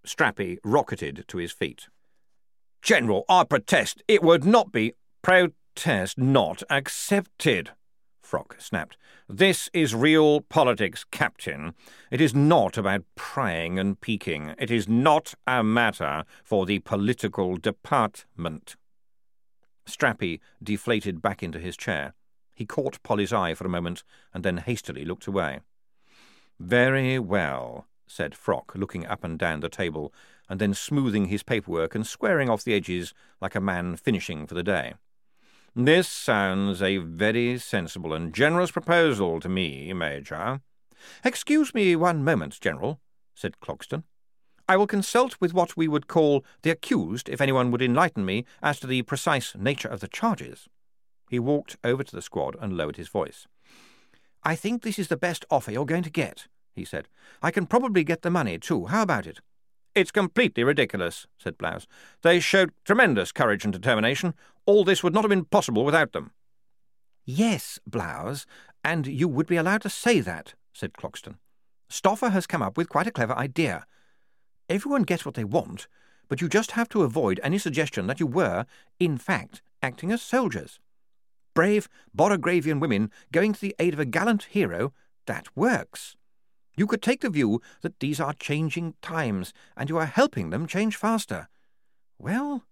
Strappi 0.07 0.59
rocketed 0.65 1.25
to 1.29 1.39
his 1.39 1.53
feet. 1.53 1.89
General, 2.83 3.25
I 3.29 3.45
protest. 3.45 4.03
It 4.09 4.23
would 4.23 4.45
not 4.45 4.73
be. 4.73 4.95
Protest 5.23 6.19
not 6.19 6.63
accepted, 6.69 7.71
Froc 8.33 8.61
snapped. 8.61 8.97
This 9.29 9.71
is 9.73 9.95
real 9.95 10.41
politics, 10.41 11.05
Captain. 11.11 11.75
It 12.11 12.21
is 12.21 12.35
not 12.35 12.77
about 12.77 13.05
prying 13.15 13.79
and 13.79 14.01
peeking. 14.01 14.55
It 14.59 14.71
is 14.71 14.89
not 14.89 15.35
a 15.47 15.63
matter 15.63 16.25
for 16.43 16.67
the 16.67 16.81
political 16.81 17.57
department. 17.57 18.77
Strappi 19.87 20.41
deflated 20.63 21.23
back 21.23 21.43
into 21.43 21.59
his 21.59 21.77
chair. 21.77 22.15
He 22.55 22.67
caught 22.67 23.03
Polly's 23.03 23.33
eye 23.33 23.55
for 23.55 23.67
a 23.67 23.71
moment 23.71 24.03
and 24.35 24.45
then 24.45 24.59
hastily 24.59 25.05
looked 25.05 25.27
away. 25.27 25.61
Very 26.59 27.19
well, 27.19 27.87
said 28.07 28.33
Froc, 28.33 28.75
looking 28.75 29.07
up 29.07 29.25
and 29.25 29.39
down 29.39 29.61
the 29.61 29.69
table, 29.69 30.13
and 30.49 30.61
then 30.61 30.75
smoothing 30.75 31.27
his 31.27 31.43
paperwork 31.43 31.95
and 31.95 32.07
squaring 32.07 32.51
off 32.51 32.65
the 32.65 32.75
edges 32.75 33.15
like 33.41 33.55
a 33.55 33.61
man 33.61 33.97
finishing 33.97 34.47
for 34.47 34.55
the 34.55 34.63
day. 34.63 34.95
This 35.75 36.09
sounds 36.09 36.83
a 36.83 36.99
very 36.99 37.59
sensible 37.59 38.13
and 38.13 38.35
generous 38.35 38.71
proposal 38.71 39.41
to 39.41 39.49
me, 39.49 39.93
Major. 39.93 40.61
Excuse 41.25 41.73
me 41.73 41.97
one 41.97 42.23
moment, 42.23 42.61
General, 42.61 43.01
said 43.35 43.59
Clogston. 43.61 44.05
I 44.69 44.77
will 44.77 44.87
consult 44.87 45.37
with 45.41 45.55
what 45.55 45.77
we 45.77 45.89
would 45.89 46.07
call 46.07 46.45
the 46.63 46.71
accused 46.71 47.29
if 47.29 47.41
anyone 47.41 47.71
would 47.71 47.83
enlighten 47.83 48.25
me 48.25 48.45
as 48.63 48.79
to 48.81 48.87
the 48.87 49.03
precise 49.03 49.55
nature 49.57 49.89
of 49.89 50.01
the 50.01 50.09
charges. 50.09 50.69
He 51.31 51.39
walked 51.39 51.77
over 51.83 52.05
to 52.05 52.15
the 52.15 52.23
squad 52.23 52.57
and 52.61 52.77
lowered 52.77 52.97
his 52.97 53.09
voice. 53.09 53.47
I 54.45 54.55
think 54.55 54.83
this 54.83 54.99
is 54.99 55.09
the 55.09 55.17
best 55.17 55.45
offer 55.51 55.71
you're 55.71 55.87
going 55.87 56.03
to 56.03 56.11
get, 56.11 56.49
he 56.75 56.85
said. 56.85 57.09
I 57.43 57.51
can 57.51 57.67
probably 57.67 58.05
get 58.05 58.23
the 58.23 58.31
money, 58.31 58.59
too. 58.59 58.87
How 58.87 59.03
about 59.03 59.27
it? 59.27 59.41
It's 59.95 60.11
completely 60.11 60.65
ridiculous, 60.65 61.27
said 61.39 61.59
Blouse. 61.59 61.87
They 62.23 62.41
showed 62.41 62.73
tremendous 62.85 63.31
courage 63.31 63.65
and 63.65 63.73
determination. 63.73 64.35
All 64.65 64.85
this 64.85 65.03
would 65.03 65.13
not 65.13 65.25
have 65.25 65.31
been 65.31 65.45
possible 65.45 65.85
without 65.85 66.13
them. 66.13 66.31
Yes, 67.25 67.79
Blouse, 67.87 68.47
and 68.83 69.07
you 69.07 69.29
would 69.29 69.47
be 69.47 69.57
allowed 69.57 69.83
to 69.83 69.91
say 69.91 70.21
that, 70.21 70.55
said 70.73 70.95
Clogston. 70.95 71.37
Stoffer 71.91 72.31
has 72.31 72.47
come 72.47 72.63
up 72.63 72.79
with 72.79 72.89
quite 72.89 73.07
a 73.07 73.13
clever 73.13 73.35
idea. 73.35 73.85
Everyone 74.69 75.03
gets 75.03 75.27
what 75.27 75.35
they 75.35 75.45
want, 75.45 75.89
but 76.29 76.41
you 76.41 76.49
just 76.49 76.71
have 76.71 76.89
to 76.89 77.03
avoid 77.03 77.39
any 77.43 77.59
suggestion 77.59 78.07
that 78.07 78.19
you 78.19 78.27
were, 78.27 78.65
in 78.99 79.19
fact, 79.19 79.61
acting 79.83 80.11
as 80.11 80.23
soldiers. 80.23 80.81
Brave 81.55 81.89
Borogravian 82.17 82.81
women 82.81 83.11
going 83.31 83.53
to 83.53 83.61
the 83.61 83.75
aid 83.79 83.93
of 83.93 84.01
a 84.01 84.07
gallant 84.07 84.45
hero, 84.45 84.95
that 85.27 85.55
works. 85.55 86.17
You 86.77 86.87
could 86.87 87.03
take 87.03 87.21
the 87.21 87.31
view 87.31 87.61
that 87.83 88.01
these 88.01 88.21
are 88.21 88.33
changing 88.33 88.95
times, 89.03 89.53
and 89.77 89.91
you 89.91 89.99
are 89.99 90.07
helping 90.07 90.51
them 90.51 90.67
change 90.67 90.97
faster. 90.97 91.49
Well, 92.19 92.65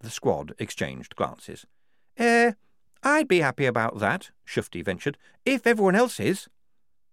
the 0.00 0.10
squad 0.10 0.54
exchanged 0.58 1.16
glances. 1.16 1.66
Eh, 2.16 2.52
I'd 3.02 3.28
be 3.28 3.40
happy 3.40 3.64
about 3.66 3.98
that, 3.98 4.30
Shufti 4.46 4.84
ventured, 4.84 5.16
if 5.44 5.66
everyone 5.66 5.94
else 5.94 6.20
is. 6.20 6.48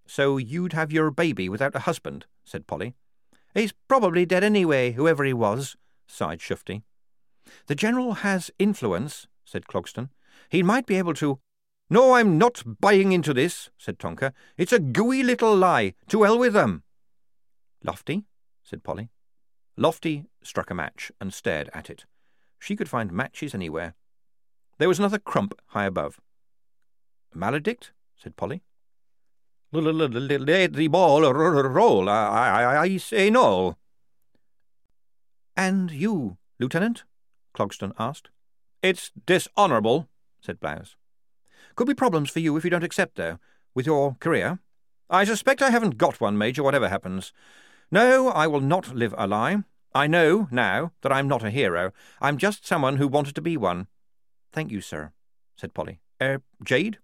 So 0.07 0.37
you'd 0.37 0.73
have 0.73 0.91
your 0.91 1.11
baby 1.11 1.49
without 1.49 1.75
a 1.75 1.79
husband, 1.79 2.25
said 2.43 2.67
Polly. 2.67 2.93
He's 3.53 3.73
probably 3.87 4.25
dead 4.25 4.43
anyway, 4.43 4.91
whoever 4.91 5.23
he 5.23 5.33
was, 5.33 5.75
sighed 6.07 6.39
Shufti. 6.39 6.83
The 7.67 7.75
General 7.75 8.15
has 8.15 8.51
influence, 8.59 9.27
said 9.45 9.67
Clogston. 9.67 10.09
He 10.49 10.61
might 10.61 10.85
be 10.85 10.97
able 10.97 11.13
to. 11.15 11.39
No, 11.89 12.15
I'm 12.15 12.37
not 12.37 12.63
buying 12.79 13.11
into 13.11 13.33
this, 13.33 13.69
said 13.77 13.99
Tonker. 13.99 14.33
It's 14.57 14.73
a 14.73 14.79
gooey 14.79 15.21
little 15.21 15.55
lie. 15.55 15.93
To 16.09 16.23
hell 16.23 16.37
with 16.39 16.53
them. 16.53 16.83
Lofty, 17.83 18.23
said 18.63 18.83
Polly. 18.83 19.09
Lofty 19.77 20.25
struck 20.41 20.71
a 20.71 20.73
match 20.73 21.11
and 21.21 21.33
stared 21.33 21.69
at 21.73 21.89
it. 21.89 22.05
She 22.57 22.75
could 22.75 22.89
find 22.89 23.11
matches 23.11 23.53
anywhere. 23.53 23.93
There 24.79 24.87
was 24.87 24.97
another 24.97 25.19
crump 25.19 25.53
high 25.67 25.85
above. 25.85 26.19
Maladict, 27.35 27.91
said 28.15 28.35
Polly. 28.35 28.63
Let 29.71 30.73
the 30.73 30.87
ball 30.89 31.21
roll. 31.21 32.09
I, 32.09 32.77
I 32.79 32.97
say 32.97 33.29
no. 33.29 33.77
And 35.55 35.91
you, 35.91 36.37
Lieutenant? 36.59 37.03
Clogston 37.55 37.93
asked. 37.99 38.29
It's 38.81 39.11
dishonourable, 39.25 40.07
said 40.41 40.59
Blouse. 40.59 40.95
Could 41.75 41.87
be 41.87 41.93
problems 41.93 42.29
for 42.29 42.39
you 42.39 42.55
if 42.57 42.63
you 42.63 42.69
don't 42.69 42.83
accept, 42.83 43.15
though, 43.15 43.37
with 43.73 43.85
your 43.85 44.15
career. 44.19 44.59
I 45.09 45.23
suspect 45.23 45.61
I 45.61 45.69
haven't 45.69 45.97
got 45.97 46.21
one, 46.21 46.37
Major, 46.37 46.63
whatever 46.63 46.89
happens. 46.89 47.33
No, 47.91 48.29
I 48.29 48.47
will 48.47 48.61
not 48.61 48.95
live 48.95 49.13
a 49.17 49.27
lie. 49.27 49.63
I 49.93 50.07
know, 50.07 50.47
now, 50.51 50.91
that 51.01 51.11
I'm 51.11 51.27
not 51.27 51.43
a 51.43 51.49
hero. 51.49 51.91
I'm 52.21 52.37
just 52.37 52.65
someone 52.65 52.97
who 52.97 53.07
wanted 53.07 53.35
to 53.35 53.41
be 53.41 53.55
one. 53.55 53.87
Thank 54.51 54.71
you, 54.71 54.81
sir, 54.81 55.11
said 55.55 55.73
Polly. 55.73 55.99
Er, 56.21 56.41
Jade? 56.63 56.97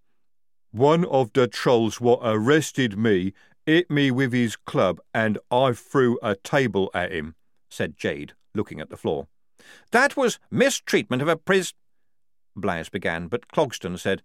One 0.72 1.06
of 1.06 1.34
the 1.34 1.48
trolls 1.48 2.00
what 2.00 2.22
arrested 2.24 2.98
me 2.98 3.34
hit 3.66 3.92
me 3.92 4.12
with 4.12 4.34
his 4.34 4.56
club, 4.56 5.00
and 5.14 5.38
I 5.50 5.74
threw 5.74 6.18
a 6.22 6.36
table 6.36 6.90
at 6.94 7.12
him, 7.12 7.36
said 7.70 7.98
Jade, 7.98 8.34
looking 8.56 8.80
at 8.80 8.90
the 8.90 8.98
floor. 8.98 9.28
That 9.92 10.18
was 10.18 10.40
mistreatment 10.50 11.22
of 11.22 11.28
a 11.28 11.38
pris... 11.38 11.74
Blouse 12.56 12.90
began, 12.90 13.28
but 13.28 13.48
Clogston 13.48 13.98
said, 13.98 14.22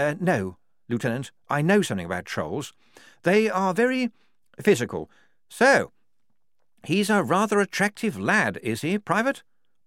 uh, 0.00 0.14
No, 0.20 0.56
Lieutenant, 0.88 1.30
I 1.48 1.62
know 1.62 1.82
something 1.82 2.06
about 2.06 2.24
trolls. 2.24 2.72
They 3.22 3.48
are 3.50 3.74
very 3.74 4.10
physical. 4.60 5.10
So, 5.48 5.92
he's 6.84 7.10
a 7.10 7.22
rather 7.22 7.60
attractive 7.60 8.18
lad, 8.18 8.58
is 8.62 8.82
he, 8.82 8.98
Private? 8.98 9.42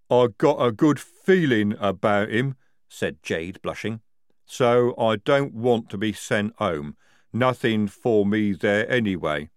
I 0.09 0.27
got 0.37 0.63
a 0.63 0.71
good 0.71 0.99
feeling 0.99 1.75
about 1.79 2.29
him, 2.29 2.55
said 2.87 3.23
Jade, 3.23 3.61
blushing. 3.61 4.01
So 4.45 4.93
I 4.99 5.15
don't 5.15 5.53
want 5.53 5.89
to 5.89 5.97
be 5.97 6.13
sent 6.13 6.55
home. 6.57 6.95
Nothing 7.31 7.87
for 7.87 8.25
me 8.25 8.53
there 8.53 8.89
anyway. 8.91 9.49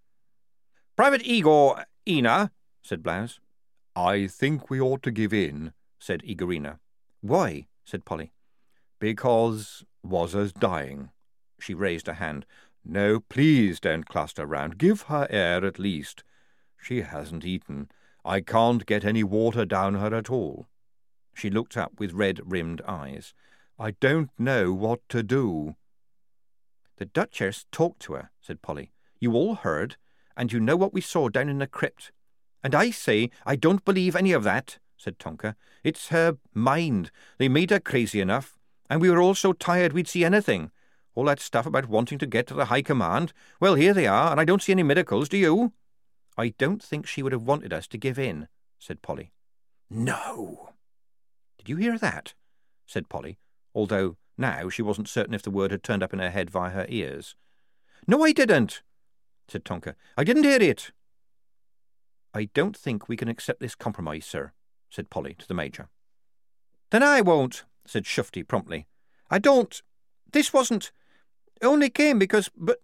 Private 0.96 1.26
Igor 1.26 1.84
Ina, 2.08 2.52
said 2.82 3.02
Blouse. 3.02 3.40
I 3.94 4.26
think 4.26 4.70
we 4.70 4.80
ought 4.80 5.02
to 5.02 5.10
give 5.10 5.34
in, 5.34 5.72
said 5.98 6.22
Igorina. 6.22 6.78
Why? 7.20 7.66
said 7.84 8.04
Polly. 8.04 8.32
Because 8.98 9.84
was 10.08 10.34
as 10.34 10.52
dying. 10.52 11.10
She 11.60 11.74
raised 11.74 12.08
a 12.08 12.14
hand. 12.14 12.46
No, 12.84 13.20
please 13.20 13.80
don't 13.80 14.08
cluster 14.08 14.46
round. 14.46 14.78
Give 14.78 15.02
her 15.02 15.26
air 15.30 15.64
at 15.64 15.78
least. 15.78 16.22
She 16.80 17.02
hasn't 17.02 17.44
eaten. 17.44 17.90
I 18.24 18.40
can't 18.40 18.86
get 18.86 19.04
any 19.04 19.24
water 19.24 19.64
down 19.64 19.94
her 19.94 20.14
at 20.14 20.30
all. 20.30 20.66
She 21.34 21.50
looked 21.50 21.76
up 21.76 21.92
with 21.98 22.12
red-rimmed 22.12 22.80
eyes. 22.86 23.34
I 23.78 23.92
don't 23.92 24.30
know 24.38 24.72
what 24.72 25.00
to 25.10 25.22
do. 25.22 25.76
The 26.96 27.04
Duchess 27.04 27.66
talked 27.70 28.00
to 28.02 28.14
her, 28.14 28.30
said 28.40 28.62
Polly. 28.62 28.92
You 29.20 29.34
all 29.34 29.56
heard, 29.56 29.96
and 30.36 30.52
you 30.52 30.60
know 30.60 30.76
what 30.76 30.94
we 30.94 31.00
saw 31.00 31.28
down 31.28 31.48
in 31.48 31.58
the 31.58 31.66
crypt. 31.66 32.10
And 32.62 32.74
I 32.74 32.90
say 32.90 33.30
I 33.44 33.56
don't 33.56 33.84
believe 33.84 34.16
any 34.16 34.32
of 34.32 34.44
that, 34.44 34.78
said 34.96 35.18
Tonker. 35.18 35.56
It's 35.84 36.08
her 36.08 36.38
mind. 36.54 37.10
They 37.38 37.48
made 37.48 37.70
her 37.70 37.80
crazy 37.80 38.20
enough, 38.20 38.55
and 38.88 39.00
we 39.00 39.10
were 39.10 39.20
all 39.20 39.34
so 39.34 39.52
tired 39.52 39.92
we'd 39.92 40.08
see 40.08 40.24
anything. 40.24 40.70
All 41.14 41.24
that 41.24 41.40
stuff 41.40 41.66
about 41.66 41.88
wanting 41.88 42.18
to 42.18 42.26
get 42.26 42.46
to 42.48 42.54
the 42.54 42.66
High 42.66 42.82
Command. 42.82 43.32
Well, 43.60 43.74
here 43.74 43.94
they 43.94 44.06
are, 44.06 44.30
and 44.30 44.40
I 44.40 44.44
don't 44.44 44.62
see 44.62 44.72
any 44.72 44.82
miracles, 44.82 45.28
do 45.28 45.38
you? 45.38 45.72
I 46.36 46.50
don't 46.58 46.82
think 46.82 47.06
she 47.06 47.22
would 47.22 47.32
have 47.32 47.42
wanted 47.42 47.72
us 47.72 47.86
to 47.88 47.98
give 47.98 48.18
in, 48.18 48.48
said 48.78 49.00
Polly. 49.00 49.32
No. 49.88 50.70
Did 51.58 51.68
you 51.68 51.76
hear 51.76 51.98
that? 51.98 52.34
said 52.84 53.08
Polly, 53.08 53.38
although 53.74 54.16
now 54.36 54.68
she 54.68 54.82
wasn't 54.82 55.08
certain 55.08 55.34
if 55.34 55.42
the 55.42 55.50
word 55.50 55.70
had 55.70 55.82
turned 55.82 56.02
up 56.02 56.12
in 56.12 56.18
her 56.18 56.30
head 56.30 56.50
via 56.50 56.70
her 56.70 56.86
ears. 56.88 57.34
No, 58.06 58.22
I 58.22 58.32
didn't, 58.32 58.82
said 59.48 59.64
Tonker. 59.64 59.94
I 60.16 60.24
didn't 60.24 60.44
hear 60.44 60.60
it. 60.60 60.92
I 62.34 62.48
don't 62.52 62.76
think 62.76 63.08
we 63.08 63.16
can 63.16 63.28
accept 63.28 63.60
this 63.60 63.74
compromise, 63.74 64.26
sir, 64.26 64.52
said 64.90 65.08
Polly 65.08 65.34
to 65.38 65.48
the 65.48 65.54
Major. 65.54 65.88
Then 66.90 67.02
I 67.02 67.22
won't, 67.22 67.64
said 67.86 68.04
Shufti 68.04 68.46
promptly. 68.46 68.86
I 69.30 69.38
don't. 69.38 69.82
This 70.32 70.52
wasn't. 70.52 70.92
Only 71.62 71.90
came 71.90 72.18
because. 72.18 72.50
But. 72.56 72.80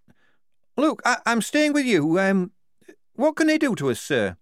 Look, 0.76 1.02
I, 1.04 1.18
am 1.26 1.42
staying 1.42 1.74
with 1.74 1.84
you. 1.84 2.18
Um, 2.18 2.52
what 3.14 3.36
can 3.36 3.46
they 3.46 3.58
do 3.58 3.74
to 3.74 3.90
us, 3.90 4.00
sir? 4.00 4.36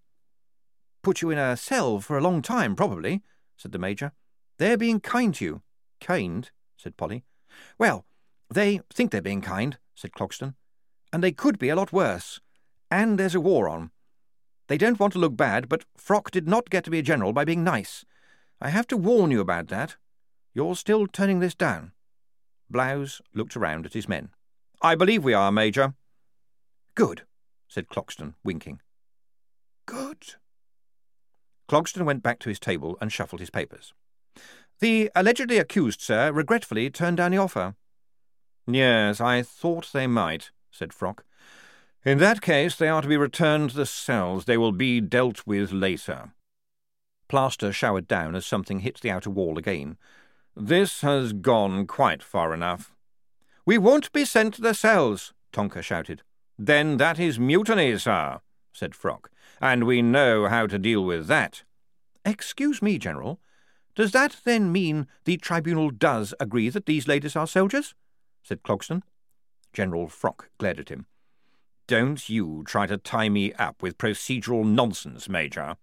Put 1.01 1.21
you 1.21 1.29
in 1.29 1.37
a 1.37 1.57
cell 1.57 1.99
for 1.99 2.17
a 2.17 2.21
long 2.21 2.41
time, 2.41 2.75
probably, 2.75 3.21
said 3.57 3.73
the 3.73 3.79
Major. 3.79 4.13
They're 4.57 4.77
being 4.77 4.99
kind 4.99 5.33
to 5.35 5.45
you. 5.45 5.61
Kind, 5.99 6.51
said 6.77 6.95
Polly. 6.95 7.23
Well, 7.77 8.05
they 8.49 8.81
think 8.93 9.11
they're 9.11 9.21
being 9.21 9.41
kind, 9.41 9.77
said 9.95 10.11
Clogston. 10.11 10.55
And 11.11 11.23
they 11.23 11.31
could 11.31 11.59
be 11.59 11.69
a 11.69 11.75
lot 11.75 11.91
worse. 11.91 12.39
And 12.89 13.17
there's 13.17 13.35
a 13.35 13.41
war 13.41 13.67
on. 13.67 13.91
They 14.67 14.77
don't 14.77 14.99
want 14.99 15.13
to 15.13 15.19
look 15.19 15.35
bad, 15.35 15.67
but 15.67 15.85
Froc 15.97 16.31
did 16.31 16.47
not 16.47 16.69
get 16.69 16.85
to 16.85 16.91
be 16.91 16.99
a 16.99 17.03
general 17.03 17.33
by 17.33 17.43
being 17.43 17.63
nice. 17.63 18.05
I 18.61 18.69
have 18.69 18.87
to 18.87 18.97
warn 18.97 19.31
you 19.31 19.41
about 19.41 19.67
that. 19.67 19.97
You're 20.53 20.75
still 20.75 21.07
turning 21.07 21.39
this 21.39 21.55
down. 21.55 21.93
Blouse 22.69 23.21
looked 23.33 23.55
around 23.55 23.85
at 23.85 23.93
his 23.93 24.07
men. 24.07 24.29
I 24.81 24.95
believe 24.95 25.23
we 25.23 25.33
are, 25.33 25.51
Major. 25.51 25.93
Good, 26.95 27.23
said 27.67 27.87
Clogston, 27.87 28.35
winking. 28.43 28.81
Good. 29.85 30.35
Clogston 31.69 32.05
went 32.05 32.23
back 32.23 32.39
to 32.39 32.49
his 32.49 32.59
table 32.59 32.97
and 32.99 33.11
shuffled 33.11 33.39
his 33.39 33.49
papers. 33.49 33.93
The 34.79 35.11
allegedly 35.15 35.57
accused, 35.57 36.01
sir, 36.01 36.31
regretfully 36.31 36.89
turned 36.89 37.17
down 37.17 37.31
the 37.31 37.37
offer. 37.37 37.75
Yes, 38.67 39.21
I 39.21 39.43
thought 39.43 39.91
they 39.93 40.07
might, 40.07 40.51
said 40.71 40.89
Froc. 40.89 41.19
In 42.03 42.17
that 42.17 42.41
case, 42.41 42.75
they 42.75 42.89
are 42.89 43.01
to 43.01 43.07
be 43.07 43.17
returned 43.17 43.69
to 43.69 43.75
the 43.75 43.85
cells. 43.85 44.45
They 44.45 44.57
will 44.57 44.71
be 44.71 44.99
dealt 44.99 45.45
with 45.45 45.71
later. 45.71 46.33
Plaster 47.27 47.71
showered 47.71 48.07
down 48.07 48.35
as 48.35 48.45
something 48.45 48.79
hit 48.79 48.99
the 49.01 49.11
outer 49.11 49.29
wall 49.29 49.57
again. 49.57 49.97
This 50.55 51.01
has 51.01 51.33
gone 51.33 51.87
quite 51.87 52.21
far 52.21 52.53
enough. 52.53 52.93
We 53.65 53.77
won't 53.77 54.11
be 54.11 54.25
sent 54.25 54.55
to 54.55 54.61
the 54.61 54.73
cells, 54.73 55.33
Tonker 55.53 55.81
shouted. 55.81 56.23
Then 56.57 56.97
that 56.97 57.19
is 57.19 57.39
mutiny, 57.39 57.97
sir, 57.97 58.39
said 58.73 58.91
Froc, 58.91 59.25
and 59.61 59.85
we 59.85 60.01
know 60.01 60.47
how 60.47 60.67
to 60.67 60.77
deal 60.77 61.05
with 61.05 61.27
that. 61.27 61.63
Excuse 62.25 62.81
me, 62.81 62.97
General. 62.97 63.39
Does 63.95 64.11
that 64.11 64.37
then 64.43 64.71
mean 64.71 65.07
the 65.25 65.37
tribunal 65.37 65.89
does 65.89 66.33
agree 66.39 66.69
that 66.69 66.85
these 66.85 67.07
ladies 67.07 67.35
are 67.35 67.47
soldiers? 67.47 67.95
said 68.43 68.63
Clogston. 68.63 69.03
General 69.73 70.07
Froc 70.07 70.47
glared 70.57 70.79
at 70.79 70.89
him. 70.89 71.05
Don't 71.87 72.29
you 72.29 72.63
try 72.65 72.87
to 72.87 72.97
tie 72.97 73.29
me 73.29 73.53
up 73.53 73.81
with 73.81 73.97
procedural 73.97 74.65
nonsense, 74.65 75.27
Major. 75.27 75.77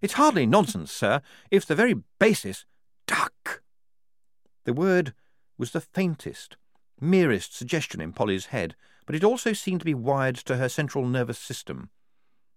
It's 0.00 0.14
hardly 0.14 0.46
nonsense, 0.46 0.92
sir, 0.92 1.22
if 1.50 1.66
the 1.66 1.74
very 1.74 1.94
basis. 2.18 2.66
Duck! 3.06 3.63
The 4.64 4.72
word 4.72 5.14
was 5.58 5.72
the 5.72 5.80
faintest, 5.80 6.56
merest 7.00 7.54
suggestion 7.54 8.00
in 8.00 8.12
Polly's 8.12 8.46
head, 8.46 8.74
but 9.06 9.14
it 9.14 9.24
also 9.24 9.52
seemed 9.52 9.80
to 9.80 9.84
be 9.84 9.94
wired 9.94 10.36
to 10.36 10.56
her 10.56 10.68
central 10.68 11.06
nervous 11.06 11.38
system. 11.38 11.90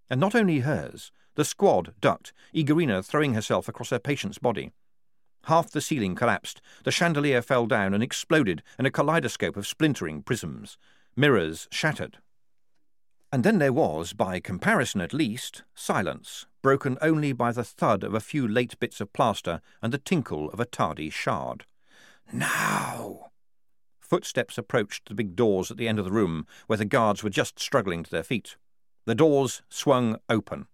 And 0.09 0.19
not 0.19 0.35
only 0.35 0.59
hers, 0.59 1.11
the 1.35 1.45
squad 1.45 1.93
ducked, 1.99 2.33
Igorina 2.53 3.03
throwing 3.03 3.33
herself 3.33 3.67
across 3.67 3.89
her 3.89 3.99
patient's 3.99 4.39
body. 4.39 4.71
Half 5.43 5.71
the 5.71 5.81
ceiling 5.81 6.15
collapsed, 6.15 6.61
the 6.83 6.91
chandelier 6.91 7.41
fell 7.41 7.67
down 7.67 7.93
and 7.93 8.01
exploded 8.01 8.63
in 8.79 8.85
a 8.85 8.91
kaleidoscope 8.91 9.55
of 9.55 9.67
splintering 9.67 10.23
prisms. 10.23 10.77
Mirrors 11.15 11.67
shattered. 11.71 12.17
And 13.31 13.43
then 13.43 13.59
there 13.59 13.73
was, 13.73 14.13
by 14.13 14.39
comparison 14.39 15.01
at 15.01 15.13
least, 15.13 15.63
silence, 15.75 16.45
broken 16.61 16.97
only 17.01 17.33
by 17.33 17.51
the 17.51 17.63
thud 17.63 18.03
of 18.03 18.13
a 18.13 18.21
few 18.21 18.47
late 18.47 18.79
bits 18.79 19.01
of 19.01 19.11
plaster 19.11 19.61
and 19.81 19.93
the 19.93 19.97
tinkle 19.97 20.49
of 20.49 20.59
a 20.59 20.65
tardy 20.65 21.09
shard. 21.09 21.65
Now! 22.31 23.31
Footsteps 23.99 24.57
approached 24.57 25.07
the 25.07 25.15
big 25.15 25.35
doors 25.35 25.69
at 25.69 25.77
the 25.77 25.87
end 25.87 25.99
of 25.99 26.05
the 26.05 26.11
room, 26.11 26.47
where 26.67 26.77
the 26.77 26.85
guards 26.85 27.23
were 27.23 27.29
just 27.29 27.59
struggling 27.59 28.03
to 28.03 28.09
their 28.09 28.23
feet. 28.23 28.55
The 29.05 29.15
doors 29.15 29.61
swung 29.69 30.17
open. 30.29 30.67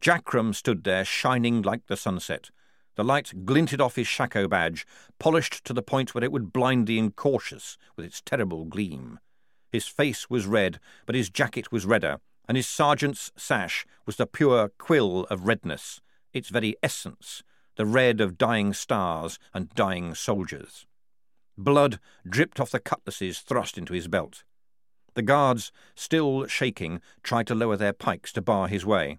Jackrum 0.00 0.54
stood 0.54 0.84
there, 0.84 1.04
shining 1.04 1.62
like 1.62 1.86
the 1.86 1.96
sunset. 1.96 2.50
The 2.96 3.04
light 3.04 3.44
glinted 3.44 3.80
off 3.80 3.96
his 3.96 4.06
shako 4.06 4.48
badge, 4.48 4.86
polished 5.18 5.64
to 5.64 5.72
the 5.72 5.82
point 5.82 6.14
where 6.14 6.24
it 6.24 6.32
would 6.32 6.52
blind 6.52 6.86
the 6.86 6.98
incautious 6.98 7.78
with 7.96 8.04
its 8.04 8.20
terrible 8.20 8.64
gleam. 8.64 9.18
His 9.70 9.86
face 9.86 10.28
was 10.28 10.46
red, 10.46 10.78
but 11.06 11.14
his 11.14 11.30
jacket 11.30 11.72
was 11.72 11.86
redder, 11.86 12.18
and 12.46 12.56
his 12.56 12.66
sergeant's 12.66 13.32
sash 13.36 13.86
was 14.04 14.16
the 14.16 14.26
pure 14.26 14.70
quill 14.76 15.24
of 15.30 15.46
redness, 15.46 16.00
its 16.34 16.50
very 16.50 16.76
essence, 16.82 17.42
the 17.76 17.86
red 17.86 18.20
of 18.20 18.38
dying 18.38 18.72
stars 18.72 19.38
and 19.54 19.70
dying 19.70 20.14
soldiers. 20.14 20.86
Blood 21.56 21.98
dripped 22.28 22.60
off 22.60 22.70
the 22.70 22.80
cutlasses 22.80 23.40
thrust 23.40 23.78
into 23.78 23.92
his 23.92 24.08
belt. 24.08 24.44
The 25.14 25.22
guards, 25.22 25.72
still 25.94 26.46
shaking, 26.46 27.00
tried 27.22 27.46
to 27.48 27.54
lower 27.54 27.76
their 27.76 27.92
pikes 27.92 28.32
to 28.32 28.42
bar 28.42 28.68
his 28.68 28.86
way. 28.86 29.18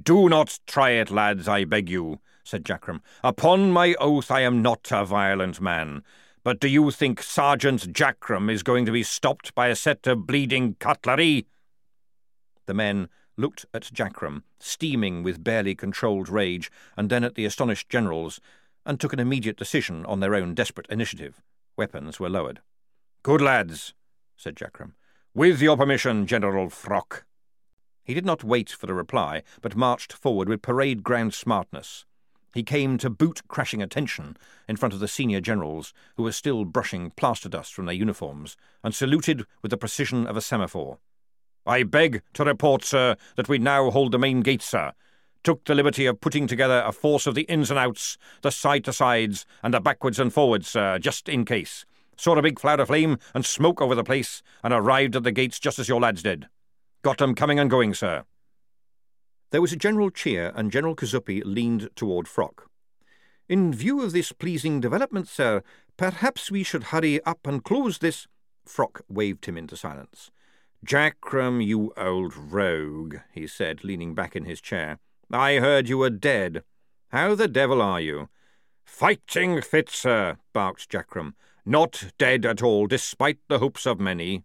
Do 0.00 0.28
not 0.28 0.58
try 0.66 0.90
it, 0.90 1.10
lads, 1.10 1.48
I 1.48 1.64
beg 1.64 1.88
you, 1.90 2.20
said 2.44 2.64
Jackrum. 2.64 3.00
Upon 3.22 3.72
my 3.72 3.94
oath 4.00 4.30
I 4.30 4.40
am 4.40 4.62
not 4.62 4.88
a 4.90 5.04
violent 5.04 5.60
man. 5.60 6.02
But 6.42 6.60
do 6.60 6.68
you 6.68 6.90
think 6.90 7.22
Sergeant 7.22 7.92
Jackrum 7.92 8.50
is 8.50 8.62
going 8.62 8.86
to 8.86 8.92
be 8.92 9.02
stopped 9.02 9.54
by 9.54 9.68
a 9.68 9.76
set 9.76 10.06
of 10.06 10.26
bleeding 10.26 10.76
cutlery? 10.78 11.46
The 12.66 12.74
men 12.74 13.08
looked 13.36 13.66
at 13.74 13.90
Jackrum, 13.92 14.42
steaming 14.58 15.22
with 15.22 15.44
barely 15.44 15.74
controlled 15.74 16.28
rage, 16.28 16.70
and 16.96 17.10
then 17.10 17.24
at 17.24 17.34
the 17.34 17.44
astonished 17.44 17.88
generals, 17.88 18.40
and 18.84 18.98
took 18.98 19.12
an 19.12 19.20
immediate 19.20 19.56
decision 19.56 20.06
on 20.06 20.20
their 20.20 20.34
own 20.34 20.54
desperate 20.54 20.86
initiative. 20.88 21.42
Weapons 21.76 22.18
were 22.18 22.30
lowered. 22.30 22.60
Good 23.22 23.40
lads, 23.40 23.94
said 24.36 24.56
Jackrum. 24.56 24.92
With 25.34 25.60
your 25.60 25.76
permission, 25.76 26.26
General 26.26 26.68
Froc. 26.68 27.24
He 28.02 28.14
did 28.14 28.24
not 28.24 28.44
wait 28.44 28.70
for 28.70 28.86
the 28.86 28.94
reply, 28.94 29.42
but 29.60 29.76
marched 29.76 30.12
forward 30.12 30.48
with 30.48 30.62
parade 30.62 31.02
ground 31.02 31.34
smartness. 31.34 32.04
He 32.54 32.62
came 32.62 32.96
to 32.98 33.10
boot 33.10 33.42
crashing 33.48 33.82
attention 33.82 34.36
in 34.66 34.76
front 34.76 34.94
of 34.94 35.00
the 35.00 35.08
senior 35.08 35.42
generals, 35.42 35.92
who 36.16 36.22
were 36.22 36.32
still 36.32 36.64
brushing 36.64 37.10
plaster 37.10 37.50
dust 37.50 37.74
from 37.74 37.84
their 37.84 37.94
uniforms, 37.94 38.56
and 38.82 38.94
saluted 38.94 39.44
with 39.60 39.70
the 39.70 39.76
precision 39.76 40.26
of 40.26 40.38
a 40.38 40.40
semaphore. 40.40 40.98
I 41.66 41.82
beg 41.82 42.22
to 42.34 42.44
report, 42.44 42.84
sir, 42.84 43.16
that 43.36 43.48
we 43.48 43.58
now 43.58 43.90
hold 43.90 44.12
the 44.12 44.18
main 44.18 44.40
gate, 44.40 44.62
sir. 44.62 44.92
Took 45.42 45.64
the 45.64 45.74
liberty 45.74 46.06
of 46.06 46.20
putting 46.20 46.46
together 46.46 46.82
a 46.84 46.92
force 46.92 47.26
of 47.26 47.34
the 47.34 47.42
ins 47.42 47.70
and 47.70 47.78
outs, 47.78 48.18
the 48.42 48.50
side 48.50 48.84
to 48.84 48.92
sides, 48.92 49.46
and 49.62 49.74
the 49.74 49.80
backwards 49.80 50.18
and 50.18 50.32
forwards, 50.32 50.68
sir, 50.68 50.98
just 50.98 51.28
in 51.28 51.44
case. 51.44 51.84
Saw 52.16 52.36
a 52.36 52.42
big 52.42 52.56
cloud 52.56 52.80
of 52.80 52.88
flame 52.88 53.18
and 53.34 53.44
smoke 53.44 53.80
over 53.82 53.94
the 53.94 54.04
place, 54.04 54.42
and 54.62 54.72
arrived 54.72 55.16
at 55.16 55.22
the 55.22 55.32
gates 55.32 55.60
just 55.60 55.78
as 55.78 55.88
your 55.88 56.00
lads 56.00 56.22
did. 56.22 56.48
Got 57.02 57.20
'em 57.20 57.34
coming 57.34 57.58
and 57.58 57.70
going, 57.70 57.94
sir. 57.94 58.24
There 59.50 59.60
was 59.60 59.72
a 59.72 59.76
general 59.76 60.10
cheer, 60.10 60.52
and 60.56 60.72
General 60.72 60.96
Kazuppi 60.96 61.42
leaned 61.44 61.90
toward 61.94 62.26
Froc. 62.26 62.66
In 63.48 63.72
view 63.72 64.02
of 64.02 64.12
this 64.12 64.32
pleasing 64.32 64.80
development, 64.80 65.28
sir, 65.28 65.62
perhaps 65.96 66.50
we 66.50 66.64
should 66.64 66.84
hurry 66.84 67.22
up 67.22 67.46
and 67.46 67.62
close 67.62 67.98
this. 67.98 68.26
Froc 68.66 69.02
waved 69.08 69.46
him 69.46 69.56
into 69.56 69.76
silence. 69.76 70.32
Jackrum, 70.84 71.64
you 71.64 71.92
old 71.96 72.36
rogue, 72.36 73.16
he 73.32 73.46
said, 73.46 73.82
leaning 73.82 74.14
back 74.14 74.36
in 74.36 74.44
his 74.44 74.60
chair. 74.60 74.98
I 75.32 75.56
heard 75.56 75.88
you 75.88 75.98
were 75.98 76.10
dead. 76.10 76.62
How 77.08 77.34
the 77.34 77.48
devil 77.48 77.80
are 77.80 78.00
you? 78.00 78.28
Fighting 78.84 79.60
fit, 79.62 79.90
sir, 79.90 80.36
barked 80.52 80.88
Jackrum. 80.90 81.34
Not 81.64 82.12
dead 82.18 82.46
at 82.46 82.62
all, 82.62 82.86
despite 82.86 83.38
the 83.48 83.58
hopes 83.58 83.86
of 83.86 83.98
many. 83.98 84.44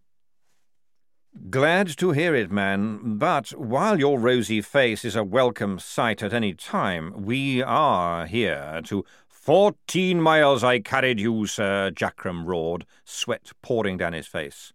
Glad 1.48 1.96
to 1.98 2.10
hear 2.10 2.34
it, 2.34 2.50
man, 2.50 3.16
but 3.18 3.50
while 3.50 3.98
your 3.98 4.18
rosy 4.18 4.60
face 4.60 5.04
is 5.04 5.16
a 5.16 5.24
welcome 5.24 5.78
sight 5.78 6.22
at 6.22 6.34
any 6.34 6.52
time, 6.52 7.24
we 7.24 7.62
are 7.62 8.26
here 8.26 8.80
to. 8.84 9.04
Fourteen 9.28 10.20
miles 10.20 10.62
I 10.62 10.78
carried 10.78 11.18
you, 11.18 11.46
sir, 11.46 11.90
Jackrum 11.90 12.44
roared, 12.44 12.84
sweat 13.04 13.50
pouring 13.60 13.96
down 13.96 14.12
his 14.12 14.26
face. 14.26 14.72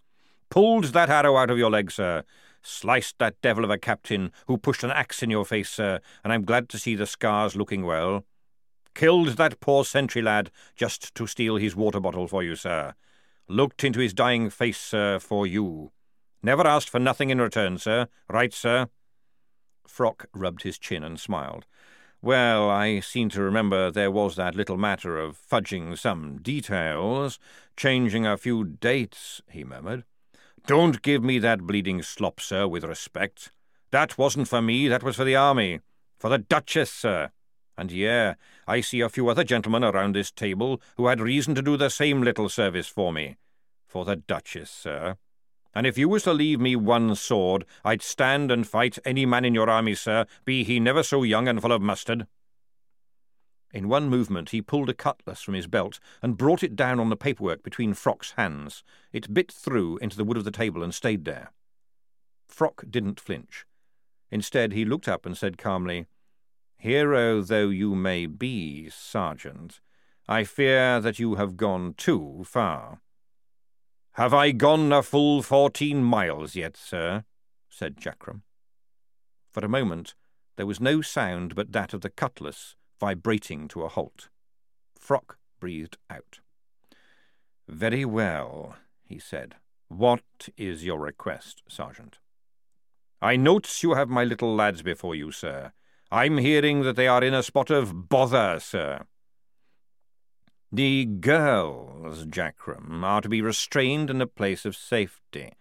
Pulled 0.50 0.86
that 0.86 1.10
arrow 1.10 1.38
out 1.38 1.50
of 1.50 1.58
your 1.58 1.70
leg, 1.70 1.92
sir. 1.92 2.24
Sliced 2.62 3.20
that 3.20 3.42
devil 3.42 3.64
of 3.64 3.70
a 3.70 3.78
captain 3.78 4.32
who 4.48 4.58
pushed 4.58 4.84
an 4.84 4.92
axe 4.92 5.22
in 5.24 5.30
your 5.30 5.46
face, 5.46 5.70
sir, 5.70 6.00
and 6.24 6.34
I'm 6.34 6.46
glad 6.46 6.70
to 6.70 6.80
see 6.80 6.96
the 6.96 7.06
scars 7.06 7.56
looking 7.56 7.86
well. 7.86 8.26
Killed 8.94 9.38
that 9.38 9.60
poor 9.60 9.86
sentry 9.86 10.22
lad 10.22 10.50
just 10.76 11.14
to 11.16 11.28
steal 11.28 11.58
his 11.58 11.76
water 11.76 12.00
bottle 12.00 12.28
for 12.28 12.44
you, 12.44 12.56
sir. 12.56 12.94
Looked 13.48 13.84
into 13.84 14.00
his 14.00 14.14
dying 14.14 14.50
face, 14.50 14.80
sir, 14.80 15.20
for 15.20 15.46
you. 15.46 15.92
Never 16.42 16.66
asked 16.66 16.90
for 16.90 17.00
nothing 17.00 17.30
in 17.30 17.40
return, 17.40 17.78
sir. 17.78 18.08
Right, 18.30 18.54
sir? 18.54 18.88
Froc 19.88 20.26
rubbed 20.34 20.64
his 20.64 20.78
chin 20.78 21.04
and 21.04 21.20
smiled. 21.20 21.66
Well, 22.22 22.70
I 22.70 23.00
seem 23.00 23.30
to 23.30 23.42
remember 23.42 23.92
there 23.92 24.12
was 24.12 24.36
that 24.36 24.56
little 24.56 24.78
matter 24.78 25.18
of 25.18 25.38
fudging 25.38 25.98
some 25.98 26.40
details, 26.42 27.40
changing 27.78 28.26
a 28.26 28.38
few 28.38 28.64
dates, 28.64 29.42
he 29.50 29.64
murmured. 29.64 30.04
Don't 30.68 31.02
give 31.02 31.24
me 31.24 31.40
that 31.40 31.62
bleeding 31.62 32.02
slop, 32.02 32.42
sir, 32.42 32.68
with 32.68 32.84
respect. 32.84 33.54
That 33.92 34.18
wasn't 34.18 34.50
for 34.50 34.62
me, 34.62 34.90
that 34.90 35.02
was 35.02 35.16
for 35.16 35.24
the 35.24 35.38
army. 35.38 35.80
For 36.20 36.30
the 36.30 36.40
Duchess, 36.40 36.92
sir. 36.92 37.32
And 37.78 37.90
yeah, 37.90 38.34
I 38.68 38.82
see 38.82 39.00
a 39.00 39.08
few 39.08 39.30
other 39.30 39.46
gentlemen 39.46 39.86
around 39.86 40.14
this 40.14 40.30
table 40.30 40.82
who 40.98 41.08
had 41.08 41.22
reason 41.22 41.56
to 41.56 41.62
do 41.62 41.78
the 41.78 41.90
same 41.90 42.22
little 42.22 42.50
service 42.50 42.88
for 42.88 43.14
me. 43.14 43.38
For 43.88 44.04
the 44.04 44.18
Duchess, 44.18 44.70
sir. 44.70 45.16
And 45.74 45.88
if 45.88 45.98
you 45.98 46.10
was 46.10 46.24
to 46.24 46.34
leave 46.34 46.60
me 46.60 46.76
one 46.76 47.16
sword, 47.16 47.64
I'd 47.86 48.02
stand 48.02 48.52
and 48.52 48.68
fight 48.68 49.00
any 49.06 49.26
man 49.26 49.46
in 49.46 49.56
your 49.56 49.70
army, 49.70 49.96
sir, 49.96 50.26
be 50.44 50.66
he 50.66 50.82
never 50.82 51.02
so 51.02 51.24
young 51.24 51.48
and 51.48 51.62
full 51.62 51.72
of 51.72 51.82
mustard. 51.82 52.28
In 53.74 53.90
one 53.90 54.10
movement 54.10 54.52
he 54.52 54.62
pulled 54.62 54.90
a 54.90 54.94
cutlass 54.94 55.42
from 55.42 55.54
his 55.54 55.68
belt 55.68 56.00
and 56.22 56.38
brought 56.38 56.64
it 56.64 56.76
down 56.76 57.00
on 57.00 57.10
the 57.10 57.18
paperwork 57.18 57.64
between 57.64 57.94
Froc's 57.94 58.32
hands. 58.32 58.84
It 59.12 59.34
bit 59.34 59.52
through 59.52 59.98
into 59.98 60.16
the 60.16 60.24
wood 60.24 60.38
of 60.38 60.46
the 60.46 60.52
table 60.52 60.84
and 60.84 60.94
stayed 60.94 61.26
there. 61.26 61.52
Froc 62.50 62.90
didn't 62.90 63.20
flinch. 63.20 63.66
Instead, 64.32 64.72
he 64.72 64.86
looked 64.86 65.08
up 65.08 65.26
and 65.26 65.38
said 65.38 65.58
calmly, 65.58 66.06
Hero 66.78 67.42
though 67.42 67.70
you 67.70 67.96
may 67.96 68.26
be, 68.26 68.90
Sergeant, 68.90 69.82
I 70.28 70.44
fear 70.44 71.00
that 71.02 71.20
you 71.20 71.36
have 71.36 71.58
gone 71.58 71.94
too 71.98 72.44
far. 72.46 73.02
Have 74.14 74.34
I 74.34 74.52
gone 74.52 74.92
a 74.92 75.04
full 75.04 75.42
fourteen 75.44 76.04
miles 76.04 76.56
yet, 76.56 76.78
sir? 76.78 77.26
said 77.70 77.98
Jackrum. 77.98 78.42
For 79.52 79.64
a 79.64 79.70
moment 79.70 80.16
there 80.56 80.66
was 80.66 80.82
no 80.82 81.02
sound 81.02 81.54
but 81.54 81.72
that 81.74 81.94
of 81.94 82.02
the 82.02 82.10
cutlass 82.10 82.76
vibrating 83.00 83.68
to 83.70 83.84
a 83.84 83.90
halt. 83.90 84.30
Froc 85.00 85.36
breathed 85.60 85.98
out. 86.10 86.40
Very 87.68 88.06
well, 88.06 88.76
he 89.04 89.20
said. 89.20 89.56
What 89.90 90.50
is 90.58 90.84
your 90.84 91.00
request, 91.00 91.64
Sergeant? 91.68 92.20
I 93.22 93.36
note 93.36 93.82
you 93.82 93.94
have 93.94 94.10
my 94.10 94.24
little 94.24 94.54
lads 94.54 94.82
before 94.82 95.16
you, 95.16 95.32
sir. 95.32 95.72
I'm 96.12 96.38
hearing 96.38 96.84
that 96.84 96.96
they 96.96 97.08
are 97.08 97.24
in 97.24 97.34
a 97.34 97.44
spot 97.44 97.70
of 97.70 98.10
bother, 98.10 98.60
sir. 98.60 99.06
The 100.72 101.06
girls, 101.06 102.26
Jackrum, 102.26 103.04
are 103.04 103.22
to 103.22 103.30
be 103.30 103.42
restrained 103.42 104.10
in 104.10 104.22
a 104.22 104.28
place 104.28 104.66
of 104.66 104.76
safety. 104.76 105.54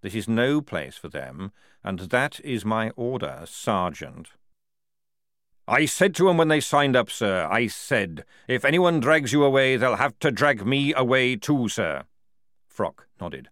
This 0.00 0.14
is 0.14 0.28
no 0.28 0.60
place 0.60 0.96
for 0.96 1.08
them, 1.08 1.50
and 1.82 1.98
that 1.98 2.40
is 2.44 2.64
my 2.64 2.90
order, 2.90 3.42
Sergeant. 3.46 4.30
I 5.66 5.86
said 5.86 6.14
to 6.16 6.28
'em 6.28 6.36
when 6.36 6.48
they 6.48 6.60
signed 6.60 6.94
up, 6.94 7.10
sir, 7.10 7.48
I 7.50 7.68
said, 7.68 8.24
if 8.46 8.64
anyone 8.64 9.00
drags 9.00 9.32
you 9.32 9.44
away, 9.44 9.76
they'll 9.76 9.96
have 9.96 10.18
to 10.18 10.30
drag 10.30 10.66
me 10.66 10.92
away 10.92 11.36
too, 11.36 11.68
sir. 11.68 12.04
Froc 12.68 13.06
nodded. 13.20 13.48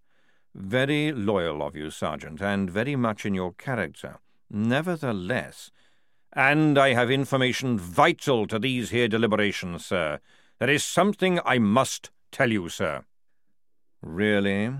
Very 0.55 1.11
loyal 1.13 1.63
of 1.63 1.75
you, 1.75 1.91
Sergeant, 1.91 2.43
and 2.43 2.71
very 2.71 2.97
much 2.97 3.25
in 3.25 3.33
your 3.33 3.53
character. 3.55 4.19
Nevertheless, 4.51 5.71
and 6.35 6.79
I 6.79 6.93
have 6.93 7.11
information 7.11 7.79
vital 7.79 8.47
to 8.47 8.59
these 8.59 8.91
here 8.91 9.09
deliberations, 9.09 9.87
sir. 9.87 10.21
There 10.59 10.69
is 10.71 10.85
something 10.85 11.41
I 11.45 11.59
must 11.59 12.11
tell 12.31 12.53
you, 12.53 12.69
sir. 12.69 13.05
Really? 14.03 14.73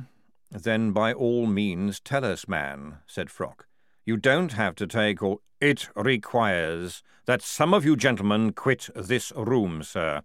Then 0.51 0.93
by 0.93 1.15
all 1.15 1.47
means 1.47 1.99
tell 1.99 2.25
us, 2.25 2.47
man, 2.47 2.99
said 3.07 3.29
Froc. 3.29 3.65
You 4.05 4.17
don't 4.17 4.53
have 4.53 4.75
to 4.77 4.87
take 4.87 5.23
all. 5.23 5.43
It 5.61 5.89
requires 5.95 7.05
that 7.27 7.41
some 7.41 7.73
of 7.73 7.85
you 7.85 7.95
gentlemen 7.97 8.53
quit 8.53 8.91
this 8.97 9.33
room, 9.37 9.85
sir, 9.85 10.23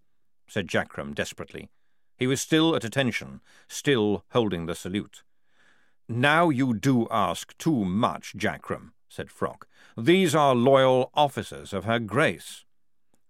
said 0.47 0.67
Jackrum 0.67 1.13
desperately. 1.13 1.69
He 2.17 2.25
was 2.25 2.41
still 2.41 2.75
at 2.75 2.83
attention, 2.83 3.41
still 3.67 4.25
holding 4.31 4.65
the 4.65 4.73
salute. 4.73 5.21
Now 6.09 6.49
you 6.49 6.73
do 6.73 7.07
ask 7.11 7.55
too 7.59 7.85
much, 7.85 8.33
Jackrum, 8.35 8.93
said 9.09 9.27
Froc. 9.27 9.63
These 9.95 10.33
are 10.33 10.55
loyal 10.55 11.11
officers 11.13 11.71
of 11.71 11.85
her 11.85 11.99
grace. 11.99 12.65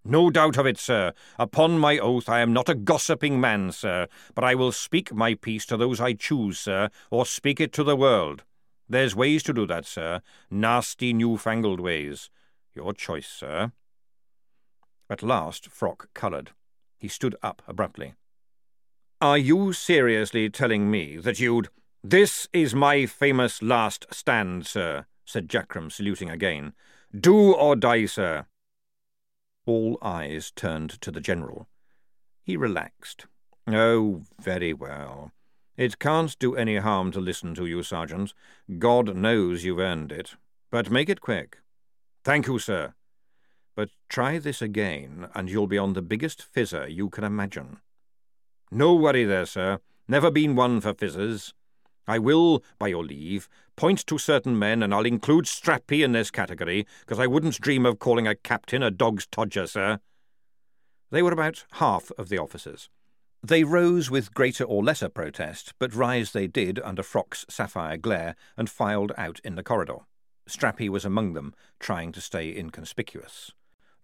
No 0.06 0.30
doubt 0.30 0.56
of 0.56 0.66
it, 0.66 0.78
sir. 0.78 1.12
Upon 1.38 1.78
my 1.78 1.98
oath, 1.98 2.30
I 2.30 2.40
am 2.40 2.54
not 2.54 2.70
a 2.70 2.76
gossiping 2.76 3.42
man, 3.42 3.74
sir, 3.74 4.08
but 4.34 4.46
I 4.46 4.56
will 4.56 4.72
speak 4.72 5.14
my 5.14 5.34
piece 5.34 5.66
to 5.66 5.76
those 5.76 6.00
I 6.00 6.14
choose, 6.14 6.58
sir, 6.58 6.90
or 7.12 7.26
speak 7.26 7.60
it 7.60 7.74
to 7.74 7.84
the 7.84 7.98
world. 7.98 8.44
There's 8.90 9.16
ways 9.16 9.44
to 9.44 9.54
do 9.54 9.68
that, 9.68 9.86
sir. 9.86 10.22
Nasty, 10.50 11.14
newfangled 11.14 11.80
ways. 11.80 12.30
Your 12.74 12.94
choice, 12.94 13.28
sir. 13.28 13.72
At 15.10 15.24
last, 15.24 15.70
Froc 15.70 16.08
coloured. 16.14 16.52
He 16.98 17.08
stood 17.08 17.36
up 17.44 17.62
abruptly. 17.68 18.16
Are 19.20 19.38
you 19.38 19.74
seriously 19.74 20.50
telling 20.50 20.90
me 20.92 21.18
that 21.18 21.40
you'd... 21.40 21.70
This 22.04 22.48
is 22.54 22.76
my 22.76 23.06
famous 23.06 23.62
last 23.62 24.06
stand, 24.12 24.68
sir, 24.68 25.06
said 25.26 25.50
Jackrum, 25.50 25.92
saluting 25.92 26.30
again. 26.30 26.74
Do 27.18 27.54
or 27.54 27.76
die, 27.76 28.06
sir. 28.06 28.46
All 29.66 29.98
eyes 30.02 30.52
turned 30.56 31.02
to 31.02 31.12
the 31.12 31.20
General. 31.20 31.68
He 32.44 32.56
relaxed. 32.56 33.26
Oh, 33.68 34.24
very 34.40 34.74
well. 34.74 35.34
It 35.78 36.00
can't 36.00 36.38
do 36.40 36.56
any 36.56 36.78
harm 36.78 37.12
to 37.12 37.20
listen 37.20 37.54
to 37.54 37.68
you, 37.68 37.84
Sergeant. 37.84 38.34
God 38.80 39.16
knows 39.16 39.64
you've 39.64 39.78
earned 39.78 40.12
it. 40.12 40.34
But 40.72 40.90
make 40.90 41.08
it 41.08 41.22
quick. 41.22 41.60
Thank 42.24 42.48
you, 42.48 42.58
sir. 42.58 42.96
But 43.76 43.90
try 44.10 44.40
this 44.40 44.60
again, 44.60 45.30
and 45.36 45.50
you'll 45.50 45.68
be 45.68 45.78
on 45.78 45.94
the 45.94 46.02
biggest 46.02 46.44
fizzer 46.52 46.92
you 46.92 47.10
can 47.10 47.24
imagine. 47.24 47.78
No 48.72 48.96
worry 48.96 49.24
there, 49.24 49.46
sir. 49.46 49.80
Never 50.08 50.32
been 50.32 50.56
one 50.56 50.82
for 50.82 50.96
fizzers. 50.96 51.54
I 52.08 52.18
will, 52.18 52.64
by 52.80 52.88
your 52.88 53.04
leave, 53.04 53.48
point 53.76 54.06
to 54.08 54.18
certain 54.18 54.58
men, 54.58 54.82
and 54.82 54.96
I'll 54.96 55.06
include 55.06 55.46
Strappi 55.46 56.04
in 56.04 56.14
this 56.14 56.32
category, 56.32 56.88
because 57.02 57.20
I 57.20 57.28
wouldn't 57.28 57.62
dream 57.62 57.86
of 57.86 58.00
calling 58.00 58.28
a 58.28 58.34
captain 58.34 58.82
a 58.82 58.90
dog's 58.90 59.28
todger, 59.28 59.68
sir. 59.68 60.00
They 61.12 61.22
were 61.22 61.34
about 61.34 61.66
half 61.74 62.12
of 62.18 62.30
the 62.30 62.40
officers. 62.40 62.90
They 63.44 63.64
rose 63.64 64.10
with 64.10 64.34
greater 64.34 64.64
or 64.64 64.84
lesser 64.84 65.10
protest, 65.10 65.74
but 65.80 65.94
rise 65.94 66.32
they 66.32 66.48
did 66.48 66.80
under 66.84 67.04
Froc's 67.04 67.46
sapphire 67.50 67.98
glare 67.98 68.36
and 68.58 68.70
filed 68.70 69.12
out 69.18 69.40
in 69.44 69.56
the 69.56 69.64
corridor. 69.64 70.00
Strappi 70.50 70.90
was 70.90 71.06
among 71.06 71.34
them, 71.34 71.54
trying 71.80 72.12
to 72.14 72.22
stay 72.22 72.56
inconspicuous. 72.56 73.52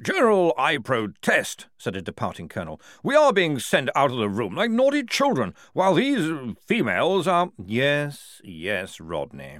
General, 0.01 0.53
I 0.57 0.77
protest, 0.77 1.67
said 1.77 1.95
a 1.95 2.01
departing 2.01 2.49
colonel. 2.49 2.81
We 3.03 3.15
are 3.15 3.31
being 3.31 3.59
sent 3.59 3.89
out 3.95 4.11
of 4.11 4.17
the 4.17 4.29
room 4.29 4.55
like 4.55 4.71
naughty 4.71 5.03
children, 5.03 5.53
while 5.73 5.93
these 5.93 6.29
females 6.65 7.27
are. 7.27 7.51
Yes, 7.63 8.41
yes, 8.43 8.99
Rodney. 8.99 9.59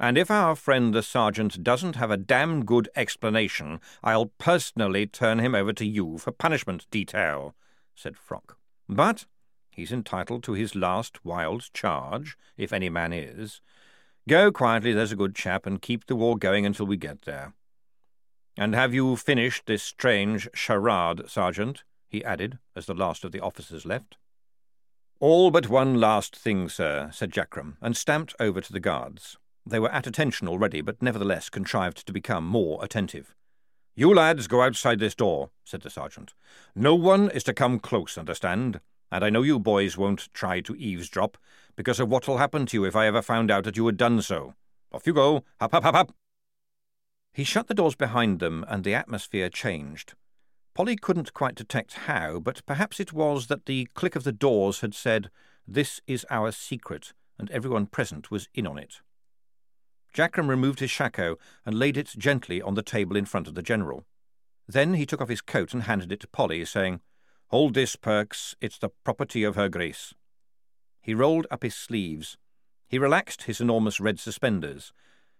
And 0.00 0.16
if 0.16 0.30
our 0.30 0.56
friend 0.56 0.94
the 0.94 1.02
sergeant 1.02 1.62
doesn't 1.62 1.96
have 1.96 2.10
a 2.10 2.16
damn 2.16 2.64
good 2.64 2.88
explanation, 2.96 3.80
I'll 4.02 4.26
personally 4.26 5.06
turn 5.06 5.38
him 5.38 5.54
over 5.54 5.72
to 5.74 5.86
you 5.86 6.18
for 6.18 6.32
punishment 6.32 6.86
detail, 6.90 7.54
said 7.94 8.14
Froc. 8.16 8.56
But 8.88 9.26
he's 9.70 9.92
entitled 9.92 10.42
to 10.44 10.52
his 10.52 10.74
last 10.74 11.24
wild 11.24 11.72
charge, 11.72 12.36
if 12.56 12.72
any 12.72 12.88
man 12.88 13.12
is. 13.12 13.60
Go 14.28 14.52
quietly, 14.52 14.92
there's 14.92 15.12
a 15.12 15.16
good 15.16 15.34
chap, 15.34 15.66
and 15.66 15.82
keep 15.82 16.06
the 16.06 16.16
war 16.16 16.36
going 16.36 16.64
until 16.64 16.86
we 16.86 16.96
get 16.96 17.22
there. 17.22 17.54
And 18.56 18.74
have 18.74 18.92
you 18.92 19.16
finished 19.16 19.66
this 19.66 19.82
strange 19.82 20.48
charade, 20.54 21.28
Sergeant? 21.28 21.84
he 22.08 22.24
added, 22.24 22.58
as 22.76 22.86
the 22.86 22.94
last 22.94 23.24
of 23.24 23.32
the 23.32 23.40
officers 23.40 23.86
left. 23.86 24.18
All 25.18 25.50
but 25.50 25.68
one 25.68 25.98
last 25.98 26.36
thing, 26.36 26.68
sir, 26.68 27.10
said 27.12 27.32
Jackrum, 27.32 27.76
and 27.80 27.96
stamped 27.96 28.34
over 28.38 28.60
to 28.60 28.72
the 28.72 28.80
guards. 28.80 29.38
They 29.64 29.78
were 29.78 29.92
at 29.92 30.06
attention 30.06 30.48
already, 30.48 30.80
but 30.82 31.00
nevertheless 31.00 31.48
contrived 31.48 32.06
to 32.06 32.12
become 32.12 32.44
more 32.44 32.84
attentive. 32.84 33.34
You 33.94 34.14
lads 34.14 34.46
go 34.46 34.62
outside 34.62 35.00
this 35.00 35.14
door, 35.14 35.50
said 35.64 35.82
the 35.82 35.90
sergeant. 35.90 36.32
No 36.74 36.94
one 36.94 37.30
is 37.30 37.44
to 37.44 37.52
come 37.52 37.78
close, 37.78 38.16
understand? 38.16 38.80
And 39.10 39.22
I 39.22 39.28
know 39.28 39.42
you 39.42 39.58
boys 39.58 39.98
won't 39.98 40.32
try 40.32 40.60
to 40.62 40.74
eavesdrop, 40.76 41.36
because 41.76 42.00
of 42.00 42.08
what'll 42.08 42.38
happen 42.38 42.64
to 42.66 42.78
you 42.78 42.84
if 42.86 42.96
I 42.96 43.06
ever 43.06 43.20
found 43.20 43.50
out 43.50 43.64
that 43.64 43.76
you 43.76 43.84
had 43.84 43.98
done 43.98 44.22
so. 44.22 44.54
Off 44.92 45.06
you 45.06 45.12
go. 45.12 45.44
Hop, 45.60 45.72
hop, 45.72 45.82
hop, 45.82 45.94
hop. 45.94 46.14
He 47.34 47.44
shut 47.44 47.66
the 47.66 47.74
doors 47.74 47.94
behind 47.94 48.40
them, 48.40 48.64
and 48.66 48.82
the 48.82 48.94
atmosphere 48.94 49.50
changed. 49.50 50.14
Polly 50.74 50.96
couldn't 50.96 51.34
quite 51.34 51.54
detect 51.54 51.94
how, 52.06 52.40
but 52.40 52.64
perhaps 52.64 52.98
it 52.98 53.12
was 53.12 53.48
that 53.48 53.66
the 53.66 53.88
click 53.92 54.16
of 54.16 54.24
the 54.24 54.32
doors 54.32 54.80
had 54.80 54.94
said, 54.94 55.30
This 55.68 56.00
is 56.06 56.24
our 56.30 56.50
secret, 56.50 57.12
and 57.38 57.50
everyone 57.50 57.86
present 57.86 58.30
was 58.30 58.48
in 58.54 58.66
on 58.66 58.78
it. 58.78 59.00
Jackrum 60.12 60.48
removed 60.48 60.80
his 60.80 60.90
shako 60.90 61.38
and 61.64 61.78
laid 61.78 61.96
it 61.96 62.14
gently 62.18 62.60
on 62.60 62.74
the 62.74 62.82
table 62.82 63.16
in 63.16 63.24
front 63.24 63.48
of 63.48 63.54
the 63.54 63.62
General. 63.62 64.04
Then 64.68 64.94
he 64.94 65.06
took 65.06 65.20
off 65.20 65.28
his 65.28 65.40
coat 65.40 65.72
and 65.72 65.84
handed 65.84 66.12
it 66.12 66.20
to 66.20 66.28
Polly, 66.28 66.64
saying, 66.64 67.00
Hold 67.48 67.74
this, 67.74 67.96
Perks. 67.96 68.54
It's 68.60 68.78
the 68.78 68.90
property 69.04 69.44
of 69.44 69.56
her 69.56 69.68
grace. 69.68 70.14
He 71.00 71.14
rolled 71.14 71.46
up 71.50 71.62
his 71.62 71.74
sleeves. 71.74 72.38
He 72.88 72.98
relaxed 72.98 73.42
his 73.42 73.60
enormous 73.60 74.00
red 74.00 74.20
suspenders, 74.20 74.92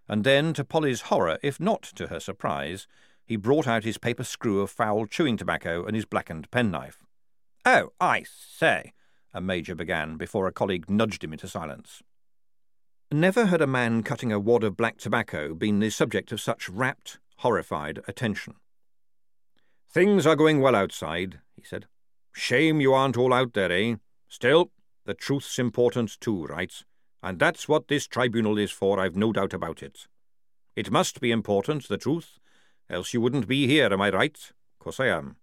and 0.09 0.25
then, 0.25 0.53
to 0.55 0.65
Polly's 0.65 1.03
horror, 1.03 1.39
if 1.43 1.61
not 1.61 1.83
to 1.83 2.09
her 2.09 2.21
surprise, 2.21 2.87
he 3.25 3.37
brought 3.37 3.67
out 3.67 3.85
his 3.85 3.99
paper 3.99 4.25
screw 4.25 4.61
of 4.61 4.71
foul 4.71 5.07
chewing 5.07 5.37
tobacco 5.37 5.85
and 5.85 5.95
his 5.95 6.05
blackened 6.05 6.51
penknife. 6.51 6.99
Oh, 7.65 7.93
I 8.01 8.25
say, 8.25 8.93
a 9.33 9.41
major 9.41 9.75
began, 9.75 10.17
before 10.17 10.47
a 10.47 10.53
colleague 10.53 10.91
nudged 10.91 11.23
him 11.23 11.33
into 11.33 11.47
silence. 11.47 12.03
Never 13.13 13.45
had 13.45 13.61
a 13.61 13.67
man 13.67 14.03
cutting 14.03 14.33
a 14.33 14.41
wad 14.41 14.65
of 14.65 14.75
black 14.75 14.97
tobacco 14.97 15.53
been 15.53 15.81
the 15.81 15.91
subject 15.91 16.33
of 16.33 16.41
such 16.41 16.71
rapt, 16.71 17.19
horrified 17.37 18.01
attention. 18.09 18.55
Things 19.91 20.27
are 20.27 20.35
going 20.35 20.63
well 20.63 20.75
outside, 20.75 21.41
he 21.55 21.63
said. 21.63 21.85
Shame 22.33 22.81
you 22.81 22.95
aren't 22.95 23.19
all 23.19 23.35
out 23.35 23.53
there, 23.53 23.71
eh? 23.71 23.97
Still, 24.29 24.71
the 25.05 25.13
truth's 25.13 25.59
important 25.59 26.19
too, 26.21 26.47
right? 26.47 26.73
And 27.23 27.39
that's 27.39 27.69
what 27.69 27.89
this 27.89 28.07
tribunal 28.07 28.57
is 28.57 28.71
for, 28.71 28.99
I've 28.99 29.15
no 29.15 29.31
doubt 29.31 29.53
about 29.53 29.83
it. 29.83 30.07
It 30.75 30.91
must 30.91 31.21
be 31.21 31.31
important, 31.31 31.89
the 31.89 31.99
truth, 31.99 32.39
else 32.89 33.13
you 33.13 33.21
wouldn't 33.21 33.47
be 33.47 33.67
here, 33.67 33.93
am 33.93 34.01
I 34.01 34.09
right? 34.09 34.39
Course 34.79 34.99
I 34.99 35.09
am. 35.09 35.37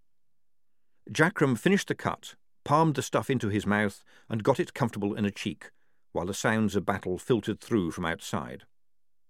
Jackrum 1.12 1.56
finished 1.56 1.90
the 1.90 1.96
cut, 1.96 2.34
palmed 2.64 2.96
the 2.96 3.04
stuff 3.04 3.30
into 3.30 3.50
his 3.50 3.68
mouth, 3.68 4.04
and 4.28 4.44
got 4.44 4.60
it 4.60 4.74
comfortable 4.74 5.14
in 5.14 5.24
a 5.24 5.32
cheek, 5.32 5.70
while 6.12 6.26
the 6.26 6.34
sounds 6.34 6.76
of 6.76 6.86
battle 6.86 7.18
filtered 7.18 7.60
through 7.60 7.92
from 7.92 8.06
outside. 8.06 8.64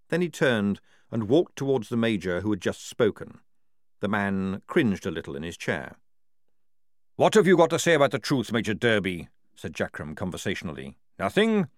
Then 0.08 0.20
he 0.20 0.28
turned 0.28 0.80
and 1.10 1.28
walked 1.28 1.56
towards 1.56 1.88
the 1.88 1.96
Major 1.96 2.40
who 2.40 2.50
had 2.50 2.60
just 2.60 2.88
spoken. 2.88 3.40
The 4.00 4.08
man 4.08 4.62
cringed 4.66 5.06
a 5.06 5.10
little 5.10 5.36
in 5.36 5.42
his 5.42 5.56
chair. 5.56 5.96
What 7.16 7.34
have 7.34 7.46
you 7.46 7.56
got 7.56 7.70
to 7.70 7.78
say 7.78 7.94
about 7.94 8.12
the 8.12 8.18
truth, 8.18 8.52
Major 8.52 8.74
Derby? 8.74 9.28
said 9.54 9.74
Jackrum 9.74 10.16
conversationally. 10.16 10.96
Nothing? 11.18 11.68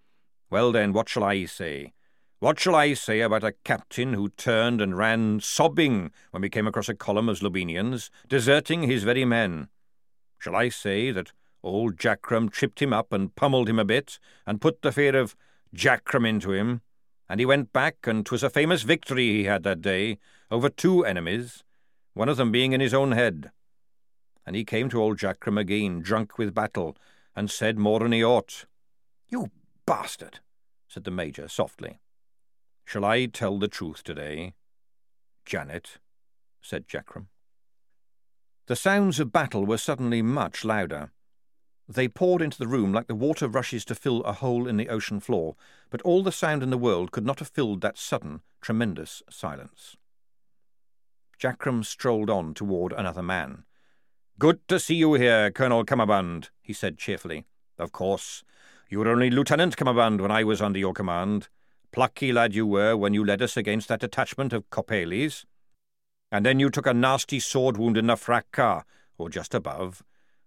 Well 0.49 0.71
then, 0.71 0.93
what 0.93 1.09
shall 1.09 1.23
I 1.23 1.45
say? 1.45 1.93
What 2.39 2.59
shall 2.59 2.75
I 2.75 2.93
say 2.93 3.21
about 3.21 3.43
a 3.43 3.55
captain 3.63 4.13
who 4.13 4.29
turned 4.29 4.81
and 4.81 4.97
ran 4.97 5.39
sobbing 5.39 6.11
when 6.31 6.41
we 6.41 6.49
came 6.49 6.67
across 6.67 6.89
a 6.89 6.93
column 6.93 7.29
of 7.29 7.39
Zlobenians, 7.39 8.09
deserting 8.27 8.83
his 8.83 9.03
very 9.03 9.25
men? 9.25 9.69
Shall 10.39 10.55
I 10.55 10.69
say 10.69 11.11
that 11.11 11.31
old 11.63 11.97
Jackrum 11.97 12.51
tripped 12.51 12.81
him 12.81 12.93
up 12.93 13.13
and 13.13 13.35
pummeled 13.35 13.69
him 13.69 13.79
a 13.79 13.85
bit, 13.85 14.19
and 14.45 14.61
put 14.61 14.81
the 14.81 14.91
fear 14.91 15.15
of 15.15 15.35
Jackrum 15.73 16.27
into 16.27 16.51
him, 16.51 16.81
and 17.29 17.39
he 17.39 17.45
went 17.45 17.73
back, 17.73 18.05
and 18.05 18.25
'twas 18.25 18.43
a 18.43 18.49
famous 18.49 18.83
victory 18.83 19.29
he 19.29 19.43
had 19.45 19.63
that 19.63 19.81
day 19.81 20.19
over 20.51 20.69
two 20.69 21.05
enemies, 21.05 21.63
one 22.13 22.29
of 22.29 22.37
them 22.37 22.51
being 22.51 22.73
in 22.73 22.81
his 22.81 22.93
own 22.93 23.11
head. 23.11 23.51
And 24.45 24.55
he 24.55 24.65
came 24.65 24.89
to 24.89 25.01
old 25.01 25.17
Jackrum 25.17 25.57
again, 25.57 26.01
drunk 26.01 26.37
with 26.37 26.53
battle, 26.53 26.97
and 27.35 27.49
said 27.49 27.79
more 27.79 27.99
than 27.99 28.11
he 28.11 28.23
ought. 28.23 28.65
You 29.29 29.49
bastard, 29.85 30.41
said 30.87 31.05
the 31.05 31.11
Major 31.11 31.47
softly. 31.47 31.99
Shall 32.85 33.05
I 33.05 33.25
tell 33.25 33.57
the 33.57 33.67
truth 33.67 34.03
today? 34.03 34.53
Janet, 35.45 35.97
said 36.61 36.87
Jackrum. 36.87 37.27
The 38.67 38.75
sounds 38.75 39.19
of 39.19 39.31
battle 39.31 39.65
were 39.65 39.77
suddenly 39.77 40.21
much 40.21 40.63
louder. 40.63 41.11
They 41.87 42.07
poured 42.07 42.41
into 42.41 42.57
the 42.57 42.67
room 42.67 42.93
like 42.93 43.07
the 43.07 43.15
water 43.15 43.47
rushes 43.47 43.83
to 43.85 43.95
fill 43.95 44.21
a 44.21 44.31
hole 44.31 44.67
in 44.67 44.77
the 44.77 44.89
ocean 44.89 45.19
floor, 45.19 45.55
but 45.89 46.01
all 46.03 46.23
the 46.23 46.31
sound 46.31 46.63
in 46.63 46.69
the 46.69 46.77
world 46.77 47.11
could 47.11 47.25
not 47.25 47.39
have 47.39 47.49
filled 47.49 47.81
that 47.81 47.97
sudden, 47.97 48.41
tremendous 48.61 49.21
silence. 49.29 49.97
Jackrum 51.37 51.83
strolled 51.83 52.29
on 52.29 52.53
toward 52.53 52.93
another 52.93 53.21
man. 53.21 53.65
Good 54.39 54.65
to 54.69 54.79
see 54.79 54.95
you 54.95 55.13
here, 55.15 55.51
Colonel 55.51 55.83
Cummerbund, 55.83 56.49
he 56.61 56.73
said 56.73 56.97
cheerfully. 56.97 57.45
Of 57.77 57.91
course. 57.91 58.43
You 58.89 58.99
were 58.99 59.09
only 59.09 59.29
Lieutenant 59.29 59.75
Cummerbund 59.75 60.21
when 60.21 60.31
I 60.31 60.43
was 60.43 60.61
under 60.61 60.79
your 60.79 60.93
command. 60.93 61.49
Plucky 61.91 62.31
lad 62.31 62.55
you 62.55 62.65
were 62.65 62.95
when 62.95 63.13
you 63.13 63.25
led 63.25 63.41
us 63.41 63.57
against 63.57 63.89
that 63.89 63.99
detachment 63.99 64.53
of 64.53 64.69
Coppelies. 64.69 65.45
And 66.31 66.45
then 66.45 66.59
you 66.59 66.69
took 66.69 66.87
a 66.87 66.93
nasty 66.93 67.39
sword 67.39 67.77
wound 67.77 67.97
in 67.97 68.07
the 68.07 68.15
fracas, 68.15 68.83
or 69.17 69.29
just 69.29 69.53
above, 69.53 70.01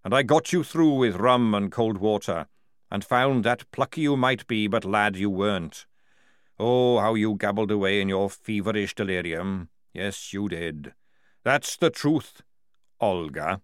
and 0.06 0.14
I 0.14 0.22
got 0.22 0.52
you 0.52 0.62
through 0.62 0.94
with 0.94 1.16
rum 1.16 1.52
and 1.52 1.72
cold 1.72 1.98
water, 1.98 2.46
and 2.92 3.04
found 3.04 3.42
that 3.42 3.68
plucky 3.72 4.02
you 4.02 4.16
might 4.16 4.46
be, 4.46 4.68
but 4.68 4.84
lad 4.84 5.16
you 5.16 5.28
weren't. 5.28 5.84
Oh, 6.60 7.00
how 7.00 7.14
you 7.14 7.34
gabbled 7.34 7.72
away 7.72 8.00
in 8.00 8.08
your 8.08 8.30
feverish 8.30 8.94
delirium. 8.94 9.68
Yes, 9.92 10.32
you 10.32 10.48
did. 10.48 10.94
That's 11.42 11.76
the 11.76 11.90
truth, 11.90 12.42
Olga. 13.00 13.60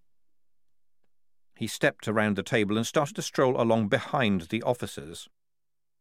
He 1.55 1.69
stepped 1.69 2.09
around 2.09 2.35
the 2.35 2.43
table 2.43 2.77
and 2.77 2.85
started 2.85 3.15
to 3.15 3.23
stroll 3.23 3.63
along 3.63 3.87
behind 3.87 4.49
the 4.51 4.65
officers. 4.65 5.29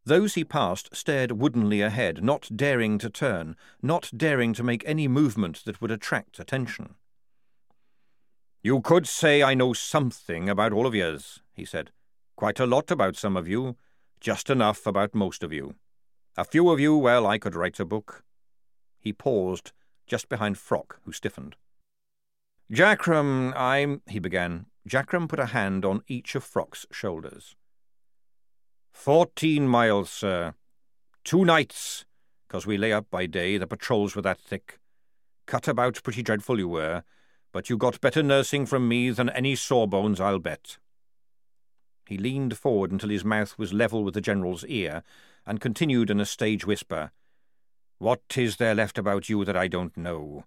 Those 0.04 0.34
he 0.34 0.42
passed 0.42 0.88
stared 0.92 1.30
woodenly 1.30 1.82
ahead, 1.82 2.24
not 2.24 2.50
daring 2.56 2.98
to 2.98 3.10
turn, 3.10 3.54
not 3.80 4.10
daring 4.16 4.54
to 4.54 4.64
make 4.64 4.82
any 4.86 5.06
movement 5.06 5.62
that 5.66 5.80
would 5.80 5.92
attract 5.92 6.40
attention. 6.40 6.96
You 8.64 8.80
could 8.80 9.08
say 9.08 9.42
I 9.42 9.54
know 9.54 9.72
something 9.72 10.48
about 10.48 10.72
all 10.72 10.86
of 10.86 10.94
yous, 10.94 11.40
he 11.52 11.64
said. 11.64 11.90
Quite 12.36 12.60
a 12.60 12.66
lot 12.66 12.92
about 12.92 13.16
some 13.16 13.36
of 13.36 13.48
you, 13.48 13.76
just 14.20 14.48
enough 14.50 14.86
about 14.86 15.16
most 15.16 15.42
of 15.42 15.52
you. 15.52 15.74
A 16.36 16.44
few 16.44 16.70
of 16.70 16.78
you, 16.78 16.96
well, 16.96 17.26
I 17.26 17.38
could 17.38 17.56
write 17.56 17.80
a 17.80 17.84
book. 17.84 18.24
He 19.00 19.12
paused, 19.12 19.72
just 20.06 20.28
behind 20.28 20.56
Froc, 20.56 20.92
who 21.04 21.10
stiffened. 21.10 21.56
Jackrum, 22.70 23.52
I'm... 23.56 24.00
he 24.06 24.20
began. 24.20 24.66
Jackrum 24.88 25.28
put 25.28 25.40
a 25.40 25.46
hand 25.46 25.84
on 25.84 26.02
each 26.06 26.36
of 26.36 26.44
Froc's 26.44 26.86
shoulders. 26.92 27.56
Fourteen 28.92 29.66
miles, 29.66 30.08
sir. 30.08 30.54
Two 31.24 31.44
nights, 31.44 32.04
'cause 32.48 32.64
we 32.64 32.78
lay 32.78 32.92
up 32.92 33.10
by 33.10 33.26
day, 33.26 33.58
the 33.58 33.66
patrols 33.66 34.14
were 34.14 34.22
that 34.22 34.38
thick. 34.38 34.78
Cut 35.46 35.66
about 35.66 36.02
pretty 36.04 36.22
dreadful 36.22 36.60
you 36.60 36.68
were, 36.68 37.02
but 37.52 37.68
you 37.68 37.76
got 37.76 38.00
better 38.00 38.22
nursing 38.22 38.66
from 38.66 38.88
me 38.88 39.10
than 39.10 39.28
any 39.30 39.54
sawbones, 39.54 40.20
I'll 40.20 40.38
bet. 40.38 40.78
He 42.06 42.18
leaned 42.18 42.58
forward 42.58 42.90
until 42.90 43.10
his 43.10 43.24
mouth 43.24 43.56
was 43.58 43.72
level 43.72 44.02
with 44.02 44.14
the 44.14 44.20
General's 44.20 44.64
ear, 44.64 45.02
and 45.46 45.60
continued 45.60 46.10
in 46.10 46.20
a 46.20 46.26
stage 46.26 46.66
whisper, 46.66 47.12
What 47.98 48.22
is 48.36 48.56
there 48.56 48.74
left 48.74 48.98
about 48.98 49.28
you 49.28 49.44
that 49.44 49.56
I 49.56 49.68
don't 49.68 49.96
know? 49.96 50.44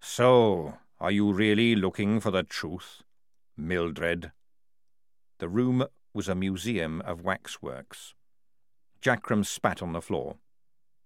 So, 0.00 0.78
are 1.00 1.10
you 1.10 1.32
really 1.32 1.74
looking 1.74 2.20
for 2.20 2.30
the 2.30 2.42
truth, 2.42 3.02
Mildred? 3.56 4.32
The 5.38 5.48
room 5.48 5.86
was 6.12 6.28
a 6.28 6.34
museum 6.34 7.00
of 7.02 7.22
waxworks. 7.22 8.14
Jackrum 9.02 9.44
spat 9.44 9.82
on 9.82 9.92
the 9.92 10.00
floor. 10.00 10.36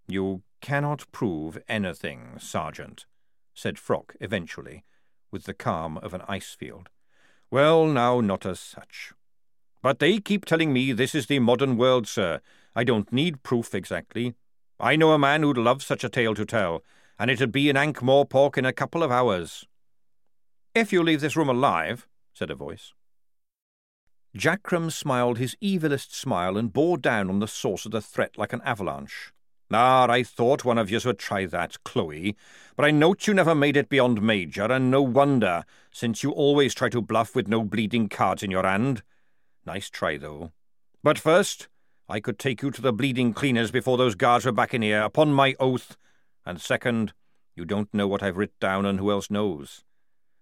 You 0.07 0.43
cannot 0.61 1.11
prove 1.13 1.59
anything, 1.69 2.39
Sergeant, 2.39 3.07
said 3.55 3.77
Froc 3.77 4.15
eventually, 4.21 4.85
with 5.31 5.45
the 5.45 5.55
calm 5.55 5.99
of 5.99 6.15
an 6.15 6.23
ice 6.29 6.55
field. 6.55 6.89
Well, 7.51 7.87
now, 7.87 8.21
not 8.21 8.45
as 8.45 8.61
such. 8.61 9.13
But 9.83 9.99
they 9.99 10.19
keep 10.19 10.45
telling 10.45 10.73
me 10.73 10.93
this 10.93 11.15
is 11.15 11.27
the 11.27 11.39
modern 11.39 11.77
world, 11.77 12.07
sir. 12.07 12.41
I 12.75 12.85
don't 12.85 13.13
need 13.13 13.43
proof 13.43 13.75
exactly. 13.75 14.35
I 14.81 14.97
know 14.97 15.13
a 15.13 15.19
man 15.19 15.43
who'd 15.43 15.59
love 15.59 15.83
such 15.83 16.05
a 16.05 16.09
tale 16.09 16.35
to 16.35 16.45
tell, 16.45 16.85
and 17.19 17.31
it'd 17.31 17.53
be 17.53 17.69
in 17.69 17.77
Ankh-Morpork 17.77 18.57
in 18.57 18.65
a 18.65 18.73
couple 18.73 19.03
of 19.03 19.11
hours. 19.11 19.67
If 20.75 20.93
you 20.93 21.03
leave 21.03 21.21
this 21.21 21.37
room 21.37 21.49
alive, 21.49 22.07
said 22.33 22.51
a 22.51 22.55
voice. 22.55 22.93
Jackrum 24.37 24.93
smiled 24.93 25.39
his 25.39 25.57
evilest 25.63 26.13
smile 26.13 26.57
and 26.57 26.73
bore 26.73 26.99
down 26.99 27.29
on 27.31 27.41
the 27.41 27.49
source 27.49 27.87
of 27.87 27.93
the 27.93 28.03
threat 28.03 28.39
like 28.39 28.53
an 28.53 28.63
avalanche. 28.65 29.33
Ah, 29.71 30.09
I 30.09 30.23
thought 30.23 30.65
one 30.65 30.79
of 30.79 30.91
yous 30.91 31.05
would 31.05 31.19
try 31.19 31.45
that, 31.45 31.83
Chloe, 31.85 32.37
but 32.75 32.87
I 32.87 32.91
note 32.91 33.27
you 33.27 33.35
never 33.35 33.55
made 33.55 33.77
it 33.77 33.91
beyond 33.91 34.23
Major, 34.23 34.65
and 34.65 34.91
no 34.91 35.03
wonder, 35.03 35.65
since 35.91 36.23
you 36.23 36.31
always 36.31 36.75
try 36.75 36.89
to 36.89 37.03
bluff 37.03 37.35
with 37.35 37.49
no 37.49 37.63
bleeding 37.63 38.09
cards 38.09 38.43
in 38.43 38.51
your 38.51 38.63
hand. 38.63 39.03
Nice 39.67 39.91
try, 39.91 40.17
though. 40.17 40.53
But 41.03 41.19
first, 41.19 41.69
I 42.09 42.21
could 42.21 42.39
take 42.39 42.63
you 42.63 42.71
to 42.71 42.81
the 42.81 42.95
bleeding 42.95 43.35
cleaners 43.35 43.71
before 43.71 43.99
those 43.99 44.15
guards 44.15 44.47
were 44.47 44.53
back 44.53 44.73
in 44.73 44.81
here, 44.81 45.03
upon 45.03 45.35
my 45.35 45.55
oath. 45.61 45.99
And 46.47 46.59
second, 46.59 47.13
you 47.55 47.67
don't 47.67 47.93
know 47.93 48.09
what 48.09 48.23
I've 48.23 48.39
writ 48.39 48.59
down, 48.61 48.87
and 48.87 48.99
who 48.99 49.11
else 49.11 49.31
knows? 49.31 49.85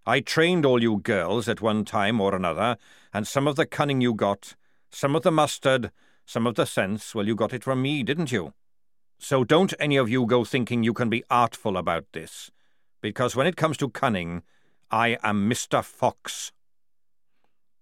I 0.06 0.20
trained 0.20 0.64
all 0.64 0.80
you 0.80 0.98
girls 0.98 1.48
at 1.48 1.60
one 1.60 1.84
time 1.84 2.20
or 2.20 2.32
another, 2.32 2.76
and 3.12 3.26
some 3.26 3.48
of 3.48 3.56
the 3.56 3.66
cunning 3.66 4.00
you 4.00 4.14
got, 4.14 4.54
some 4.88 5.16
of 5.16 5.22
the 5.22 5.32
mustard, 5.32 5.90
some 6.24 6.46
of 6.46 6.54
the 6.54 6.64
sense, 6.64 7.12
well, 7.12 7.26
you 7.26 7.34
got 7.34 7.52
it 7.52 7.64
from 7.64 7.82
me, 7.82 8.04
didn't 8.04 8.30
you? 8.30 8.54
So 9.18 9.44
don't 9.44 9.74
any 9.78 9.96
of 9.96 10.08
you 10.08 10.26
go 10.26 10.44
thinking 10.44 10.82
you 10.82 10.92
can 10.92 11.08
be 11.08 11.24
artful 11.30 11.76
about 11.76 12.04
this, 12.12 12.50
because 13.00 13.34
when 13.34 13.46
it 13.46 13.56
comes 13.56 13.76
to 13.78 13.88
cunning, 13.88 14.42
I 14.90 15.18
am 15.22 15.50
Mr. 15.50 15.82
Fox. 15.82 16.52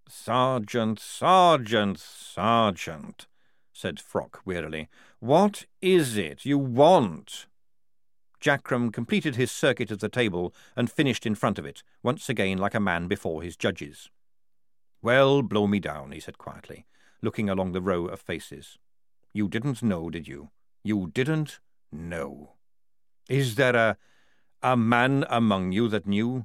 Sergeant, 0.08 1.00
Sergeant, 1.00 1.98
Sergeant, 1.98 3.26
said 3.72 3.96
Froc 3.96 4.36
wearily, 4.44 4.88
what 5.18 5.66
is 5.82 6.16
it 6.16 6.44
you 6.44 6.58
want? 6.58 7.46
Jackrum 8.40 8.92
completed 8.92 9.36
his 9.36 9.50
circuit 9.50 9.90
of 9.90 10.00
the 10.00 10.08
table 10.08 10.54
and 10.76 10.90
finished 10.90 11.24
in 11.26 11.34
front 11.34 11.58
of 11.58 11.64
it, 11.64 11.82
once 12.02 12.28
again 12.28 12.58
like 12.58 12.74
a 12.74 12.80
man 12.80 13.08
before 13.08 13.42
his 13.42 13.56
judges. 13.56 14.10
Well, 15.02 15.42
blow 15.42 15.66
me 15.66 15.80
down, 15.80 16.12
he 16.12 16.20
said 16.20 16.38
quietly, 16.38 16.86
looking 17.22 17.48
along 17.48 17.72
the 17.72 17.82
row 17.82 18.06
of 18.06 18.20
faces. 18.20 18.78
You 19.32 19.48
didn't 19.48 19.82
know, 19.82 20.10
did 20.10 20.28
you? 20.28 20.50
You 20.86 21.10
didn't 21.14 21.60
know. 21.90 22.52
Is 23.28 23.54
there 23.54 23.74
a, 23.74 23.96
a 24.62 24.76
man 24.76 25.24
among 25.30 25.72
you 25.72 25.88
that 25.88 26.06
knew? 26.06 26.44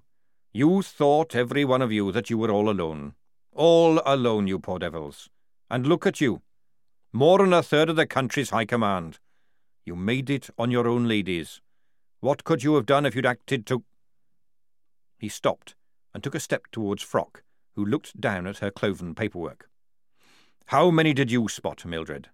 You 0.54 0.82
thought, 0.82 1.36
every 1.36 1.66
one 1.66 1.82
of 1.82 1.92
you, 1.92 2.14
that 2.14 2.30
you 2.30 2.38
were 2.38 2.50
all 2.50 2.70
alone. 2.70 3.16
All 3.52 4.02
alone, 4.06 4.48
you 4.48 4.58
poor 4.58 4.80
devils. 4.80 5.30
And 5.70 5.86
look 5.86 6.08
at 6.08 6.22
you. 6.22 6.42
More 7.12 7.40
than 7.40 7.52
a 7.52 7.62
third 7.62 7.90
of 7.90 7.98
the 7.98 8.08
country's 8.08 8.52
high 8.52 8.64
command. 8.64 9.20
You 9.84 9.98
made 9.98 10.30
it 10.30 10.50
on 10.58 10.72
your 10.72 10.88
own 10.88 11.06
ladies. 11.06 11.60
What 12.22 12.46
could 12.46 12.64
you 12.64 12.76
have 12.76 12.86
done 12.86 13.06
if 13.06 13.16
you'd 13.16 13.26
acted 13.26 13.66
to... 13.66 13.84
He 15.18 15.28
stopped 15.28 15.76
and 16.14 16.24
took 16.24 16.36
a 16.36 16.40
step 16.40 16.64
towards 16.72 17.04
Froc, 17.04 17.42
who 17.76 17.86
looked 17.86 18.20
down 18.22 18.48
at 18.48 18.60
her 18.60 18.72
cloven 18.72 19.16
paperwork. 19.16 19.70
How 20.68 20.92
many 20.92 21.14
did 21.14 21.30
you 21.30 21.50
spot, 21.50 21.86
Mildred? 21.86 22.30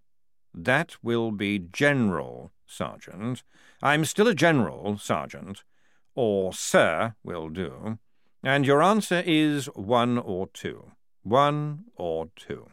That 0.58 0.96
will 1.04 1.32
be 1.32 1.60
General, 1.60 2.50
Sergeant. 2.66 3.44
I'm 3.84 4.06
still 4.06 4.28
a 4.28 4.34
General, 4.34 4.98
Sergeant. 4.98 5.64
Or 6.16 6.54
Sir 6.54 7.16
will 7.24 7.50
do. 7.50 8.00
And 8.42 8.66
your 8.66 8.82
answer 8.82 9.22
is 9.26 9.66
one 9.76 10.18
or 10.18 10.48
two. 10.48 10.92
One 11.24 11.86
or 11.98 12.30
two. 12.38 12.68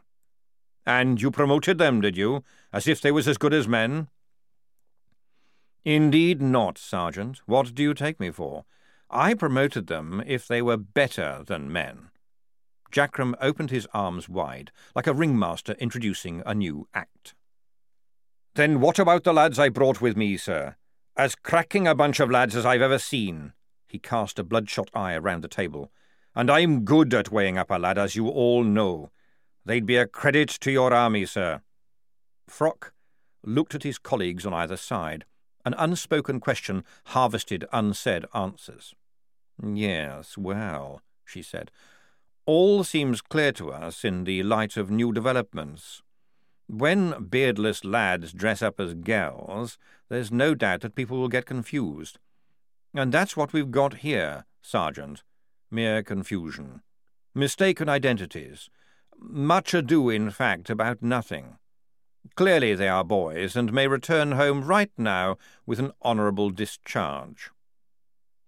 And 0.86 1.20
you 1.20 1.32
promoted 1.32 1.78
them, 1.78 2.00
did 2.00 2.16
you, 2.16 2.44
as 2.72 2.86
if 2.86 3.00
they 3.00 3.10
was 3.10 3.26
as 3.26 3.38
good 3.38 3.52
as 3.52 3.66
men? 3.66 4.08
Indeed 5.84 6.40
not, 6.40 6.78
Sergeant. 6.78 7.40
What 7.46 7.74
do 7.74 7.82
you 7.82 7.94
take 7.94 8.20
me 8.20 8.30
for? 8.30 8.64
I 9.10 9.34
promoted 9.34 9.88
them 9.88 10.22
if 10.24 10.46
they 10.46 10.62
were 10.62 10.76
better 10.76 11.42
than 11.44 11.72
men. 11.72 12.10
Jackrum 12.92 13.34
opened 13.40 13.70
his 13.70 13.88
arms 13.92 14.28
wide, 14.28 14.70
like 14.94 15.08
a 15.08 15.14
ringmaster 15.14 15.72
introducing 15.80 16.42
a 16.46 16.54
new 16.54 16.86
act. 16.94 17.34
Then 18.54 18.80
what 18.80 18.98
about 18.98 19.24
the 19.24 19.32
lads 19.32 19.58
I 19.58 19.70
brought 19.70 20.00
with 20.00 20.16
me, 20.16 20.36
sir? 20.36 20.76
As 21.16 21.34
cracking 21.34 21.86
a 21.86 21.94
bunch 21.94 22.20
of 22.20 22.30
lads 22.30 22.54
as 22.54 22.66
I've 22.66 22.82
ever 22.82 22.98
seen. 22.98 23.52
He 23.86 23.98
cast 23.98 24.38
a 24.38 24.44
bloodshot 24.44 24.90
eye 24.94 25.14
around 25.14 25.42
the 25.42 25.48
table. 25.48 25.90
And 26.34 26.50
I'm 26.50 26.84
good 26.84 27.14
at 27.14 27.30
weighing 27.30 27.58
up 27.58 27.70
a 27.70 27.78
lad, 27.78 27.98
as 27.98 28.16
you 28.16 28.28
all 28.28 28.64
know. 28.64 29.10
They'd 29.64 29.86
be 29.86 29.96
a 29.96 30.06
credit 30.06 30.48
to 30.60 30.70
your 30.70 30.92
army, 30.92 31.24
sir. 31.24 31.62
Froc 32.50 32.90
looked 33.44 33.74
at 33.74 33.82
his 33.82 33.98
colleagues 33.98 34.44
on 34.44 34.52
either 34.52 34.76
side. 34.76 35.24
An 35.64 35.74
unspoken 35.78 36.40
question 36.40 36.84
harvested 37.06 37.64
unsaid 37.72 38.26
answers. 38.34 38.94
Yes, 39.62 40.36
well, 40.36 41.02
she 41.24 41.42
said. 41.42 41.70
All 42.44 42.82
seems 42.84 43.20
clear 43.20 43.52
to 43.52 43.72
us 43.72 44.04
in 44.04 44.24
the 44.24 44.42
light 44.42 44.76
of 44.76 44.90
new 44.90 45.12
developments. 45.12 46.02
When 46.74 47.24
beardless 47.24 47.84
lads 47.84 48.32
dress 48.32 48.62
up 48.62 48.80
as 48.80 48.94
gals, 48.94 49.76
there's 50.08 50.32
no 50.32 50.54
doubt 50.54 50.80
that 50.80 50.94
people 50.94 51.18
will 51.18 51.28
get 51.28 51.44
confused. 51.44 52.18
And 52.94 53.12
that's 53.12 53.36
what 53.36 53.52
we've 53.52 53.70
got 53.70 53.98
here, 53.98 54.46
Sergeant. 54.62 55.22
Mere 55.70 56.02
confusion. 56.02 56.80
Mistaken 57.34 57.90
identities. 57.90 58.70
much 59.18 59.74
ado, 59.74 60.08
in 60.08 60.30
fact, 60.30 60.70
about 60.70 61.02
nothing. 61.02 61.58
Clearly 62.36 62.74
they 62.74 62.88
are 62.88 63.04
boys, 63.04 63.54
and 63.54 63.70
may 63.70 63.86
return 63.86 64.32
home 64.32 64.64
right 64.64 64.90
now 64.96 65.36
with 65.66 65.78
an 65.78 65.92
honourable 66.02 66.48
discharge. 66.48 67.50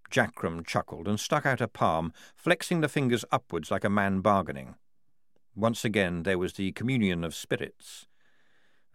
Jackrum 0.09 0.65
chuckled 0.65 1.07
and 1.07 1.19
stuck 1.19 1.45
out 1.45 1.61
a 1.61 1.67
palm, 1.67 2.11
flexing 2.35 2.81
the 2.81 2.89
fingers 2.89 3.23
upwards 3.31 3.69
like 3.69 3.83
a 3.83 3.89
man 3.89 4.21
bargaining. 4.21 4.73
Once 5.55 5.85
again 5.85 6.23
there 6.23 6.39
was 6.39 6.53
the 6.53 6.71
communion 6.71 7.23
of 7.23 7.35
spirits. 7.35 8.07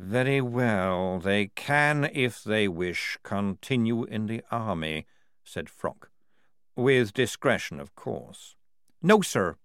Very 0.02 0.40
well, 0.40 1.18
they 1.18 1.48
can, 1.48 2.08
if 2.14 2.42
they 2.42 2.66
wish, 2.66 3.18
continue 3.22 4.04
in 4.04 4.28
the 4.28 4.42
army, 4.50 5.06
said 5.44 5.66
Froc. 5.66 6.08
With 6.74 7.12
discretion, 7.12 7.78
of 7.78 7.94
course. 7.94 8.56
No, 9.02 9.20
sir. 9.20 9.56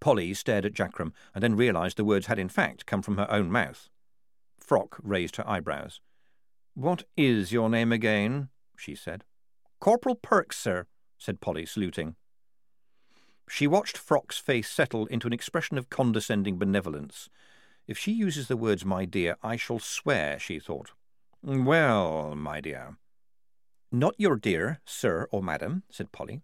Polly 0.00 0.34
stared 0.34 0.66
at 0.66 0.74
Jackrum 0.74 1.12
and 1.34 1.42
then 1.42 1.56
realized 1.56 1.96
the 1.96 2.04
words 2.04 2.26
had 2.26 2.38
in 2.38 2.50
fact 2.50 2.84
come 2.84 3.00
from 3.00 3.16
her 3.16 3.30
own 3.30 3.50
mouth. 3.50 3.88
Froc 4.62 5.00
raised 5.02 5.36
her 5.36 5.48
eyebrows. 5.48 6.02
What 6.74 7.04
is 7.16 7.52
your 7.52 7.70
name 7.70 7.90
again? 7.90 8.50
she 8.76 8.94
said. 8.94 9.24
Corporal 9.80 10.14
Perks, 10.14 10.58
sir, 10.58 10.84
said 11.16 11.40
Polly, 11.40 11.64
saluting. 11.64 12.16
She 13.48 13.66
watched 13.66 13.96
Froc's 13.96 14.36
face 14.36 14.68
settle 14.68 15.06
into 15.06 15.26
an 15.26 15.32
expression 15.32 15.78
of 15.78 15.88
condescending 15.88 16.58
benevolence. 16.58 17.30
If 17.86 17.98
she 17.98 18.12
uses 18.12 18.48
the 18.48 18.56
words 18.56 18.84
my 18.84 19.04
dear, 19.04 19.36
I 19.42 19.56
shall 19.56 19.78
swear, 19.78 20.38
she 20.38 20.58
thought. 20.58 20.92
Well, 21.42 22.34
my 22.34 22.60
dear. 22.60 22.96
Not 23.92 24.14
your 24.18 24.36
dear, 24.36 24.80
sir 24.86 25.28
or 25.30 25.42
madam, 25.42 25.82
said 25.90 26.10
Polly. 26.10 26.40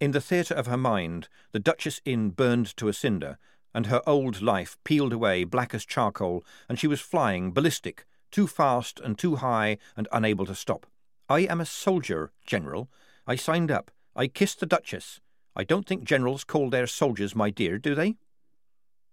In 0.00 0.10
the 0.10 0.20
theatre 0.20 0.54
of 0.54 0.66
her 0.66 0.76
mind, 0.76 1.28
the 1.52 1.58
Duchess 1.58 2.00
Inn 2.04 2.30
burned 2.30 2.76
to 2.76 2.88
a 2.88 2.92
cinder, 2.92 3.38
and 3.74 3.86
her 3.86 4.02
old 4.06 4.42
life 4.42 4.76
peeled 4.84 5.12
away 5.12 5.44
black 5.44 5.74
as 5.74 5.86
charcoal, 5.86 6.44
and 6.68 6.78
she 6.78 6.86
was 6.86 7.00
flying 7.00 7.52
ballistic, 7.52 8.04
too 8.30 8.46
fast 8.46 9.00
and 9.00 9.18
too 9.18 9.36
high 9.36 9.78
and 9.96 10.08
unable 10.12 10.44
to 10.44 10.54
stop. 10.54 10.86
I 11.28 11.40
am 11.40 11.60
a 11.60 11.66
soldier, 11.66 12.32
General. 12.44 12.90
I 13.26 13.36
signed 13.36 13.70
up. 13.70 13.90
I 14.14 14.26
kissed 14.26 14.60
the 14.60 14.66
Duchess. 14.66 15.20
I 15.56 15.64
don't 15.64 15.86
think 15.86 16.04
generals 16.04 16.44
call 16.44 16.68
their 16.68 16.86
soldiers 16.86 17.34
my 17.34 17.48
dear, 17.50 17.78
do 17.78 17.94
they? 17.94 18.16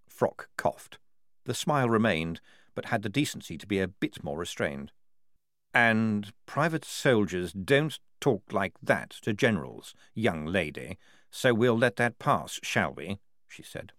Froc 0.10 0.48
coughed. 0.58 0.98
The 1.50 1.56
smile 1.56 1.90
remained, 1.90 2.42
but 2.76 2.86
had 2.86 3.02
the 3.02 3.10
decency 3.10 3.58
to 3.58 3.66
be 3.66 3.80
a 3.80 3.88
bit 3.88 4.24
more 4.24 4.38
restrained. 4.38 4.92
And 5.74 6.32
private 6.46 6.86
soldiers 6.86 7.54
don't 7.54 7.98
talk 8.22 8.54
like 8.54 8.74
that 8.84 9.10
to 9.24 9.34
generals, 9.34 9.96
young 10.14 10.46
lady, 10.46 11.00
so 11.32 11.56
we'll 11.56 11.76
let 11.76 11.96
that 11.96 12.20
pass, 12.20 12.60
shall 12.62 12.94
we? 12.94 13.18
she 13.48 13.64
said. 13.64 13.94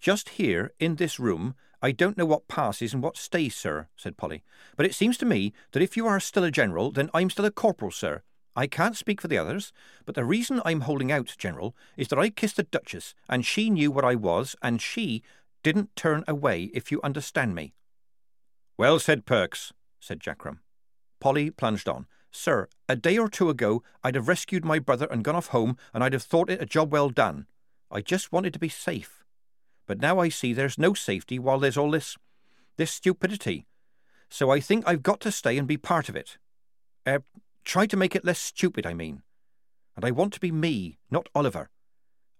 Just 0.00 0.30
here, 0.30 0.72
in 0.80 0.96
this 0.96 1.20
room, 1.20 1.54
I 1.80 1.92
don't 1.92 2.18
know 2.18 2.26
what 2.26 2.48
passes 2.48 2.92
and 2.92 3.00
what 3.00 3.16
stays, 3.16 3.54
sir, 3.54 3.86
said 3.94 4.16
Polly. 4.16 4.42
But 4.76 4.86
it 4.86 4.94
seems 4.96 5.16
to 5.18 5.24
me 5.24 5.52
that 5.70 5.84
if 5.84 5.96
you 5.96 6.08
are 6.08 6.18
still 6.18 6.42
a 6.42 6.50
general, 6.50 6.90
then 6.90 7.10
I'm 7.14 7.30
still 7.30 7.44
a 7.44 7.52
corporal, 7.52 7.92
sir. 7.92 8.22
I 8.56 8.66
can't 8.66 8.96
speak 8.96 9.20
for 9.20 9.28
the 9.28 9.38
others, 9.38 9.72
but 10.04 10.16
the 10.16 10.24
reason 10.24 10.60
I'm 10.64 10.80
holding 10.80 11.12
out, 11.12 11.32
General, 11.38 11.76
is 11.96 12.08
that 12.08 12.18
I 12.18 12.30
kissed 12.30 12.56
the 12.56 12.64
Duchess, 12.64 13.14
and 13.28 13.46
she 13.46 13.70
knew 13.70 13.92
what 13.92 14.04
I 14.04 14.16
was, 14.16 14.56
and 14.62 14.82
she 14.82 15.22
didn't 15.66 15.96
turn 15.96 16.22
away, 16.28 16.70
if 16.74 16.92
you 16.92 17.00
understand 17.02 17.52
me. 17.52 17.74
Well 18.78 19.00
said, 19.00 19.26
Perks, 19.26 19.72
said 19.98 20.20
Jackrum. 20.20 20.58
Polly 21.18 21.50
plunged 21.50 21.88
on. 21.88 22.06
Sir, 22.30 22.68
a 22.88 22.94
day 22.94 23.18
or 23.18 23.28
two 23.28 23.50
ago 23.50 23.82
I'd 24.04 24.14
have 24.14 24.28
rescued 24.28 24.64
my 24.64 24.78
brother 24.78 25.08
and 25.10 25.24
gone 25.24 25.34
off 25.34 25.48
home, 25.48 25.76
and 25.92 26.04
I'd 26.04 26.12
have 26.12 26.22
thought 26.22 26.50
it 26.50 26.62
a 26.62 26.66
job 26.66 26.92
well 26.92 27.10
done. 27.10 27.46
I 27.90 28.00
just 28.00 28.30
wanted 28.30 28.52
to 28.52 28.60
be 28.60 28.68
safe. 28.68 29.24
But 29.88 29.98
now 30.00 30.20
I 30.20 30.28
see 30.28 30.52
there's 30.52 30.78
no 30.78 30.94
safety 30.94 31.36
while 31.36 31.58
there's 31.58 31.76
all 31.76 31.90
this, 31.90 32.16
this 32.76 32.92
stupidity. 32.92 33.66
So 34.30 34.50
I 34.50 34.60
think 34.60 34.86
I've 34.86 35.02
got 35.02 35.18
to 35.22 35.32
stay 35.32 35.58
and 35.58 35.66
be 35.66 35.76
part 35.76 36.08
of 36.08 36.14
it. 36.14 36.38
Er, 37.08 37.24
try 37.64 37.86
to 37.86 37.96
make 37.96 38.14
it 38.14 38.24
less 38.24 38.38
stupid, 38.38 38.86
I 38.86 38.94
mean. 38.94 39.24
And 39.96 40.04
I 40.04 40.12
want 40.12 40.32
to 40.34 40.40
be 40.40 40.52
me, 40.52 41.00
not 41.10 41.28
Oliver. 41.34 41.70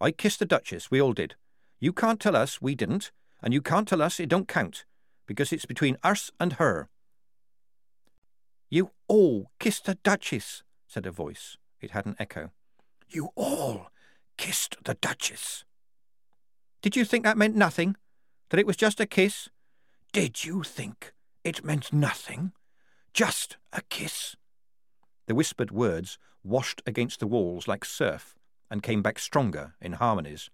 I 0.01 0.13
kissed 0.13 0.39
the 0.39 0.47
Duchess, 0.47 0.93
we 0.93 1.03
all 1.03 1.13
did. 1.13 1.35
You 1.79 1.93
can't 1.93 2.21
tell 2.21 2.37
us 2.37 2.61
we 2.61 2.75
didn't, 2.75 3.13
and 3.43 3.53
you 3.53 3.61
can't 3.61 3.87
tell 3.87 4.03
us 4.03 4.19
it 4.19 4.29
don't 4.29 4.49
count, 4.49 4.85
because 5.27 5.53
it's 5.53 5.67
between 5.67 5.99
us 6.03 6.31
and 6.41 6.55
her. 6.55 6.89
You 8.71 8.91
all 9.09 9.51
kissed 9.61 9.85
the 9.85 9.97
Duchess, 9.97 10.63
said 10.87 11.07
a 11.07 11.11
voice. 11.11 11.57
It 11.81 11.91
had 11.91 12.07
an 12.07 12.17
echo. 12.19 12.51
You 13.09 13.31
all 13.37 13.91
kissed 14.37 14.77
the 14.85 14.95
Duchess. 14.95 15.65
Did 16.83 16.97
you 16.97 17.05
think 17.05 17.25
that 17.25 17.39
meant 17.39 17.55
nothing? 17.55 17.97
That 18.51 18.61
it 18.61 18.67
was 18.67 18.77
just 18.77 19.01
a 19.01 19.07
kiss? 19.07 19.51
Did 20.13 20.45
you 20.45 20.63
think 20.63 21.13
it 21.45 21.65
meant 21.65 21.93
nothing? 21.93 22.53
Just 23.13 23.57
a 23.73 23.83
kiss? 23.83 24.37
The 25.27 25.35
whispered 25.35 25.71
words 25.71 26.19
washed 26.43 26.81
against 26.87 27.21
the 27.21 27.27
walls 27.27 27.69
like 27.69 27.85
surf 27.85 28.37
and 28.71 28.83
came 28.83 29.03
back 29.03 29.19
stronger 29.19 29.75
in 29.81 29.93
harmonies. 29.93 30.49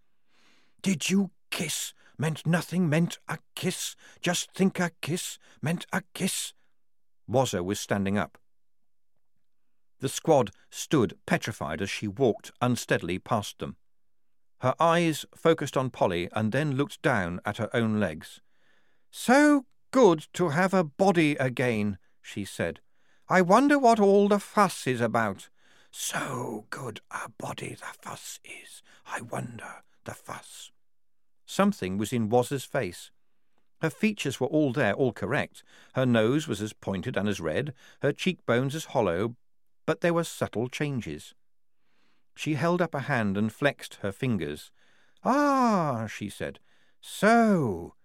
Did 0.82 1.08
you 1.08 1.30
kiss 1.50 1.94
meant 2.18 2.44
nothing 2.44 2.88
meant 2.88 3.18
a 3.28 3.38
kiss? 3.54 3.94
Just 4.20 4.52
think 4.52 4.80
a 4.80 4.90
kiss 5.00 5.38
meant 5.60 5.86
a 5.92 6.02
kiss? 6.12 6.52
Wazzer 7.30 7.64
was 7.64 7.78
standing 7.78 8.18
up. 8.18 8.36
The 10.00 10.08
squad 10.08 10.50
stood 10.70 11.16
petrified 11.26 11.80
as 11.80 11.88
she 11.88 12.08
walked 12.08 12.50
unsteadily 12.60 13.20
past 13.20 13.60
them. 13.60 13.76
Her 14.58 14.74
eyes 14.80 15.24
focused 15.36 15.76
on 15.76 15.90
Polly 15.90 16.28
and 16.32 16.50
then 16.50 16.76
looked 16.76 17.00
down 17.02 17.40
at 17.44 17.58
her 17.58 17.70
own 17.72 18.00
legs. 18.00 18.40
So 19.12 19.66
good 19.92 20.26
to 20.32 20.48
have 20.48 20.74
a 20.74 20.82
body 20.82 21.36
again, 21.36 21.98
she 22.20 22.44
said. 22.44 22.80
I 23.28 23.42
wonder 23.42 23.78
what 23.78 24.00
all 24.00 24.26
the 24.26 24.40
fuss 24.40 24.88
is 24.88 25.00
about. 25.00 25.48
So 25.92 26.66
good 26.70 27.00
a 27.12 27.28
body 27.28 27.76
the 27.78 27.94
fuss 28.00 28.40
is. 28.44 28.82
I 29.06 29.20
wonder 29.20 29.84
the 30.04 30.14
fuss. 30.14 30.71
Something 31.52 31.98
was 31.98 32.14
in 32.14 32.30
Wazzer's 32.30 32.64
face. 32.64 33.10
Her 33.82 33.90
features 33.90 34.40
were 34.40 34.46
all 34.46 34.72
there, 34.72 34.94
all 34.94 35.12
correct. 35.12 35.62
Her 35.92 36.06
nose 36.06 36.48
was 36.48 36.62
as 36.62 36.72
pointed 36.72 37.14
and 37.14 37.28
as 37.28 37.40
red, 37.40 37.74
her 38.00 38.10
cheekbones 38.10 38.74
as 38.74 38.86
hollow, 38.86 39.36
but 39.84 40.00
there 40.00 40.14
were 40.14 40.24
subtle 40.24 40.70
changes. 40.70 41.34
She 42.34 42.54
held 42.54 42.80
up 42.80 42.94
a 42.94 43.00
hand 43.00 43.36
and 43.36 43.52
flexed 43.52 43.96
her 43.96 44.12
fingers. 44.12 44.72
Ah, 45.24 46.06
she 46.06 46.30
said. 46.30 46.58
So. 47.02 47.96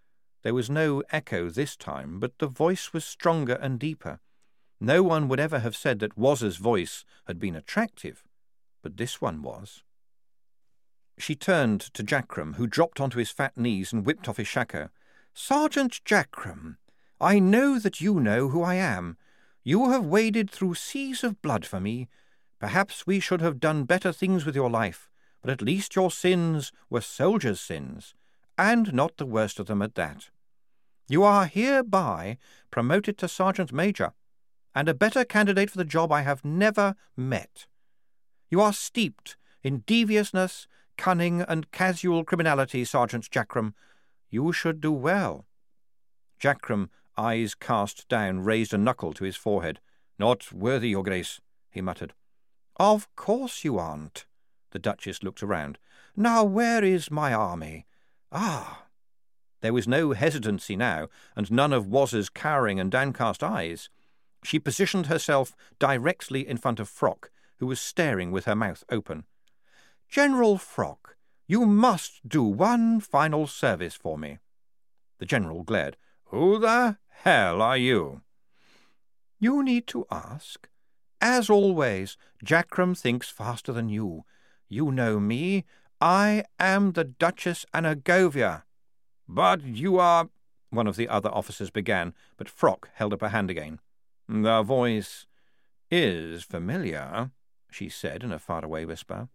There 0.41 0.53
was 0.53 0.69
no 0.69 1.01
echo 1.09 1.49
this 1.49 1.77
time, 1.77 2.19
but 2.19 2.39
the 2.39 2.47
voice 2.47 2.91
was 2.91 3.05
stronger 3.05 3.53
and 3.53 3.79
deeper. 3.79 4.19
No 4.81 5.01
one 5.03 5.29
would 5.29 5.39
ever 5.39 5.59
have 5.59 5.77
said 5.77 5.99
that 5.99 6.17
Wazzer's 6.17 6.57
voice 6.57 7.05
had 7.27 7.39
been 7.39 7.55
attractive, 7.55 8.25
but 8.81 8.97
this 8.97 9.21
one 9.21 9.41
was. 9.41 9.83
She 11.17 11.35
turned 11.35 11.81
to 11.93 12.03
Jackrum, 12.03 12.55
who 12.55 12.67
dropped 12.67 12.99
onto 12.99 13.17
his 13.17 13.31
fat 13.31 13.57
knees 13.57 13.91
and 13.91 14.05
whipped 14.05 14.29
off 14.29 14.37
his 14.37 14.47
shako. 14.47 14.89
Sergeant 15.33 16.01
Jackrum, 16.05 16.77
I 17.19 17.39
know 17.39 17.79
that 17.79 17.99
you 18.01 18.19
know 18.19 18.49
who 18.49 18.61
I 18.61 18.75
am. 18.75 19.17
You 19.63 19.89
have 19.89 20.05
waded 20.05 20.49
through 20.49 20.75
seas 20.75 21.23
of 21.23 21.41
blood 21.41 21.65
for 21.65 21.79
me. 21.79 22.07
Perhaps 22.59 23.07
we 23.07 23.19
should 23.19 23.41
have 23.41 23.59
done 23.59 23.83
better 23.83 24.11
things 24.11 24.45
with 24.45 24.55
your 24.55 24.69
life, 24.69 25.09
but 25.41 25.51
at 25.51 25.61
least 25.61 25.95
your 25.95 26.11
sins 26.11 26.71
were 26.89 27.01
soldiers' 27.01 27.61
sins, 27.61 28.13
and 28.57 28.93
not 28.93 29.17
the 29.17 29.25
worst 29.25 29.59
of 29.59 29.65
them 29.65 29.81
at 29.81 29.95
that. 29.95 30.29
You 31.09 31.23
are 31.23 31.45
hereby 31.45 32.37
promoted 32.71 33.17
to 33.19 33.27
Sergeant 33.27 33.71
Major, 33.71 34.13
and 34.75 34.87
a 34.87 34.93
better 34.93 35.25
candidate 35.25 35.71
for 35.71 35.77
the 35.77 35.85
job 35.85 36.11
I 36.11 36.21
have 36.21 36.45
never 36.45 36.95
met. 37.15 37.65
You 38.49 38.61
are 38.61 38.73
steeped 38.73 39.37
in 39.63 39.83
deviousness, 39.87 40.67
cunning, 40.97 41.41
and 41.41 41.71
casual 41.71 42.23
criminality, 42.23 42.83
Sergeant 42.83 43.29
Jackrum, 43.29 43.73
you 44.29 44.51
should 44.51 44.81
do 44.81 44.91
well. 44.91 45.45
Jackrum, 46.39 46.89
eyes 47.17 47.55
cast 47.55 48.07
down, 48.07 48.41
raised 48.41 48.73
a 48.73 48.77
knuckle 48.77 49.13
to 49.13 49.23
his 49.23 49.35
forehead. 49.35 49.79
Not 50.19 50.51
worthy, 50.51 50.89
Your 50.89 51.03
Grace, 51.03 51.39
he 51.69 51.81
muttered. 51.81 52.13
Of 52.77 53.13
course 53.15 53.63
you 53.63 53.77
aren't. 53.77 54.25
The 54.71 54.79
Duchess 54.79 55.23
looked 55.23 55.41
around. 55.41 55.77
Now 56.15 56.43
where 56.43 56.83
is 56.83 57.09
my 57.09 57.33
army? 57.33 57.85
Ah! 58.31 58.83
There 59.61 59.73
was 59.73 59.87
no 59.87 60.11
hesitancy 60.11 60.75
now, 60.75 61.07
and 61.35 61.51
none 61.51 61.73
of 61.73 61.87
Wazzer's 61.87 62.29
cowering 62.29 62.79
and 62.79 62.91
downcast 62.91 63.43
eyes. 63.43 63.89
She 64.43 64.59
positioned 64.59 65.07
herself 65.07 65.55
directly 65.79 66.47
in 66.47 66.57
front 66.57 66.79
of 66.79 66.89
Froc, 66.89 67.29
who 67.57 67.65
was 67.65 67.79
staring 67.79 68.31
with 68.31 68.45
her 68.45 68.55
mouth 68.55 68.83
open. 68.89 69.25
General 70.09 70.57
Froc, 70.57 71.15
you 71.47 71.65
must 71.65 72.27
do 72.27 72.43
one 72.43 72.99
final 72.99 73.45
service 73.47 73.95
for 73.95 74.17
me. 74.17 74.39
The 75.19 75.25
General 75.25 75.63
glared. 75.63 75.97
Who 76.25 76.59
the 76.59 76.97
hell 77.09 77.61
are 77.61 77.77
you? 77.77 78.21
You 79.39 79.63
need 79.63 79.87
to 79.87 80.05
ask. 80.09 80.67
As 81.19 81.49
always, 81.49 82.17
Jackrum 82.43 82.97
thinks 82.97 83.29
faster 83.29 83.73
than 83.73 83.89
you. 83.89 84.25
You 84.67 84.91
know 84.91 85.19
me. 85.19 85.65
I 85.99 86.43
am 86.59 86.91
the 86.91 87.03
Duchess 87.03 87.65
Annagovia, 87.73 88.63
But 89.27 89.63
you 89.63 89.97
are. 89.97 90.29
One 90.69 90.87
of 90.87 90.95
the 90.95 91.07
other 91.07 91.29
officers 91.29 91.69
began, 91.69 92.13
but 92.35 92.47
Froc 92.47 92.85
held 92.93 93.13
up 93.13 93.21
a 93.21 93.29
hand 93.29 93.49
again. 93.49 93.79
The 94.27 94.61
voice 94.61 95.25
is 95.89 96.43
familiar, 96.43 97.31
she 97.71 97.89
said 97.89 98.23
in 98.23 98.31
a 98.31 98.39
faraway 98.39 98.85
whisper. 98.85 99.29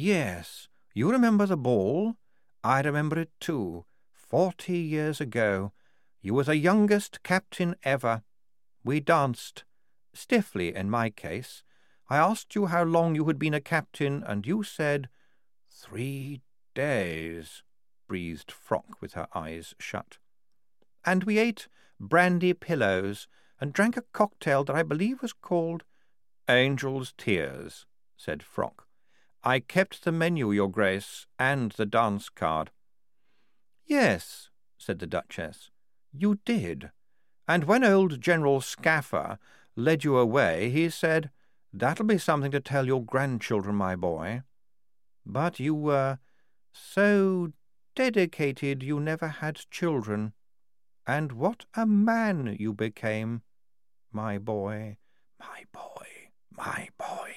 Yes, 0.00 0.68
you 0.94 1.10
remember 1.10 1.44
the 1.44 1.56
ball? 1.56 2.18
I 2.62 2.82
remember 2.82 3.18
it 3.18 3.32
too. 3.40 3.84
Forty 4.12 4.78
years 4.78 5.20
ago. 5.20 5.72
You 6.22 6.34
were 6.34 6.44
the 6.44 6.56
youngest 6.56 7.24
captain 7.24 7.74
ever. 7.82 8.22
We 8.84 9.00
danced. 9.00 9.64
Stiffly, 10.14 10.72
in 10.72 10.88
my 10.88 11.10
case. 11.10 11.64
I 12.08 12.16
asked 12.16 12.54
you 12.54 12.66
how 12.66 12.84
long 12.84 13.16
you 13.16 13.24
had 13.24 13.40
been 13.40 13.54
a 13.54 13.60
captain, 13.60 14.22
and 14.22 14.46
you 14.46 14.62
said, 14.62 15.08
Three 15.68 16.42
days, 16.76 17.64
breathed 18.06 18.52
Froc 18.52 19.00
with 19.00 19.14
her 19.14 19.26
eyes 19.34 19.74
shut. 19.80 20.18
And 21.04 21.24
we 21.24 21.38
ate 21.38 21.66
brandy 21.98 22.54
pillows 22.54 23.26
and 23.60 23.72
drank 23.72 23.96
a 23.96 24.02
cocktail 24.12 24.62
that 24.62 24.76
I 24.76 24.84
believe 24.84 25.22
was 25.22 25.32
called 25.32 25.82
Angel's 26.46 27.14
Tears, 27.18 27.84
said 28.16 28.44
Froc. 28.44 28.84
I 29.44 29.60
kept 29.60 30.04
the 30.04 30.12
menu, 30.12 30.50
Your 30.50 30.70
Grace, 30.70 31.26
and 31.38 31.72
the 31.72 31.86
dance 31.86 32.28
card. 32.28 32.70
Yes, 33.86 34.50
said 34.76 34.98
the 34.98 35.06
Duchess, 35.06 35.70
you 36.12 36.38
did. 36.44 36.90
And 37.46 37.64
when 37.64 37.84
old 37.84 38.20
General 38.20 38.60
Scaffer 38.60 39.38
led 39.76 40.04
you 40.04 40.18
away, 40.18 40.70
he 40.70 40.90
said, 40.90 41.30
That'll 41.72 42.04
be 42.04 42.18
something 42.18 42.50
to 42.50 42.60
tell 42.60 42.86
your 42.86 43.04
grandchildren, 43.04 43.76
my 43.76 43.94
boy. 43.96 44.42
But 45.24 45.60
you 45.60 45.74
were 45.74 46.18
so 46.72 47.52
dedicated 47.94 48.82
you 48.82 49.00
never 49.00 49.28
had 49.28 49.60
children. 49.70 50.32
And 51.06 51.32
what 51.32 51.64
a 51.74 51.86
man 51.86 52.56
you 52.58 52.72
became, 52.72 53.42
my 54.12 54.38
boy, 54.38 54.98
my 55.38 55.64
boy, 55.72 56.06
my 56.50 56.88
boy. 56.98 57.34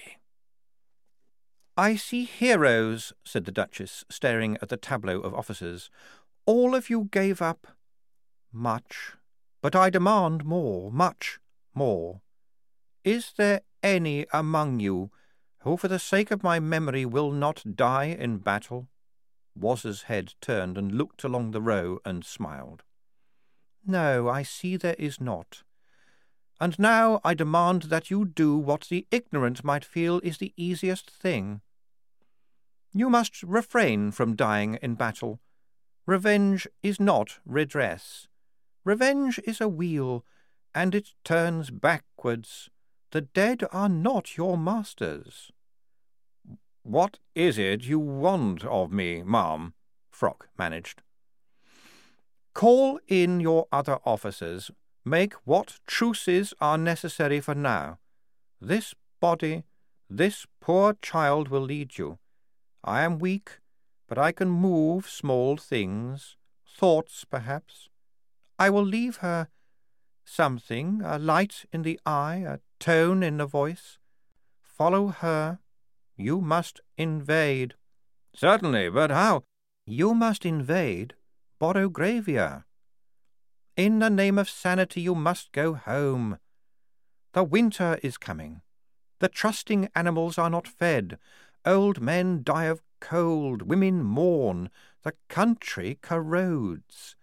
I 1.81 1.95
see 1.95 2.25
heroes, 2.25 3.11
said 3.25 3.45
the 3.45 3.51
Duchess, 3.51 4.05
staring 4.07 4.55
at 4.61 4.69
the 4.69 4.77
tableau 4.77 5.19
of 5.19 5.33
officers. 5.33 5.89
All 6.45 6.75
of 6.75 6.91
you 6.91 7.09
gave 7.11 7.41
up 7.41 7.65
much, 8.53 9.13
but 9.63 9.75
I 9.75 9.89
demand 9.89 10.45
more, 10.45 10.91
much 10.91 11.39
more. 11.73 12.21
Is 13.03 13.33
there 13.35 13.61
any 13.81 14.27
among 14.31 14.79
you 14.79 15.09
who, 15.61 15.75
for 15.75 15.87
the 15.87 15.97
sake 15.97 16.29
of 16.29 16.43
my 16.43 16.59
memory, 16.59 17.03
will 17.03 17.31
not 17.31 17.63
die 17.75 18.15
in 18.15 18.37
battle? 18.37 18.87
Waz's 19.55 20.03
head 20.03 20.35
turned 20.39 20.77
and 20.77 20.91
looked 20.91 21.23
along 21.23 21.49
the 21.49 21.63
row 21.63 21.97
and 22.05 22.23
smiled. 22.23 22.83
No, 23.87 24.29
I 24.29 24.43
see 24.43 24.77
there 24.77 24.95
is 24.99 25.19
not. 25.19 25.63
And 26.59 26.77
now 26.77 27.21
I 27.23 27.33
demand 27.33 27.89
that 27.89 28.11
you 28.11 28.23
do 28.23 28.55
what 28.55 28.81
the 28.81 29.07
ignorant 29.09 29.63
might 29.63 29.83
feel 29.83 30.21
is 30.23 30.37
the 30.37 30.53
easiest 30.55 31.09
thing. 31.09 31.61
You 32.93 33.09
must 33.09 33.41
refrain 33.43 34.11
from 34.11 34.35
dying 34.35 34.77
in 34.81 34.95
battle. 34.95 35.39
Revenge 36.05 36.68
is 36.84 36.99
not 36.99 37.39
redress. 37.45 38.27
Revenge 38.84 39.39
is 39.45 39.61
a 39.61 39.69
wheel, 39.69 40.26
and 40.76 40.93
it 40.93 41.09
turns 41.23 41.69
backwards. 41.69 42.69
The 43.11 43.22
dead 43.22 43.63
are 43.72 43.88
not 43.89 44.38
your 44.38 44.57
masters. 44.57 45.51
What 46.84 47.19
is 47.35 47.57
it 47.57 47.84
you 47.84 47.99
want 47.99 48.65
of 48.65 48.91
me, 48.91 49.23
ma'am? 49.23 49.73
Froc 50.13 50.47
managed. 50.57 51.01
Call 52.53 52.99
in 53.07 53.39
your 53.39 53.68
other 53.72 53.99
officers. 54.05 54.72
Make 55.05 55.34
what 55.45 55.80
truces 55.88 56.53
are 56.59 56.77
necessary 56.77 57.39
for 57.39 57.55
now. 57.55 57.99
This 58.59 58.93
body, 59.19 59.63
this 60.09 60.45
poor 60.59 60.97
child 61.01 61.47
will 61.47 61.61
lead 61.61 61.97
you. 61.97 62.19
I 62.83 63.01
am 63.01 63.19
weak, 63.19 63.59
but 64.07 64.17
I 64.17 64.31
can 64.31 64.49
move 64.49 65.09
small 65.09 65.57
things, 65.57 66.35
thoughts 66.65 67.25
perhaps. 67.25 67.89
I 68.57 68.69
will 68.69 68.85
leave 68.85 69.17
her 69.17 69.49
something, 70.25 71.01
a 71.03 71.19
light 71.19 71.65
in 71.71 71.81
the 71.83 71.99
eye, 72.05 72.43
a 72.47 72.59
tone 72.79 73.23
in 73.23 73.37
the 73.37 73.45
voice. 73.45 73.97
Follow 74.61 75.07
her. 75.07 75.59
You 76.15 76.41
must 76.41 76.81
invade. 76.97 77.75
Certainly, 78.35 78.89
but 78.89 79.11
how? 79.11 79.43
You 79.85 80.13
must 80.13 80.45
invade 80.45 81.15
Borogravia. 81.59 82.63
In 83.75 83.99
the 83.99 84.09
name 84.09 84.37
of 84.37 84.49
sanity, 84.49 85.01
you 85.01 85.15
must 85.15 85.51
go 85.51 85.73
home. 85.73 86.37
The 87.33 87.43
winter 87.43 87.99
is 88.03 88.17
coming. 88.17 88.61
The 89.19 89.29
trusting 89.29 89.89
animals 89.95 90.37
are 90.37 90.49
not 90.49 90.67
fed. 90.67 91.17
Old 91.65 92.01
men 92.01 92.41
die 92.43 92.65
of 92.65 92.81
cold, 92.99 93.63
women 93.63 94.03
mourn, 94.03 94.69
the 95.03 95.13
country 95.27 95.99
corrodes. 96.01 97.15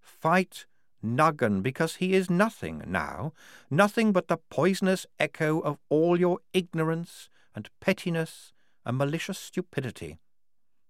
Fight 0.00 0.66
Nuggan, 1.02 1.62
because 1.62 1.96
he 1.96 2.12
is 2.14 2.28
nothing 2.28 2.82
now, 2.86 3.32
nothing 3.70 4.12
but 4.12 4.28
the 4.28 4.38
poisonous 4.50 5.06
echo 5.18 5.60
of 5.60 5.78
all 5.88 6.18
your 6.18 6.40
ignorance 6.52 7.30
and 7.54 7.70
pettiness 7.80 8.52
and 8.84 8.98
malicious 8.98 9.38
stupidity. 9.38 10.18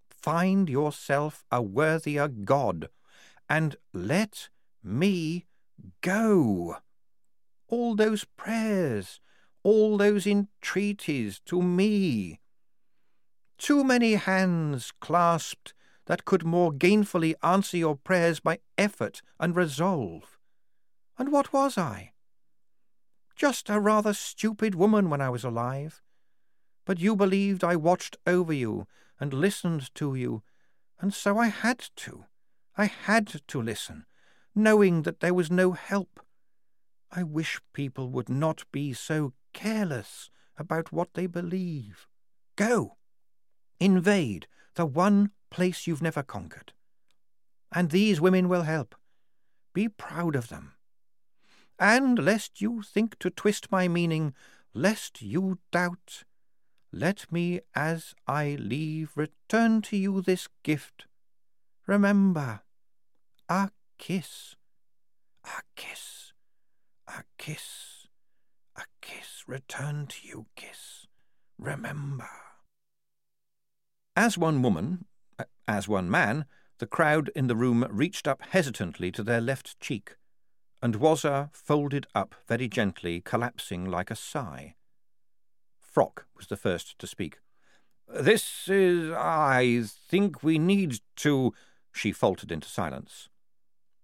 Find 0.08 0.68
yourself 0.68 1.44
a 1.52 1.62
worthier 1.62 2.28
God, 2.28 2.88
and 3.48 3.76
let 3.92 4.48
me 4.82 5.46
go. 6.00 6.78
All 7.68 7.94
those 7.94 8.24
prayers, 8.24 9.20
all 9.62 9.98
those 9.98 10.26
entreaties 10.26 11.40
to 11.46 11.62
me, 11.62 12.40
too 13.58 13.84
many 13.84 14.14
hands 14.14 14.92
clasped 15.00 15.74
that 16.06 16.24
could 16.24 16.44
more 16.44 16.72
gainfully 16.72 17.34
answer 17.42 17.76
your 17.76 17.96
prayers 17.96 18.40
by 18.40 18.60
effort 18.78 19.20
and 19.38 19.54
resolve. 19.54 20.38
And 21.18 21.30
what 21.30 21.52
was 21.52 21.76
I? 21.76 22.12
Just 23.36 23.68
a 23.68 23.78
rather 23.78 24.14
stupid 24.14 24.74
woman 24.74 25.10
when 25.10 25.20
I 25.20 25.28
was 25.28 25.44
alive. 25.44 26.00
But 26.84 26.98
you 26.98 27.14
believed 27.14 27.62
I 27.62 27.76
watched 27.76 28.16
over 28.26 28.52
you 28.52 28.86
and 29.20 29.34
listened 29.34 29.94
to 29.96 30.14
you, 30.14 30.42
and 31.00 31.12
so 31.12 31.38
I 31.38 31.48
had 31.48 31.90
to. 31.96 32.24
I 32.76 32.86
had 32.86 33.26
to 33.46 33.62
listen, 33.62 34.06
knowing 34.54 35.02
that 35.02 35.20
there 35.20 35.34
was 35.34 35.50
no 35.50 35.72
help. 35.72 36.20
I 37.10 37.22
wish 37.22 37.60
people 37.72 38.10
would 38.10 38.28
not 38.28 38.64
be 38.72 38.92
so 38.92 39.32
careless 39.52 40.30
about 40.56 40.92
what 40.92 41.14
they 41.14 41.26
believe. 41.26 42.06
Go! 42.56 42.97
Invade 43.80 44.46
the 44.74 44.86
one 44.86 45.30
place 45.50 45.86
you've 45.86 46.02
never 46.02 46.22
conquered. 46.22 46.72
And 47.72 47.90
these 47.90 48.20
women 48.20 48.48
will 48.48 48.62
help. 48.62 48.94
Be 49.72 49.88
proud 49.88 50.34
of 50.34 50.48
them. 50.48 50.72
And 51.78 52.18
lest 52.18 52.60
you 52.60 52.82
think 52.82 53.18
to 53.20 53.30
twist 53.30 53.70
my 53.70 53.86
meaning, 53.86 54.34
lest 54.74 55.22
you 55.22 55.58
doubt, 55.70 56.24
let 56.92 57.30
me, 57.30 57.60
as 57.74 58.14
I 58.26 58.56
leave, 58.58 59.12
return 59.14 59.82
to 59.82 59.96
you 59.96 60.20
this 60.20 60.48
gift. 60.62 61.06
Remember, 61.86 62.62
a 63.48 63.70
kiss, 63.98 64.56
a 65.44 65.62
kiss, 65.76 66.32
a 67.06 67.22
kiss, 67.36 68.08
a 68.76 68.82
kiss, 69.00 69.44
return 69.46 70.06
to 70.06 70.26
you, 70.26 70.46
kiss. 70.56 71.06
Remember. 71.58 72.47
As 74.18 74.36
one 74.36 74.62
woman, 74.62 75.04
uh, 75.38 75.44
as 75.68 75.86
one 75.86 76.10
man, 76.10 76.44
the 76.80 76.88
crowd 76.88 77.30
in 77.36 77.46
the 77.46 77.54
room 77.54 77.86
reached 77.88 78.26
up 78.26 78.42
hesitantly 78.50 79.12
to 79.12 79.22
their 79.22 79.40
left 79.40 79.78
cheek, 79.78 80.16
and 80.82 80.96
Wazzer 80.96 81.54
folded 81.54 82.08
up 82.16 82.34
very 82.48 82.66
gently, 82.66 83.20
collapsing 83.20 83.84
like 83.84 84.10
a 84.10 84.16
sigh. 84.16 84.74
Froc 85.80 86.24
was 86.36 86.48
the 86.48 86.56
first 86.56 86.98
to 86.98 87.06
speak. 87.06 87.38
This 88.08 88.68
is. 88.68 89.12
I 89.12 89.84
think 89.86 90.42
we 90.42 90.58
need 90.58 90.98
to. 91.18 91.54
She 91.92 92.10
faltered 92.10 92.50
into 92.50 92.68
silence. 92.68 93.28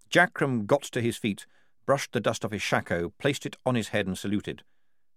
Jackrum 0.09 0.67
got 0.67 0.83
to 0.83 1.01
his 1.01 1.17
feet, 1.17 1.45
brushed 1.87 2.13
the 2.13 2.21
dust 2.21 2.45
off 2.45 2.53
his 2.53 2.63
shako, 2.63 3.13
placed 3.19 3.47
it 3.47 3.57
on 3.67 3.75
his 3.75 3.89
head, 3.89 4.07
and 4.07 4.17
saluted. 4.17 4.63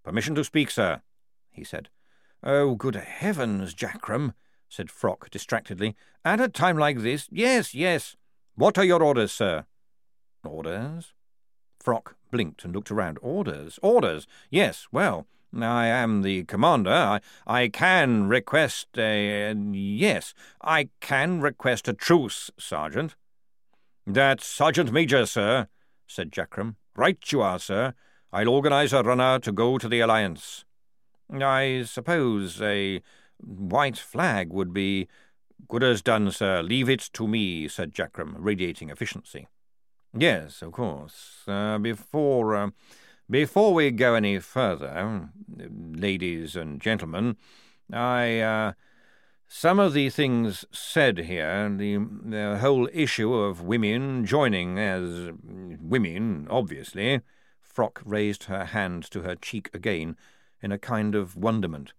Permission 0.03 0.33
to 0.33 0.43
speak, 0.43 0.71
sir, 0.71 1.03
he 1.51 1.63
said. 1.63 1.89
Oh, 2.41 2.73
good 2.73 2.95
heavens, 2.95 3.75
Jackrum, 3.75 4.33
said 4.69 4.87
Froc 4.87 5.29
distractedly. 5.29 5.95
At 6.25 6.41
a 6.41 6.47
time 6.47 6.77
like 6.77 6.99
this? 6.99 7.27
Yes, 7.31 7.73
yes. 7.73 8.15
What 8.55 8.77
are 8.77 8.83
your 8.83 9.03
orders, 9.03 9.31
sir? 9.31 9.65
Orders? 10.43 11.13
Froc 11.83 12.13
blinked 12.31 12.65
and 12.65 12.73
looked 12.73 12.91
around. 12.91 13.17
Orders? 13.21 13.79
Orders? 13.81 14.27
Yes, 14.49 14.87
well, 14.91 15.27
I 15.57 15.87
am 15.87 16.21
the 16.21 16.43
commander. 16.43 16.91
I, 16.91 17.19
I 17.45 17.69
can 17.69 18.27
request 18.27 18.87
a. 18.97 19.53
yes, 19.71 20.33
I 20.61 20.89
can 20.99 21.41
request 21.41 21.87
a 21.87 21.93
truce, 21.93 22.51
Sergeant. 22.59 23.15
That's 24.05 24.45
Sergeant 24.45 24.91
Major, 24.91 25.25
sir, 25.25 25.67
said 26.07 26.31
Jackrum. 26.31 26.75
Right 26.95 27.19
you 27.31 27.41
are, 27.41 27.59
sir. 27.59 27.93
I'll 28.31 28.49
organise 28.49 28.93
a 28.93 29.03
runner 29.03 29.39
to 29.39 29.51
go 29.51 29.77
to 29.77 29.87
the 29.87 29.99
Alliance. 29.99 30.65
I 31.31 31.83
suppose 31.85 32.61
a 32.61 33.01
white 33.39 33.97
flag 33.97 34.51
would 34.51 34.73
be. 34.73 35.07
Good 35.67 35.83
as 35.83 36.03
done, 36.03 36.29
sir. 36.31 36.61
Leave 36.61 36.87
it 36.87 37.09
to 37.13 37.27
me, 37.27 37.67
said 37.67 37.93
Jackrum, 37.93 38.35
radiating 38.37 38.89
efficiency. 38.89 39.47
Yes, 40.15 40.61
of 40.61 40.71
course. 40.71 41.41
Uh, 41.47 41.77
before. 41.77 42.55
Uh, 42.55 42.69
before 43.29 43.73
we 43.73 43.91
go 43.91 44.13
any 44.13 44.39
further, 44.39 45.29
ladies 45.57 46.55
and 46.55 46.79
gentlemen, 46.79 47.35
I, 47.91 48.39
uh, 48.39 48.71
some 49.49 49.79
of 49.79 49.91
the 49.91 50.09
things 50.09 50.63
said 50.71 51.17
here, 51.17 51.69
the, 51.75 51.97
the 52.23 52.57
whole 52.61 52.87
issue 52.93 53.33
of 53.33 53.61
women 53.61 54.25
joining 54.25 54.79
as 54.79 55.31
women, 55.43 56.47
obviously. 56.49 57.19
Froc 57.61 58.01
raised 58.05 58.45
her 58.45 58.65
hand 58.65 59.03
to 59.11 59.23
her 59.23 59.35
cheek 59.35 59.69
again 59.73 60.15
in 60.61 60.71
a 60.71 60.79
kind 60.79 61.13
of 61.13 61.35
wonderment. 61.35 61.91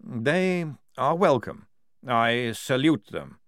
They 0.00 0.66
are 0.98 1.14
welcome. 1.14 1.66
I 2.06 2.52
salute 2.52 3.08
them. 3.10 3.38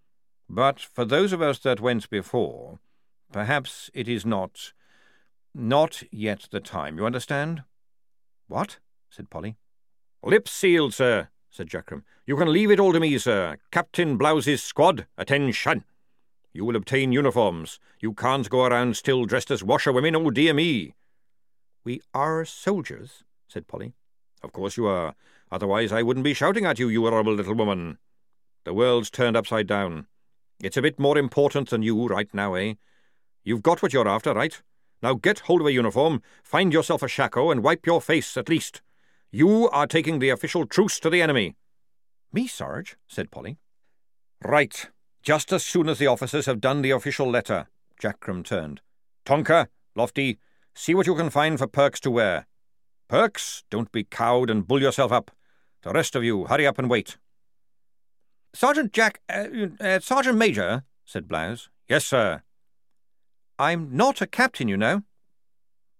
But 0.49 0.81
for 0.81 1.05
those 1.05 1.33
of 1.33 1.43
us 1.43 1.59
that 1.61 1.81
went 1.81 2.09
before, 2.11 2.79
perhaps 3.33 3.91
it 3.95 4.09
is 4.09 4.25
not 4.25 4.73
not 5.55 6.03
yet 6.12 6.47
the 6.51 6.61
time, 6.61 6.99
you 6.99 7.07
understand? 7.07 7.62
What? 8.47 8.79
said 9.11 9.31
Polly. 9.31 9.57
Lips 10.23 10.53
sealed, 10.53 10.95
sir, 10.95 11.29
said 11.51 11.69
Jackrum. 11.69 12.03
You 12.27 12.37
can 12.37 12.53
leave 12.53 12.70
it 12.70 12.79
all 12.79 12.93
to 12.93 13.01
me, 13.01 13.16
sir. 13.19 13.57
Captain 13.70 14.16
Blouse's 14.19 14.62
squad, 14.62 15.07
attention! 15.16 15.85
You 16.53 16.65
will 16.65 16.77
obtain 16.77 17.12
uniforms. 17.12 17.79
You 18.01 18.12
can't 18.12 18.49
go 18.49 18.65
around 18.65 18.97
still 18.97 19.25
dressed 19.25 19.51
as 19.51 19.62
washerwomen, 19.62 20.16
oh 20.16 20.31
dear 20.31 20.55
me. 20.55 20.95
We 21.85 22.01
are 22.12 22.45
soldiers, 22.45 23.25
said 23.49 23.66
Polly. 23.66 23.95
Of 24.43 24.53
course 24.53 24.77
you 24.77 24.87
are. 24.87 25.15
Otherwise 25.51 25.93
I 25.93 26.03
wouldn't 26.03 26.25
be 26.25 26.35
shouting 26.35 26.65
at 26.65 26.79
you, 26.79 26.89
you 26.89 27.03
horrible 27.03 27.35
little 27.35 27.55
woman. 27.55 27.99
The 28.65 28.75
world's 28.75 29.11
turned 29.11 29.37
upside 29.37 29.66
down. 29.66 30.07
It's 30.61 30.77
a 30.77 30.83
bit 30.83 30.99
more 30.99 31.16
important 31.16 31.70
than 31.70 31.83
you 31.83 32.07
right 32.07 32.29
now, 32.35 32.55
eh? 32.55 32.75
You've 33.45 33.62
got 33.62 33.83
what 33.83 33.93
you're 33.93 34.09
after, 34.09 34.35
right? 34.35 34.61
Now 35.03 35.15
get 35.15 35.41
hold 35.41 35.61
of 35.61 35.66
a 35.66 35.73
uniform, 35.73 36.23
find 36.43 36.73
yourself 36.73 37.03
a 37.03 37.09
shako, 37.09 37.51
and 37.51 37.62
wipe 37.62 37.87
your 37.87 38.01
face 38.01 38.37
at 38.37 38.49
least. 38.49 38.83
You 39.31 39.69
are 39.70 39.87
taking 39.87 40.19
the 40.19 40.31
official 40.31 40.66
truce 40.66 40.99
to 41.01 41.11
the 41.11 41.23
enemy. 41.23 41.57
Me, 42.33 42.47
Sarge, 42.47 42.97
said 43.07 43.31
Polly. 43.31 43.59
Right. 44.45 44.91
Just 45.23 45.53
as 45.53 45.65
soon 45.65 45.89
as 45.89 45.99
the 45.99 46.07
officers 46.07 46.47
have 46.47 46.61
done 46.61 46.83
the 46.83 46.91
official 46.91 47.29
letter. 47.31 47.69
Jackrum 48.01 48.45
turned. 48.45 48.81
Tonker, 49.25 49.69
Lofty, 49.95 50.39
see 50.75 50.95
what 50.95 51.07
you 51.07 51.15
can 51.15 51.31
find 51.31 51.59
for 51.59 51.66
Perks 51.66 52.01
to 52.01 52.11
wear. 52.11 52.47
Perks, 53.09 53.65
don't 53.70 53.91
be 53.93 54.05
cowed 54.05 54.51
and 54.51 54.66
bull 54.66 54.81
yourself 54.81 55.12
up. 55.12 55.31
The 55.83 55.93
rest 55.93 56.17
of 56.17 56.25
you, 56.25 56.47
hurry 56.47 56.67
up 56.67 56.79
and 56.79 56.91
wait. 56.91 57.17
Sergeant 58.55 58.93
Jack, 58.93 59.21
uh, 59.29 59.47
uh, 59.81 60.01
Sergeant 60.01 60.37
Major, 60.37 60.85
said 61.05 61.29
Blouse. 61.29 61.69
Yes, 61.89 62.05
sir. 62.05 62.43
I'm 63.59 63.97
not 63.97 64.21
a 64.21 64.27
captain, 64.27 64.69
you 64.69 64.77
know. 64.77 65.03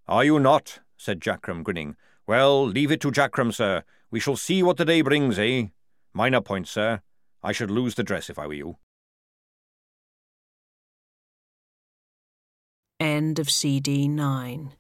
Are 0.07 0.25
you 0.25 0.41
not? 0.41 0.81
said 0.97 1.21
Jackrum, 1.21 1.63
grinning. 1.63 1.97
Well, 2.27 2.67
leave 2.67 2.91
it 2.91 3.01
to 3.03 3.11
Jackrum, 3.11 3.55
sir. 3.55 3.85
We 4.11 4.21
shall 4.21 4.37
see 4.37 4.63
what 4.63 4.77
the 4.77 4.85
day 4.85 5.03
brings, 5.03 5.39
eh? 5.39 5.67
Minor 6.13 6.41
point, 6.41 6.67
sir. 6.67 7.03
I 7.43 7.53
should 7.53 7.71
lose 7.71 7.95
the 7.95 8.03
dress 8.03 8.29
if 8.29 8.39
I 8.39 8.47
were 8.47 8.55
you. 8.55 8.79
End 12.99 13.39
of 13.39 13.49
CD 13.49 14.09
9 14.09 14.73